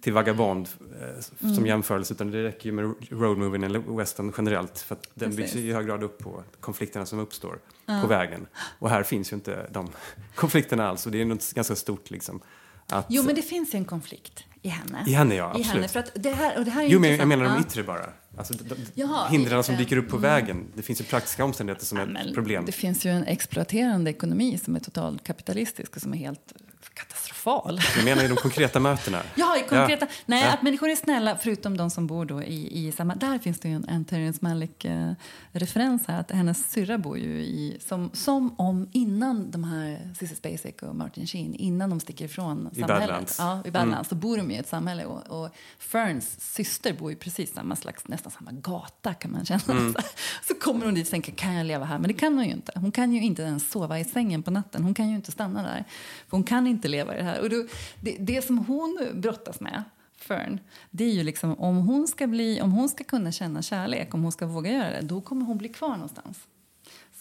till 0.01 0.13
Vagabond 0.13 0.69
eh, 1.01 1.53
som 1.55 1.65
jämförelse 1.65 2.13
utan 2.13 2.31
det 2.31 2.43
räcker 2.43 2.65
ju 2.65 2.71
med 2.71 2.93
roadmovien 3.09 3.63
eller 3.63 3.79
western 3.79 4.33
generellt 4.37 4.79
för 4.79 4.95
att 4.95 5.09
den 5.13 5.29
byggs 5.29 5.51
Precis. 5.51 5.65
i 5.65 5.73
hög 5.73 5.87
grad 5.87 6.03
upp 6.03 6.17
på 6.17 6.43
konflikterna 6.59 7.05
som 7.05 7.19
uppstår 7.19 7.59
på 8.01 8.07
vägen. 8.07 8.47
Och 8.79 8.89
här 8.89 9.03
finns 9.03 9.31
ju 9.31 9.35
inte 9.35 9.69
de 9.71 9.89
konflikterna 10.35 10.87
alls 10.87 11.05
och 11.05 11.11
det 11.11 11.21
är 11.21 11.25
något 11.25 11.53
ganska 11.53 11.75
stort 11.75 12.11
liksom. 12.11 12.41
Att, 12.89 13.05
Jo, 13.09 13.23
men 13.23 13.35
det 13.35 13.41
finns 13.41 13.73
en 13.73 13.85
konflikt 13.85 14.46
i 14.67 14.69
henne. 14.69 15.03
I 15.07 15.13
henne, 15.13 15.35
ja, 15.35 15.45
I 15.45 15.47
absolut. 15.49 15.67
henne, 15.67 15.87
för 15.87 15.99
att 15.99 16.11
det 16.15 16.29
här, 16.29 16.57
och 16.57 16.65
det 16.65 16.71
här 16.71 16.83
är 16.83 16.87
Jo, 16.87 16.99
men 16.99 17.15
jag 17.17 17.27
menar 17.27 17.45
de 17.45 17.53
Ja. 17.53 17.59
yttre 17.61 17.83
bara. 17.83 18.09
Alltså, 18.37 18.53
Jaha, 18.93 19.27
hindren 19.27 19.63
som 19.63 19.75
dyker 19.75 19.97
upp 19.97 20.09
på 20.09 20.17
vägen. 20.17 20.65
Det 20.75 20.81
finns 20.81 21.01
ju 21.01 21.05
praktiska 21.05 21.45
omständigheter 21.45 21.85
som 21.85 21.97
är 21.97 22.05
Men 22.05 22.27
ett 22.27 22.33
problem. 22.33 22.65
Det 22.65 22.71
finns 22.71 23.05
ju 23.05 23.09
en 23.11 23.23
exploaterande 23.23 24.09
ekonomi 24.11 24.59
som 24.65 24.75
är 24.75 24.79
totalt 24.79 25.23
kapitalistisk 25.23 25.95
och 25.95 26.01
som 26.01 26.13
är 26.13 26.17
helt 26.17 26.53
katastrofal. 26.93 27.81
Jag 27.95 28.05
menar 28.05 28.23
i 28.23 28.27
de 28.27 28.35
konkreta 28.37 28.79
mötena. 28.79 29.21
Ja, 29.35 29.57
i 29.57 29.59
konkreta. 29.69 30.05
Ja. 30.05 30.15
Nej, 30.25 30.43
Ja. 30.43 30.53
att 30.53 30.61
människor 30.61 30.89
är 30.89 30.95
snälla, 30.95 31.37
förutom 31.41 31.77
de 31.77 31.89
som 31.89 32.07
bor 32.07 32.25
då 32.25 32.43
i, 32.43 32.87
i 32.87 32.91
samma... 32.91 33.15
Där 33.15 33.39
finns 33.39 33.59
det 33.59 33.69
ju 33.69 33.75
en, 33.75 33.85
en 33.89 34.05
Terrence 34.05 34.39
Malick-referens 34.41 36.07
här. 36.07 36.19
Att 36.19 36.31
hennes 36.31 36.71
syrra 36.71 36.97
bor 36.97 37.17
ju 37.17 37.39
i... 37.39 37.77
Som, 37.87 38.09
som 38.13 38.55
om 38.57 38.89
innan 38.91 39.51
de 39.51 39.63
här 39.63 40.13
Cissi 40.19 40.35
Spacek 40.35 40.81
och 40.83 40.95
Martin 40.95 41.27
Sheen, 41.27 41.53
innan 41.55 41.89
de 41.89 41.99
sticker 41.99 42.25
ifrån 42.25 42.69
I 42.71 42.75
samhället. 42.79 42.99
Badlands. 43.07 43.35
Ja, 43.39 43.61
i 43.65 43.71
Badlands. 43.71 44.09
Så 44.09 44.15
bor 44.15 44.37
de 44.37 44.51
i 44.51 44.57
ett 44.57 44.67
samhälle. 44.69 45.05
Och, 45.05 45.43
och 45.43 45.49
Ferns 45.79 46.41
syster 46.53 46.93
bor 46.93 47.11
i 47.11 47.15
precis 47.15 47.53
samma 47.53 47.75
slags, 47.75 48.07
nästan 48.07 48.31
samma 48.31 48.51
gata 48.51 49.13
kan 49.13 49.31
man 49.31 49.45
känna. 49.45 49.59
Så, 49.59 49.93
så 50.47 50.53
kommer 50.53 50.85
hon 50.85 50.93
dit 50.93 51.05
och 51.07 51.11
tänker, 51.11 51.31
kan 51.31 51.53
jag 51.53 51.65
leva 51.65 51.85
här? 51.85 51.99
Men 51.99 52.07
det 52.07 52.13
kan 52.13 52.33
hon 52.35 52.45
ju 52.45 52.51
inte. 52.51 52.71
Hon 52.75 52.91
kan 52.91 53.13
ju 53.13 53.21
inte 53.21 53.41
ens 53.41 53.71
sova 53.71 53.99
i 53.99 54.03
sängen 54.05 54.43
på 54.43 54.51
natten. 54.51 54.83
Hon 54.83 54.93
kan 54.93 55.09
ju 55.09 55.15
inte 55.15 55.31
stanna 55.31 55.61
där. 55.63 55.83
För 56.27 56.37
hon 56.37 56.43
kan 56.43 56.66
inte 56.67 56.87
leva 56.87 57.13
i 57.13 57.17
det 57.17 57.23
här. 57.23 57.41
Och 57.41 57.49
då, 57.49 57.65
det, 58.01 58.15
det 58.19 58.41
som 58.41 58.57
hon 58.57 59.07
brottas 59.13 59.59
med, 59.59 59.83
Fern, 60.17 60.59
det 60.91 61.03
är 61.03 61.11
ju 61.11 61.23
liksom 61.23 61.59
om 61.59 61.77
hon 61.77 62.07
ska 62.07 62.27
bli, 62.27 62.61
om 62.61 62.71
hon 62.71 62.89
ska 62.89 63.03
kunna 63.03 63.31
känna 63.31 63.61
kärlek, 63.61 64.13
om 64.13 64.23
hon 64.23 64.31
ska 64.31 64.45
våga 64.45 64.71
göra 64.71 64.89
det, 64.89 65.01
då 65.01 65.21
kommer 65.21 65.45
hon 65.45 65.57
bli 65.57 65.69
kvar 65.69 65.91
någonstans. 65.91 66.47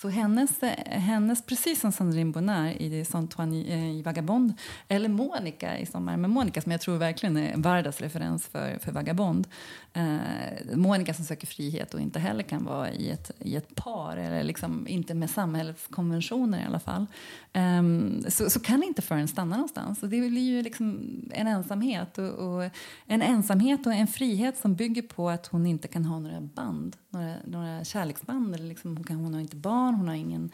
Så 0.07 0.11
hennes, 0.11 0.61
hennes 0.87 1.43
precis 1.43 1.81
som 1.81 1.93
Sandrine 1.93 2.33
Bonnaire 2.33 2.77
i 2.83 3.05
Saint-Antoine 3.05 3.67
eh, 3.67 3.91
i, 3.91 4.03
Vagabond 4.03 4.53
eller 4.89 5.09
Monica 5.09 5.79
i 5.79 5.87
Sommar 5.87 6.17
med 6.17 6.31
Monica 6.31 6.63
som 6.63 6.73
jag 6.73 6.81
tror 6.81 6.97
verkligen 6.97 7.37
är 7.37 7.57
Vardas 7.57 8.01
referens 8.01 8.47
för, 8.47 8.79
för 8.79 8.93
Vagabond. 8.93 9.49
Eh, 9.93 10.77
Monica 10.77 11.15
som 11.15 11.25
söker 11.25 11.47
frihet 11.47 11.95
och 11.95 12.01
inte 12.01 12.19
heller 12.19 12.43
kan 12.43 12.65
vara 12.65 12.93
i 12.93 13.11
ett, 13.11 13.31
i 13.39 13.57
ett 13.57 13.75
par 13.75 14.17
eller 14.17 14.45
liksom 14.45 14.89
inte 14.89 15.15
med 15.15 15.31
samhällets 15.31 15.87
konventioner 15.87 16.63
i 16.63 16.65
alla 16.65 16.81
fall. 16.81 17.07
Eh, 17.53 17.83
så, 18.29 18.51
så 18.51 18.61
kan 18.61 18.83
inte 18.83 19.03
Fern 19.03 19.29
stanna 19.29 19.57
någonstans. 19.57 20.03
Och 20.03 20.09
det 20.09 20.29
blir 20.29 20.41
ju 20.41 20.63
liksom 20.63 21.01
en 21.35 21.47
ensamhet 21.47 22.19
och, 22.19 22.31
och 22.31 22.71
en 23.07 23.23
ensamhet 23.23 23.87
och 23.87 23.93
en 23.93 24.07
frihet 24.07 24.59
som 24.59 24.75
bygger 24.75 25.03
på 25.03 25.31
att 25.31 25.47
hon 25.47 25.67
inte 25.67 25.89
kan 25.89 26.05
ha 26.05 26.19
några 26.19 26.41
band, 26.41 26.97
några, 27.11 27.35
några 27.45 27.85
kärleksband. 27.85 28.55
Eller 28.55 28.67
liksom, 28.67 28.97
hon, 28.97 29.05
kan, 29.05 29.17
hon 29.17 29.35
har 29.35 29.41
inte 29.41 29.57
barn, 29.57 29.95
hon 29.97 30.09
har 30.09 30.15
ingen 30.15 30.51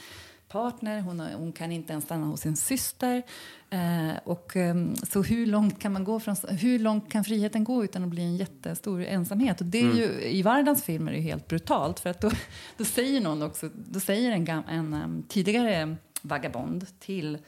partner, 0.53 1.01
hon, 1.01 1.21
har, 1.21 1.33
hon 1.33 1.53
kan 1.53 1.73
inte 1.73 1.93
ens 1.93 2.05
stanna 2.05 2.27
hos 2.27 2.41
sin 2.41 2.57
syster. 2.57 3.23
Eh, 3.71 4.13
och, 4.25 4.57
ehm, 4.57 4.97
så 4.97 5.23
hur 5.23 5.47
långt 5.47 5.79
kan 5.79 5.93
man 5.93 6.05
gå 6.05 6.21
från, 6.21 6.37
hur 6.49 6.79
långt 6.79 7.13
kan 7.13 7.25
friheten 7.25 7.65
gå 7.65 7.85
utan 7.85 8.03
att 8.05 8.09
bli 8.09 8.23
en 8.23 8.37
jättestor 8.37 9.03
ensamhet? 9.03 9.61
Och 9.61 9.67
det 9.67 9.81
är 9.81 9.95
ju, 9.95 10.23
I 10.23 10.43
Vardans 10.43 10.85
filmer 10.85 11.13
är 11.13 11.17
det 11.17 11.23
helt 11.23 11.49
brutalt 11.49 12.01
för 12.01 12.11
att 12.11 12.21
då, 12.21 12.31
då 12.77 12.85
säger 12.85 13.21
någon 13.21 13.43
också, 13.43 13.71
då 13.75 14.01
säger 14.01 14.33
en, 14.33 14.45
gam, 14.45 14.63
en 14.69 14.95
um, 14.95 15.25
tidigare 15.29 15.97
vagabond 16.23 16.87
till 16.99 17.39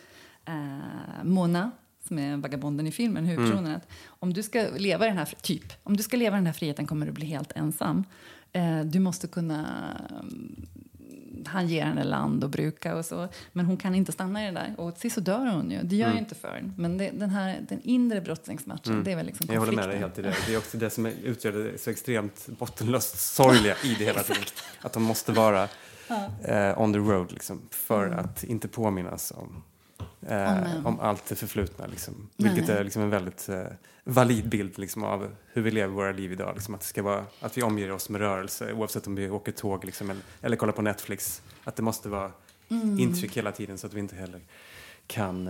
eh, 0.45 1.25
Mona 1.25 1.71
som 2.09 2.19
är 2.19 2.37
vagabonden 2.37 2.87
i 2.87 2.93
filmen, 2.93 3.27
huvudpersonen, 3.27 3.77
att 3.77 3.89
om 4.07 4.33
du 4.33 4.43
ska 4.43 4.67
leva 4.77 5.07
den 5.07 5.17
här, 5.17 5.29
typ, 5.43 5.73
om 5.83 5.97
du 5.97 6.03
ska 6.03 6.17
leva 6.17 6.37
den 6.37 6.47
här 6.47 6.53
friheten 6.53 6.87
kommer 6.87 7.07
du 7.07 7.13
bli 7.13 7.27
helt 7.27 7.53
ensam. 7.53 8.05
Eh, 8.53 8.81
du 8.81 9.01
måste 9.01 9.27
kunna 9.27 9.67
mm, 10.11 10.67
han 11.49 11.69
ger 11.69 11.85
henne 11.85 12.05
land 12.05 12.45
och 12.45 12.51
bruka 12.51 12.97
och 12.97 13.05
så. 13.05 13.29
Men 13.53 13.67
hon 13.67 13.77
kan 13.77 13.95
inte 13.95 14.13
stanna 14.13 14.43
i 14.43 14.47
det 14.47 14.53
där. 14.53 14.75
Och 14.79 14.97
till 14.97 15.13
så 15.13 15.21
dör 15.21 15.47
hon 15.47 15.71
ju. 15.71 15.83
Det 15.83 15.97
gör 15.97 16.13
ju 16.13 16.19
inte 16.19 16.35
Fern. 16.35 16.75
Men 16.77 16.99
det, 16.99 17.11
den 17.11 17.31
här 17.31 17.61
den 17.69 17.81
inre 17.83 18.21
brottningsmatchen, 18.21 19.05
det 19.05 19.13
är 19.13 19.17
väl 19.17 19.27
liksom 19.27 19.47
Jag 19.51 19.61
håller 19.61 19.73
med 19.73 19.89
dig 19.89 19.99
helt 19.99 20.19
i 20.19 20.23
det. 20.23 20.35
Det 20.47 20.55
är 20.55 20.59
också 20.59 20.77
det 20.77 20.91
som 20.91 21.07
utgör 21.07 21.53
det 21.53 21.79
så 21.79 21.91
extremt 21.91 22.47
bottenlöst 22.59 23.35
sorgliga 23.35 23.75
i 23.85 23.95
det 23.99 24.05
hela 24.05 24.23
tiden. 24.23 24.43
Att 24.81 24.93
de 24.93 25.03
måste 25.03 25.33
vara 25.33 25.69
eh, 26.45 26.81
on 26.81 26.93
the 26.93 26.99
road 26.99 27.33
liksom, 27.33 27.63
för 27.71 28.11
att 28.11 28.45
inte 28.45 28.69
påminnas 28.69 29.33
om, 29.37 29.63
eh, 30.29 30.77
Om, 30.77 30.87
om, 30.87 31.01
allt 31.01 31.27
det 31.27 31.35
förflutna. 31.35 31.87
Liksom. 31.87 32.29
Nej. 32.37 32.53
Vilket 32.53 32.71
är 32.71 32.85
liksom 32.85 33.03
en 33.03 33.11
väldigt 33.11 33.49
eh, 33.49 33.63
valid 34.05 34.49
bild 34.49 34.79
liksom, 34.79 35.05
av 35.05 35.35
hur 35.53 35.63
vi 35.63 35.71
lever 35.71 35.95
våra 35.95 36.13
liv 36.13 36.33
idag. 36.33 36.55
Liksom, 36.55 36.75
att, 36.75 36.81
det 36.81 36.87
ska 36.87 37.03
vara, 37.03 37.25
att 37.41 37.57
vi 37.59 37.63
omger 37.63 37.93
oss 37.93 38.09
med 38.09 38.21
rörelse 38.21 38.73
oavsett 38.73 39.07
om 39.07 39.15
vi 39.15 39.31
åker 39.31 39.53
tåg 39.53 39.85
liksom, 39.85 40.11
eller, 40.11 40.23
eller 40.41 40.57
kollar 40.57 40.73
på 40.73 40.83
Netflix. 40.83 41.43
Att 41.65 41.77
det 41.77 41.83
måste 41.83 42.09
vara 42.09 42.33
intryck 42.99 43.37
hela 43.37 43.53
tiden 43.53 43.79
så 43.79 43.87
att 43.87 43.95
vi 43.95 44.01
inte 44.01 44.17
heller 44.17 44.41
kan 45.07 45.49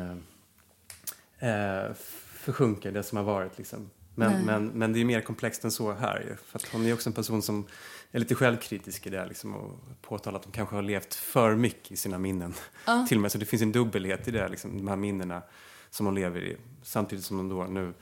eh, 1.38 1.84
eh, 1.84 1.92
försjunka 2.32 2.90
det 2.90 3.02
som 3.02 3.18
har 3.18 3.24
varit. 3.24 3.58
Liksom. 3.58 3.90
Men, 4.14 4.32
Nej. 4.32 4.42
men, 4.44 4.66
men 4.66 4.92
det 4.92 5.00
är 5.00 5.04
mer 5.04 5.20
komplext 5.20 5.64
än 5.64 5.70
så 5.70 5.92
här. 5.92 6.36
För 6.46 6.60
hon 6.72 6.86
är 6.86 6.94
också 6.94 7.08
en 7.08 7.14
person 7.14 7.42
som 7.42 7.66
är 8.14 8.18
lite 8.18 8.34
självkritisk 8.34 9.06
i 9.06 9.10
det 9.10 9.26
liksom, 9.26 9.54
och 9.54 9.78
påtalar 10.02 10.38
att 10.38 10.44
hon 10.44 10.52
kanske 10.52 10.74
har 10.74 10.82
levt 10.82 11.14
för 11.14 11.54
mycket 11.54 11.92
i 11.92 11.96
sina 11.96 12.18
minnen. 12.18 12.54
Ja. 12.86 13.06
Till 13.08 13.16
och 13.16 13.22
med, 13.22 13.32
så 13.32 13.38
det 13.38 13.44
finns 13.44 13.62
en 13.62 13.72
dubbelhet 13.72 14.28
i 14.28 14.30
det, 14.30 14.48
liksom, 14.48 14.76
de 14.76 14.88
här 14.88 14.96
minnena 14.96 15.42
som 15.90 16.06
hon 16.06 16.14
lever 16.14 16.40
i. 16.40 16.56
Samtidigt 16.82 17.24
som 17.24 17.36
hon 17.36 17.48
då 17.48 17.64
nu 17.64 17.94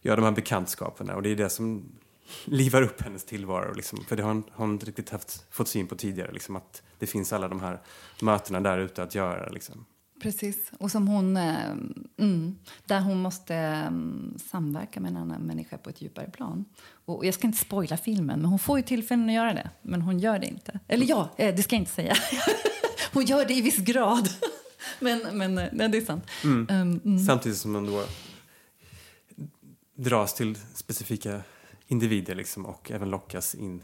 gör 0.00 0.16
de 0.16 0.24
här 0.24 0.32
bekantskaperna. 0.32 1.16
Och 1.16 1.22
det 1.22 1.30
är 1.30 1.36
det 1.36 1.50
som 1.50 1.92
livar 2.44 2.82
upp 2.82 3.02
hennes 3.02 3.24
tillvaro. 3.24 3.74
Liksom. 3.74 4.04
För 4.04 4.16
det 4.16 4.22
har 4.22 4.32
hon, 4.32 4.44
har 4.52 4.64
hon 4.64 4.72
inte 4.72 4.86
riktigt 4.86 5.10
haft, 5.10 5.46
fått 5.50 5.68
syn 5.68 5.86
på 5.86 5.96
tidigare. 5.96 6.32
Liksom, 6.32 6.56
att 6.56 6.82
det 6.98 7.06
finns 7.06 7.32
alla 7.32 7.48
de 7.48 7.60
här 7.60 7.80
mötena 8.22 8.60
där 8.60 8.78
ute 8.78 9.02
att 9.02 9.14
göra. 9.14 9.48
Liksom. 9.48 9.84
Precis. 10.20 10.72
Och 10.78 10.90
som 10.90 11.08
hon... 11.08 11.36
Eh, 11.36 11.70
mm, 12.18 12.58
där 12.86 13.00
hon 13.00 13.22
måste 13.22 13.54
eh, 13.54 13.90
samverka 14.50 15.00
med 15.00 15.10
en 15.10 15.16
annan 15.16 15.42
människa 15.42 15.78
på 15.78 15.90
ett 15.90 16.02
djupare 16.02 16.30
plan. 16.30 16.64
Och 17.04 17.26
jag 17.26 17.34
ska 17.34 17.46
inte 17.46 17.58
spoila 17.58 17.96
filmen, 17.96 18.40
men 18.40 18.44
hon 18.44 18.58
får 18.58 18.78
ju 18.78 18.84
tillfällen 18.84 19.28
att 19.28 19.34
göra 19.34 19.54
det. 19.54 19.70
Men 19.82 20.02
hon 20.02 20.18
gör 20.18 20.38
det 20.38 20.46
inte. 20.46 20.80
Eller 20.88 21.06
ja, 21.06 21.30
eh, 21.36 21.54
det 21.54 21.62
ska 21.62 21.76
jag 21.76 21.80
inte 21.80 21.92
säga. 21.92 22.16
hon 23.12 23.24
gör 23.24 23.44
det 23.44 23.54
i 23.54 23.60
viss 23.60 23.78
grad. 23.78 24.28
men 25.00 25.20
men 25.32 25.58
eh, 25.58 25.68
nej, 25.72 25.88
det 25.88 25.98
är 25.98 26.04
sant. 26.04 26.24
Mm. 26.44 26.66
Um, 26.70 27.00
mm. 27.04 27.18
Samtidigt 27.18 27.58
som 27.58 27.74
hon 27.74 27.86
då 27.86 28.04
dras 29.94 30.34
till 30.34 30.58
specifika 30.74 31.40
individer 31.86 32.34
liksom, 32.34 32.66
och 32.66 32.90
även 32.90 33.10
lockas 33.10 33.54
in 33.54 33.82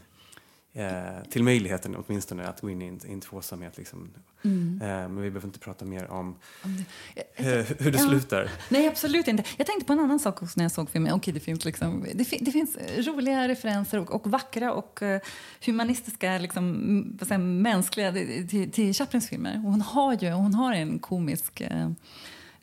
eh, 0.75 1.23
till 1.29 1.43
möjligheten 1.43 1.95
åtminstone 1.95 2.47
att 2.47 2.61
gå 2.61 2.69
in 2.69 2.81
i 2.81 2.87
en, 2.87 2.99
i 3.07 3.13
en 3.13 3.21
tvåsamhet. 3.21 3.77
Liksom. 3.77 4.09
Mm. 4.43 4.81
Eh, 4.81 4.87
men 4.87 5.21
vi 5.21 5.29
behöver 5.31 5.47
inte 5.47 5.59
prata 5.59 5.85
mer 5.85 6.11
om 6.11 6.35
Om 6.63 6.77
det- 7.15 7.59
eh, 7.59 7.65
hur 7.79 7.91
det 7.91 7.97
Ja. 7.99 8.07
slutar. 8.09 8.49
Nej, 8.69 8.87
absolut 8.87 9.27
inte. 9.27 9.43
Jag 9.57 9.67
tänkte 9.67 9.85
på 9.85 9.93
en 9.93 9.99
annan 9.99 10.19
sak 10.19 10.41
också 10.41 10.53
när 10.57 10.63
jag 10.65 10.71
såg 10.71 10.89
filmen. 10.89 11.13
Okej, 11.13 11.33
det, 11.33 11.39
finns 11.39 11.65
liksom, 11.65 12.05
det, 12.13 12.25
fi- 12.25 12.37
det 12.41 12.51
finns 12.51 12.77
roliga 13.07 13.47
referenser 13.47 13.99
och, 13.99 14.11
och 14.15 14.31
vackra 14.31 14.73
och 14.73 15.01
eh, 15.01 15.21
humanistiska, 15.65 16.37
liksom, 16.37 17.17
jag, 17.19 17.61
mänskliga 17.61 18.11
till, 18.49 18.71
till 18.71 18.93
Chaplins 18.93 19.29
filmer. 19.29 19.55
Och 19.65 19.71
hon 19.71 19.81
har 19.81 20.13
ju 20.23 20.31
hon 20.31 20.53
har 20.53 20.73
en 20.73 20.99
komisk... 20.99 21.61
eh, 21.61 21.91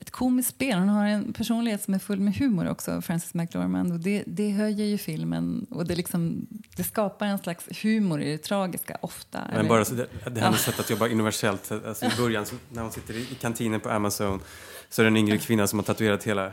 ett 0.03 0.11
komiskt 0.11 0.50
spel. 0.50 0.78
Hon 0.78 0.88
har 0.88 1.07
en 1.07 1.32
personlighet 1.32 1.82
som 1.82 1.94
är 1.94 1.98
full 1.98 2.20
med 2.20 2.34
humor 2.36 2.68
också, 2.68 3.03
Frances 3.03 3.34
McDormand. 3.34 3.92
Och 3.92 4.00
det, 4.00 4.24
det 4.26 4.50
höjer 4.50 4.86
ju 4.86 4.98
filmen 4.98 5.66
och 5.70 5.86
det, 5.86 5.94
liksom, 5.94 6.46
det 6.76 6.84
skapar 6.84 7.26
en 7.26 7.38
slags 7.38 7.64
humor 7.84 8.20
i 8.22 8.30
det 8.32 8.38
tragiska 8.38 8.96
ofta. 9.03 9.40
Men 9.48 9.59
Eller- 9.59 9.68
bara 9.68 9.84
så 9.84 9.94
det, 9.94 10.07
det 10.24 10.40
Ja. 10.40 10.44
hennes 10.44 10.61
sätt 10.62 10.80
att 10.80 10.90
jobba 10.90 11.09
universellt. 11.09 11.72
Alltså 11.72 12.07
I 12.07 12.11
början 12.16 12.46
så, 12.46 12.55
när 12.72 12.82
hon 12.82 12.92
sitter 12.92 13.14
i, 13.14 13.20
i 13.20 13.34
kantinen 13.40 13.80
på 13.80 13.90
Amazon 13.90 14.40
så 14.90 15.03
är 15.03 15.05
det 15.05 15.09
en 15.11 15.16
yngre 15.16 15.38
kvinna 15.38 15.66
som 15.66 15.78
har 15.78 15.84
tatuerat 15.84 16.24
hela 16.24 16.53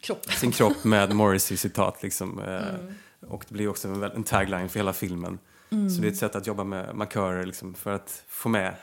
Kropp. 0.00 0.32
sin 0.32 0.52
kropp 0.52 0.84
med 0.84 1.12
Morrissey-citat. 1.14 2.02
Liksom, 2.02 2.38
eh, 2.40 2.46
Mm. 2.46 2.94
Och 3.32 3.44
det 3.48 3.54
blir 3.54 3.68
också 3.68 3.88
en, 3.88 4.02
en 4.02 4.24
tagline 4.24 4.68
för 4.68 4.78
hela 4.78 4.92
filmen. 4.92 5.38
Mm. 5.70 5.90
Så 5.90 6.00
det 6.00 6.08
är 6.08 6.10
ett 6.12 6.16
sätt 6.16 6.36
att 6.36 6.46
jobba 6.46 6.64
med 6.64 6.94
markörer 6.96 7.46
liksom, 7.46 7.74
för 7.74 7.92
att 7.92 8.22
få 8.28 8.48
med 8.48 8.74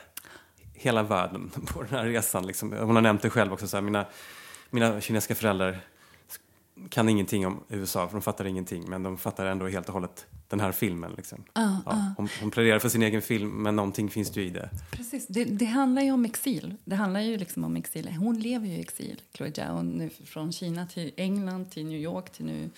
hela 0.74 1.02
världen 1.02 1.50
på 1.66 1.82
den 1.82 1.90
här 1.90 2.04
resan. 2.04 2.46
Liksom. 2.46 2.72
Hon 2.72 2.94
har 2.94 3.02
nämnt 3.02 3.22
det 3.22 3.30
själv 3.30 3.52
också. 3.52 3.68
Så 3.68 3.76
här, 3.76 3.82
mina, 3.82 4.06
mina 4.70 5.00
kinesiska 5.00 5.34
föräldrar 5.34 5.80
kan 6.88 7.08
ingenting 7.08 7.46
om 7.46 7.60
USA, 7.68 8.08
för 8.08 8.12
de 8.12 8.22
fattar 8.22 8.44
ingenting. 8.44 8.84
Men 8.88 9.02
de 9.02 9.18
fattar 9.18 9.46
ändå 9.46 9.68
helt 9.68 9.86
och 9.86 9.94
hållet 9.94 10.26
den 10.48 10.60
här 10.60 10.72
filmen. 10.72 11.12
Liksom. 11.16 11.44
Ah, 11.52 11.62
ah. 11.62 11.76
Ja, 11.86 12.14
hon, 12.16 12.28
hon 12.40 12.50
pläderar 12.50 12.78
för 12.78 12.88
sin 12.88 13.02
egen 13.02 13.22
film, 13.22 13.62
men 13.62 13.76
någonting 13.76 14.10
finns 14.10 14.30
det 14.30 14.40
ju 14.40 14.46
i 14.46 14.50
det. 14.50 14.70
Precis. 14.90 15.26
Det, 15.26 15.44
det 15.44 15.64
handlar 15.64 16.02
ju 16.02 16.12
om 16.12 16.24
exil. 16.24 16.74
Det 16.84 16.96
handlar 16.96 17.20
ju 17.20 17.38
liksom 17.38 17.64
om 17.64 17.76
exil. 17.76 18.08
Hon 18.08 18.38
lever 18.38 18.66
ju 18.66 18.72
i 18.72 18.80
exil, 18.80 19.20
Chloe 19.34 19.52
Zhao, 19.52 19.82
nu 19.82 20.10
från 20.24 20.52
Kina 20.52 20.86
till 20.86 21.12
England, 21.16 21.70
till 21.70 21.86
New 21.86 22.00
York, 22.00 22.32
till 22.32 22.44
nu 22.44 22.70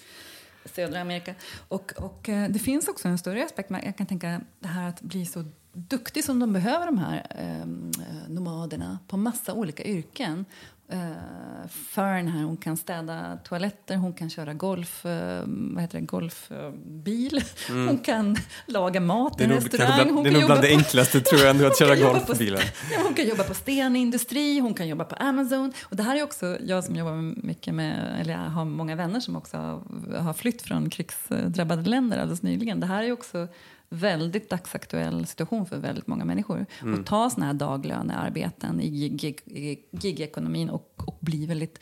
södra 0.65 1.01
Amerika. 1.01 1.35
Och, 1.69 1.93
och 1.97 2.29
eh, 2.29 2.51
det 2.51 2.59
finns 2.59 2.89
också 2.89 3.09
en 3.09 3.19
större 3.19 3.45
aspekt. 3.45 3.71
Jag 3.71 3.97
kan 3.97 4.07
tänka 4.07 4.41
det 4.61 4.69
här 4.69 4.89
att 4.89 5.01
bli 5.01 5.27
så 5.27 5.45
duktig 5.77 6.25
som 6.25 6.39
de 6.39 6.53
behöver, 6.53 6.87
de 6.87 6.99
här 6.99 7.27
ehm, 7.31 7.91
eh, 8.01 8.29
nomaderna, 8.33 8.99
på 9.09 9.17
massa 9.17 9.53
olika 9.53 9.85
yrken. 9.85 10.45
Uh, 10.93 11.69
Fern 11.69 12.29
här, 12.29 12.43
hon 12.45 12.57
kan 12.57 12.77
städa 12.77 13.39
toaletter, 13.45 13.97
hon 13.97 14.13
kan 14.13 14.31
köra 14.31 14.55
golf, 14.55 15.07
eh, 15.07 15.43
vad 15.47 15.83
heter 15.83 16.01
det, 16.01 16.07
golfbil. 16.07 17.43
Hon 17.69 17.99
kan 17.99 18.37
laga 18.67 19.01
mat 19.01 19.41
i 19.41 19.45
Mm. 19.45 19.57
En 19.57 19.63
restaurang. 19.63 20.13
bland, 20.13 20.25
det 20.25 20.31
är 20.31 20.33
nog 20.33 20.47
bland 20.47 20.63
det 20.63 20.69
enklaste 20.69 21.21
tror 21.21 21.41
jag 21.41 21.51
ändå 21.51 21.67
att 21.67 21.79
köra 21.79 21.97
på- 21.97 22.13
golfbilen. 22.27 22.61
Ja, 22.93 22.99
hon 23.05 23.15
kan 23.15 23.29
jobba 23.29 23.43
på 23.45 23.55
stenindustri, 23.55 24.59
hon 24.61 24.75
kan 24.75 24.89
jobba 24.89 25.05
på 25.05 25.15
Amazon. 25.15 25.73
Och 25.85 25.97
det 25.97 26.03
här 26.03 26.17
är 26.17 26.23
också, 26.23 26.59
jag 26.65 26.85
som 26.85 26.97
jobbar 26.97 27.47
mycket 27.47 27.75
med, 27.75 28.21
eller 28.21 28.33
jag 28.33 28.41
har 28.51 28.65
många 28.65 28.97
vänner 28.97 29.21
som 29.21 29.37
också 29.37 29.57
har, 29.57 29.83
har 30.19 30.33
flytt 30.33 30.63
från 30.63 30.91
krigsdrabbade 30.91 31.83
länder 31.91 32.19
alldeles 32.19 32.43
nyligen. 32.43 32.81
Det 32.81 32.87
här 32.87 33.03
är 33.03 33.13
också 33.13 33.49
väldigt 33.89 34.51
dagsaktuell 34.51 35.27
situation 35.27 35.67
för 35.67 35.79
väldigt 35.79 36.07
många 36.07 36.25
människor. 36.25 36.67
Att 36.99 37.07
ta 37.07 37.31
såna 37.31 37.47
här 37.47 37.53
daglönearbeten 37.55 38.81
i 38.81 39.09
gig- 39.09 39.79
gigekonomin 39.91 40.71
och, 40.71 40.93
och 41.07 41.19
bli 41.21 41.47
väldigt 41.47 41.81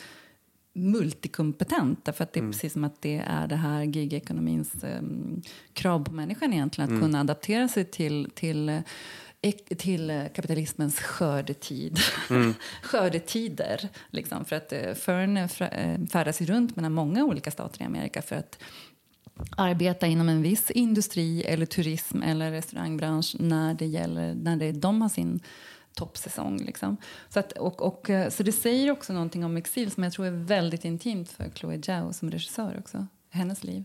multikompetent. 0.73 2.05
Därför 2.05 2.25
att 2.25 2.33
det 2.33 2.41
är 2.41 2.51
precis 2.51 2.73
som 2.73 2.85
att 2.85 3.03
det 3.03 3.23
är 3.27 3.47
det 3.47 3.57
här 3.57 3.83
gigekonomins 3.83 4.73
um, 4.99 5.43
krav 5.73 6.05
på 6.05 6.13
människan 6.13 6.53
egentligen. 6.53 6.95
Att 6.95 7.03
kunna 7.03 7.21
adaptera 7.21 7.69
sig 7.69 7.85
till, 7.85 8.31
till 8.35 8.69
eh, 8.69 8.81
till 9.79 10.11
eh, 10.11 10.25
kapitalismens 10.35 11.01
skördetid. 11.01 11.99
Skördetider. 12.83 13.89
Liksom, 14.11 14.45
för 14.45 14.57
att 14.57 14.73
eh, 14.73 14.95
Fern 14.95 15.49
färdas 16.09 16.41
runt 16.41 16.77
mellan 16.77 16.93
många 16.93 17.25
olika 17.25 17.51
stater 17.51 17.83
i 17.83 17.85
Amerika 17.85 18.23
för 18.23 18.37
att 18.37 18.59
arbeta 19.57 20.07
inom 20.07 20.29
en 20.29 20.43
viss 20.43 20.71
industri 20.71 21.43
eller 21.43 21.67
turism 21.67 22.23
eller 22.23 22.51
restaurangbransch 22.51 23.37
när 23.39 23.75
det 23.75 23.87
gäller 23.87 24.35
när 24.35 24.57
det, 24.57 24.73
de 24.73 25.03
har 25.03 25.09
sin 25.09 25.41
toppsäsong. 25.95 26.59
Liksom. 26.59 26.97
Så, 27.29 27.41
att, 27.41 27.53
och, 27.53 27.83
och, 27.83 28.11
eh, 28.11 28.31
så 28.31 28.43
det 28.43 28.53
säger 28.53 28.91
också 28.91 29.13
någonting 29.13 29.45
om 29.45 29.57
exil 29.57 29.91
som 29.91 30.03
jag 30.03 30.13
tror 30.13 30.27
är 30.27 30.31
väldigt 30.31 30.85
intimt 30.85 31.31
för 31.31 31.51
Chloe 31.55 31.83
Zhao 31.83 32.13
som 32.13 32.31
regissör 32.31 32.77
också. 32.79 33.07
Hennes 33.31 33.65
liv. 33.65 33.85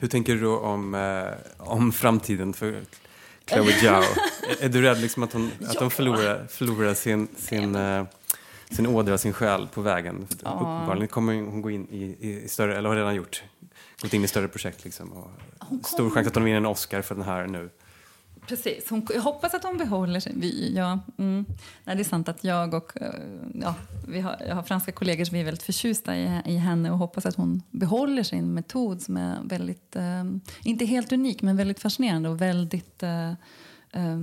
Hur 0.00 0.08
tänker 0.08 0.34
du 0.34 0.46
om, 0.46 0.94
eh, 0.94 1.68
om 1.68 1.92
framtiden 1.92 2.52
för 2.52 2.82
Chloe 3.46 3.72
Zhao? 3.72 4.02
är, 4.60 4.68
du 4.68 4.82
rädd 4.82 5.00
liksom 5.00 5.22
att 5.22 5.32
hon, 5.32 5.50
att 5.68 5.80
hon 5.80 5.90
förlorar, 5.90 6.46
förlorar 6.46 6.94
sin, 6.94 7.28
sin, 7.36 7.74
eh, 7.74 8.04
sin 8.70 8.86
ådra, 8.86 9.18
sin 9.18 9.32
själ 9.32 9.68
på 9.74 9.80
vägen? 9.80 10.26
För 10.28 10.36
Uppenbarligen 10.36 11.08
kommer 11.08 11.34
hon 11.34 11.62
gå 11.62 11.70
in 11.70 11.88
i, 11.90 12.02
i, 12.20 12.44
i 12.44 12.48
större, 12.48 12.76
eller 12.76 12.88
har 12.88 12.96
redan 12.96 13.14
gjort, 13.14 13.42
gått 14.00 14.14
in 14.14 14.24
i 14.24 14.28
större 14.28 14.48
projekt 14.48 14.84
liksom. 14.84 15.12
Och 15.12 15.30
Stor 15.86 16.10
chans 16.10 16.26
att 16.26 16.34
hon 16.34 16.44
vinner 16.44 16.56
en 16.56 16.66
Oscar 16.66 17.02
för 17.02 17.14
den 17.14 17.24
här 17.24 17.46
nu. 17.46 17.70
Precis. 18.46 18.90
Hon, 18.90 19.06
jag 19.14 19.22
hoppas 19.22 19.54
att 19.54 19.64
hon 19.64 19.78
behåller 19.78 20.20
sin... 20.20 20.40
Vi, 20.40 20.74
ja, 20.76 20.98
mm. 21.18 21.46
Nej, 21.84 21.96
det 21.96 22.02
är 22.02 22.04
sant 22.04 22.28
att 22.28 22.44
jag 22.44 22.74
och... 22.74 23.02
eh, 23.02 23.14
Ja, 23.54 23.74
vi 24.08 24.20
har, 24.20 24.36
jag 24.48 24.54
har 24.54 24.62
franska 24.62 24.92
kollegor 24.92 25.24
som 25.24 25.36
är 25.36 25.44
väldigt 25.44 25.62
förtjusta 25.62 26.16
i, 26.16 26.40
i 26.44 26.56
henne 26.56 26.90
och 26.90 26.98
hoppas 26.98 27.26
att 27.26 27.34
hon 27.36 27.62
behåller 27.70 28.22
sin 28.22 28.54
metod 28.54 29.02
som 29.02 29.16
är 29.16 29.38
väldigt... 29.44 29.96
eh, 29.96 30.24
inte 30.62 30.84
helt 30.84 31.12
unik, 31.12 31.42
men 31.42 31.56
väldigt 31.56 31.80
fascinerande 31.80 32.28
och 32.28 32.40
väldigt 32.40 33.02
eh, 33.02 33.32
eh, 33.94 34.18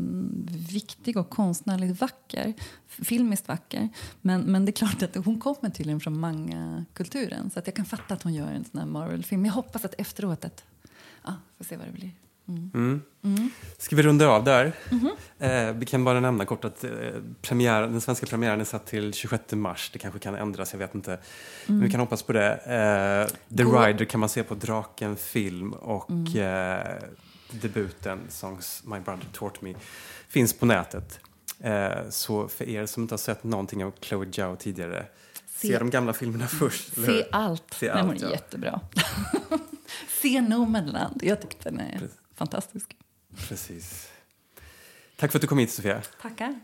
viktig 0.70 1.18
och 1.18 1.30
konstnärligt 1.30 2.02
vacker. 2.02 2.54
Filmiskt 2.88 3.48
vacker. 3.48 3.90
Men, 4.22 4.42
men 4.42 4.66
det 4.66 4.70
är 4.70 4.74
klart 4.74 5.04
att 5.04 5.26
hon 5.26 5.40
kommer 5.40 5.70
tydligen 5.70 6.00
från 6.00 6.20
manga-kulturen 6.20 7.50
så 7.54 7.60
att 7.60 7.68
jag 7.68 7.76
kan 7.76 7.86
fatta 7.86 8.14
att 8.14 8.24
hon 8.24 8.34
gör 8.34 8.52
en 8.52 8.66
sån 8.66 8.80
här 8.80 8.88
Marvel-film. 8.88 9.46
Jag 9.46 9.54
hoppas 9.54 9.86
att 9.86 9.94
efteråt 9.98 10.46
att... 10.46 10.64
Ja, 11.26 11.34
får 11.58 11.66
se 11.66 11.78
vad 11.78 11.88
det 11.88 11.92
blir. 11.92 12.12
Ska 13.78 13.96
vi 13.96 14.04
runda 14.04 14.28
av 14.28 14.44
där? 14.44 14.74
Eh, 15.40 15.74
vi 15.76 15.86
kan 15.86 16.04
bara 16.04 16.20
nämna 16.20 16.46
kort 16.46 16.66
att 16.66 16.84
eh, 16.84 16.92
premiär, 17.42 17.82
den 17.82 18.02
svenska 18.02 18.26
premiären 18.26 18.62
är 18.62 18.66
satt 18.66 18.86
till 18.86 19.14
26 19.14 19.54
mars. 19.54 19.90
Det 19.94 20.00
kanske 20.00 20.20
kan 20.20 20.36
ändras, 20.36 20.72
jag 20.74 20.80
vet 20.80 20.96
inte. 20.96 21.20
Men 21.68 21.80
vi 21.82 21.90
kan 21.92 22.00
hoppas 22.00 22.24
på 22.24 22.34
det. 22.34 22.52
Eh, 22.56 23.56
The 23.58 23.64
Gå- 23.64 23.80
Rider 23.86 24.06
kan 24.06 24.20
man 24.20 24.30
se 24.30 24.44
på 24.44 24.56
Draken 24.56 25.16
film 25.16 25.74
och 25.74 26.36
eh, 26.36 26.98
debuten 27.52 28.20
Songs 28.30 28.84
My 28.86 29.00
Brother 29.00 29.26
Taught 29.34 29.62
Me 29.62 29.74
finns 30.28 30.54
på 30.54 30.66
nätet. 30.66 31.20
Eh, 31.60 32.10
så 32.10 32.48
för 32.48 32.70
er 32.70 32.86
som 32.86 33.04
inte 33.04 33.14
har 33.14 33.18
sett 33.18 33.44
någonting 33.44 33.84
av 33.86 33.94
Chloe 34.02 34.32
Zhao 34.34 34.56
tidigare, 34.56 35.06
se, 35.48 35.68
Se- 35.68 35.80
de 35.80 35.90
gamla 35.90 36.14
filmerna 36.14 36.48
först. 36.48 36.98
eller 36.98 37.08
hur? 37.08 37.22
Se 37.22 37.28
allt. 37.32 37.74
Se 37.74 37.90
allt, 37.90 38.08
hon 38.08 38.16
är 38.18 38.22
ja. 38.22 38.30
jättebra. 38.32 38.80
Se 40.22 40.42
Nomadland. 40.42 41.20
Jag 41.24 41.42
tyckte 41.42 41.70
den 41.70 41.80
är 41.80 42.00
Precis. 42.00 42.18
fantastisk. 42.36 42.96
Precis. 43.48 44.10
Tack 45.18 45.32
för 45.32 45.38
att 45.38 45.42
du 45.42 45.48
kom 45.48 45.58
hit 45.58 45.72
Sofia. 45.72 46.02
Tackar. 46.22 46.60